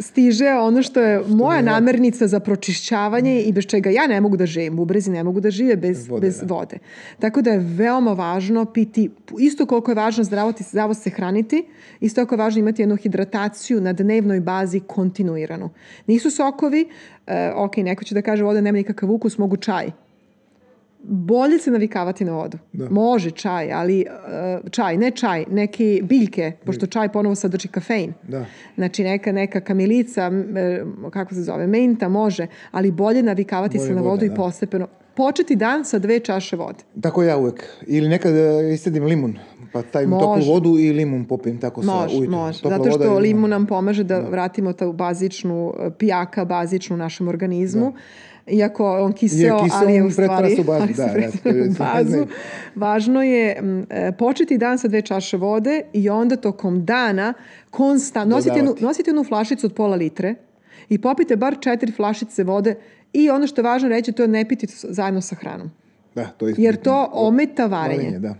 [0.00, 4.46] stiže ono što je moja namernica za pročišćavanje i bez čega ja ne mogu da
[4.46, 4.76] živim.
[4.76, 6.26] Bubrezi ne mogu da žive bez vode.
[6.26, 6.78] Bez vode.
[7.18, 11.64] Tako da je veoma važno piti, isto koliko je važno zdravo, ti, zdravo se hraniti,
[12.00, 15.70] isto koliko je važno imati jednu hidrataciju na dnevnoj bazi kontinuiranu.
[16.06, 16.86] Nisu sokovi,
[17.26, 19.90] uh, ok, neko će da kaže voda nema nikakav ukus, mogu čaj
[21.02, 22.58] bolje se navikavati na vodu.
[22.72, 22.90] Da.
[22.90, 24.06] Može čaj, ali
[24.62, 28.12] uh, čaj, ne čaj, neke biljke, pošto čaj ponovo sadrži kafein.
[28.28, 28.44] Da.
[28.74, 30.30] Znači neka, neka kamilica,
[31.10, 34.34] kako se zove, menta može, ali bolje navikavati bolje se na vodu voda, i da.
[34.34, 34.86] postepeno.
[35.16, 36.78] Početi dan sa dve čaše vode.
[37.00, 37.64] Tako ja uvek.
[37.86, 39.38] Ili nekad e, istedim limun,
[39.72, 40.20] pa može.
[40.20, 42.30] toplu vodu i limun popijem tako može, sa ujutru.
[42.30, 44.28] Može, Topla zato što limun nam pomaže da, da.
[44.28, 47.92] vratimo tu bazičnu e, pijaka, bazičnu našem organizmu.
[47.92, 47.98] Da
[48.50, 51.04] iako on kiseo, je kiseo ali je u stvari u bazu, da,
[51.44, 52.26] da, u bazu.
[52.74, 57.34] Važno je m, e, početi dan sa dve čaše vode i onda tokom dana
[57.70, 60.34] konstant, nosite jednu, nosite jednu flašicu od pola litre
[60.88, 62.74] i popite bar četiri flašice vode
[63.12, 65.70] i ono što je važno reći, to je ne piti zajedno sa hranom.
[66.14, 67.98] Da, to je Jer to ometa varenje.
[67.98, 68.34] varenje da.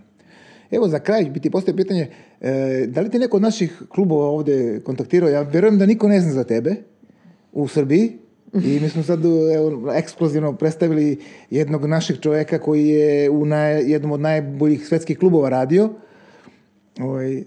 [0.71, 2.11] Evo za kraj bi ti postoje pitanje,
[2.41, 5.29] e, da li ti neko od naših klubova ovde kontaktirao?
[5.29, 6.75] Ja verujem da niko ne zna za tebe
[7.53, 8.19] u Srbiji,
[8.55, 11.19] I mi smo sad evo, ekskluzivno predstavili
[11.51, 15.91] jednog našeg čoveka koji je u naj, jednom od najboljih svetskih klubova radio.
[17.01, 17.45] Ovaj,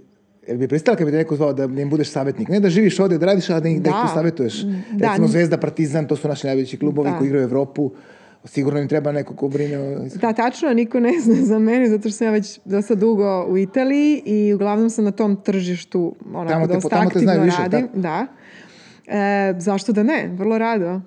[0.48, 2.50] Jel bi pristala kad bi te neko zvao da im budeš savjetnik?
[2.50, 3.90] Ne da živiš ovde, da radiš, a da, ih, da.
[3.90, 4.64] da ih tu savjetuješ.
[4.92, 5.08] Da.
[5.08, 7.18] Recimo Zvezda, Partizan, to su naši najveći klubovi da.
[7.18, 7.92] koji igraju u Evropu.
[8.46, 10.06] Sigurno im treba neko ko brine o...
[10.22, 13.58] Da, tačno, niko ne zna za mene, zato što sam ja već dosta dugo u
[13.58, 17.58] Italiji i uglavnom sam na tom tržištu onako tamo te, dosta tamo te aktivno više,
[17.62, 17.88] radim.
[17.88, 18.00] Tako?
[18.00, 18.28] Da.
[19.08, 20.30] E, zašto da ne?
[20.38, 21.02] Vrlo rado.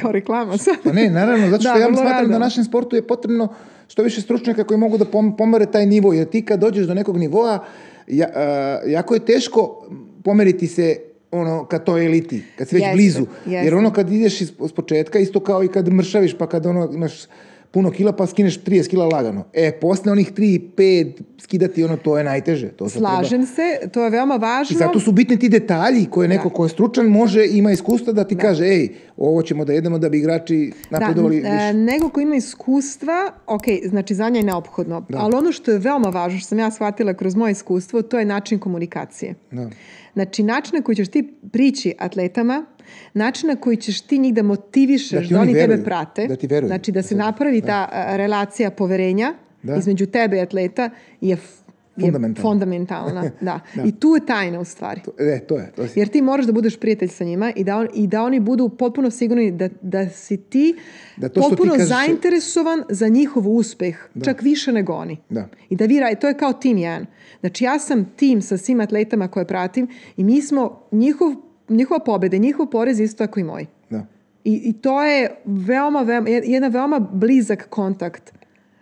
[0.00, 0.76] kao reklama sad.
[0.84, 2.28] Pa ne, naravno, zato što da, ja smatram rado.
[2.28, 3.48] da našem sportu je potrebno
[3.88, 5.04] što više stručnjaka koji mogu da
[5.38, 7.64] pomere taj nivo, jer ti kad dođeš do nekog nivoa,
[8.06, 9.86] ja, a, jako je teško
[10.24, 10.96] pomeriti se
[11.30, 13.26] ono, kad to je eliti, kad si već jeste, blizu.
[13.46, 13.64] Jeste.
[13.64, 16.90] Jer ono kad ideš iz, iz početka, isto kao i kad mršaviš, pa kad ono,
[16.94, 17.12] imaš
[17.70, 19.44] puno kila pa skineš 30 kila lagano.
[19.52, 22.68] E, posle onih 3, 5 skidati ono, to je najteže.
[22.68, 23.46] To Slažem treba...
[23.46, 24.74] se, to je veoma važno.
[24.74, 26.54] I zato su bitni ti detalji koje neko da.
[26.54, 28.40] ko je stručan može, ima iskustva da ti da.
[28.40, 31.64] kaže, ej, ovo ćemo da jedemo da bi igrači napredovali da, više.
[31.64, 35.06] E, nego ko ima iskustva, ok, znači za nje je neophodno.
[35.08, 35.18] Da.
[35.18, 38.24] Ali ono što je veoma važno, što sam ja shvatila kroz moje iskustvo, to je
[38.24, 39.34] način komunikacije.
[39.50, 39.70] Da.
[40.14, 42.64] Znači, način na koji ćeš ti prići atletama,
[43.14, 46.36] način na koji ćeš ti njih da motivišeš da, da oni veruju, tebe prate, da
[46.36, 46.68] ti veruju.
[46.68, 47.66] znači da se napravi da.
[47.66, 49.76] ta relacija poverenja da.
[49.76, 50.90] između tebe i atleta
[51.20, 51.36] je
[52.00, 52.50] fundamentalna.
[52.50, 53.60] fundamentalna da.
[53.74, 53.82] da.
[53.84, 55.00] I tu je tajna u stvari.
[55.04, 55.72] To, e, to je.
[55.76, 55.98] To si.
[55.98, 58.68] Jer ti moraš da budeš prijatelj sa njima i da, on, i da oni budu
[58.68, 60.76] potpuno sigurni da, da si ti
[61.16, 61.88] da to potpuno ti kažeš...
[61.88, 64.24] zainteresovan za njihov uspeh, da.
[64.24, 65.16] čak više nego oni.
[65.28, 65.48] Da.
[65.68, 67.06] I da vi, to je kao tim jedan.
[67.40, 71.34] Znači ja sam tim sa svim atletama koje pratim i mi smo njihov
[71.70, 73.66] njihova pobeda, njihov porez isto tako i moj.
[73.90, 74.06] Da.
[74.44, 78.32] I, I to je veoma, veoma, jedan veoma blizak kontakt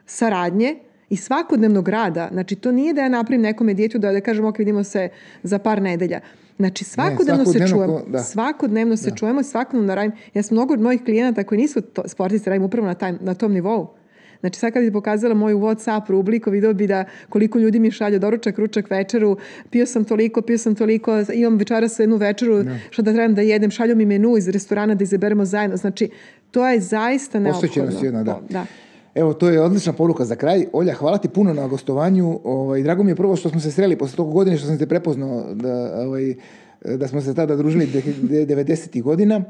[0.07, 0.77] saradnje
[1.11, 2.29] i svakodnevnog rada.
[2.33, 5.09] Znači, to nije da ja napravim nekome djetu da, da kažem, ok, vidimo se
[5.43, 6.21] za par nedelja.
[6.57, 8.03] Znači, svakodnevno, ne, svakodnevno se čujemo.
[8.09, 8.19] Da.
[8.19, 9.17] Svakodnevno se da.
[9.17, 10.13] čujemo i svakodnevno radim.
[10.35, 13.35] Ja sam mnogo od mojih klijenata koji nisu to, sportisti, radim upravo na, taj, na
[13.35, 13.89] tom nivou.
[14.41, 18.19] Znači sad kad bi pokazala moju Whatsapp rubriku, video bi da koliko ljudi mi šalju
[18.19, 19.37] doručak, ručak, večeru,
[19.71, 22.63] pio sam toliko, pio sam toliko, imam večeras jednu večeru, no.
[22.63, 22.79] Da.
[22.91, 25.77] što da trebam da jedem, šalju mi menu iz restorana da izaberemo zajedno.
[25.77, 26.11] Znači,
[26.51, 27.69] to je zaista neophodno.
[27.69, 28.41] Posvećenost jedna, da.
[28.51, 28.67] da.
[29.15, 30.67] Evo, to je odlična poruka za kraj.
[30.73, 32.41] Olja, hvala ti puno na gostovanju.
[32.45, 34.87] Ovaj, drago mi je prvo što smo se sreli posle toliko godine što sam te
[34.87, 36.35] prepoznao da, ovaj,
[36.85, 39.03] da smo se tada družili 90.
[39.03, 39.45] godina.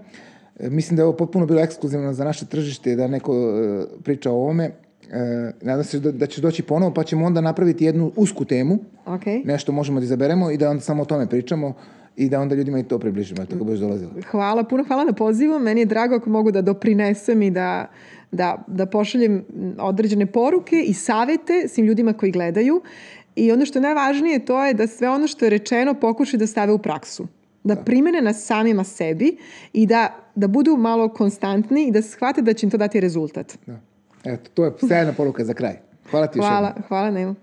[0.61, 4.35] Mislim da je ovo potpuno bilo ekskluzivno za naše tržište da neko e, priča o
[4.35, 4.65] ovome.
[4.65, 8.79] E, nadam se da, da će doći ponovo, pa ćemo onda napraviti jednu usku temu.
[9.07, 9.47] Okay.
[9.47, 11.75] Nešto možemo da izaberemo i da onda samo o tome pričamo
[12.17, 14.11] i da onda ljudima i to približimo, tako budeš dolazila.
[14.31, 15.59] Hvala, puno hvala na pozivu.
[15.59, 17.87] Meni je drago ako mogu da doprinesem i da,
[18.33, 19.45] da, da pošaljem
[19.79, 22.83] određene poruke i savete svim ljudima koji gledaju.
[23.37, 26.47] I ono što je najvažnije to je da sve ono što je rečeno pokušaju da
[26.47, 27.27] stave u praksu
[27.69, 29.37] da, da primene na samima sebi
[29.73, 33.59] i da, da budu malo konstantni i da shvate da će im to dati rezultat.
[33.67, 33.81] Da.
[34.25, 35.75] Eto, to je sjajna poruka za kraj.
[36.11, 37.35] Hvala ti Hvala, hvala Nemo.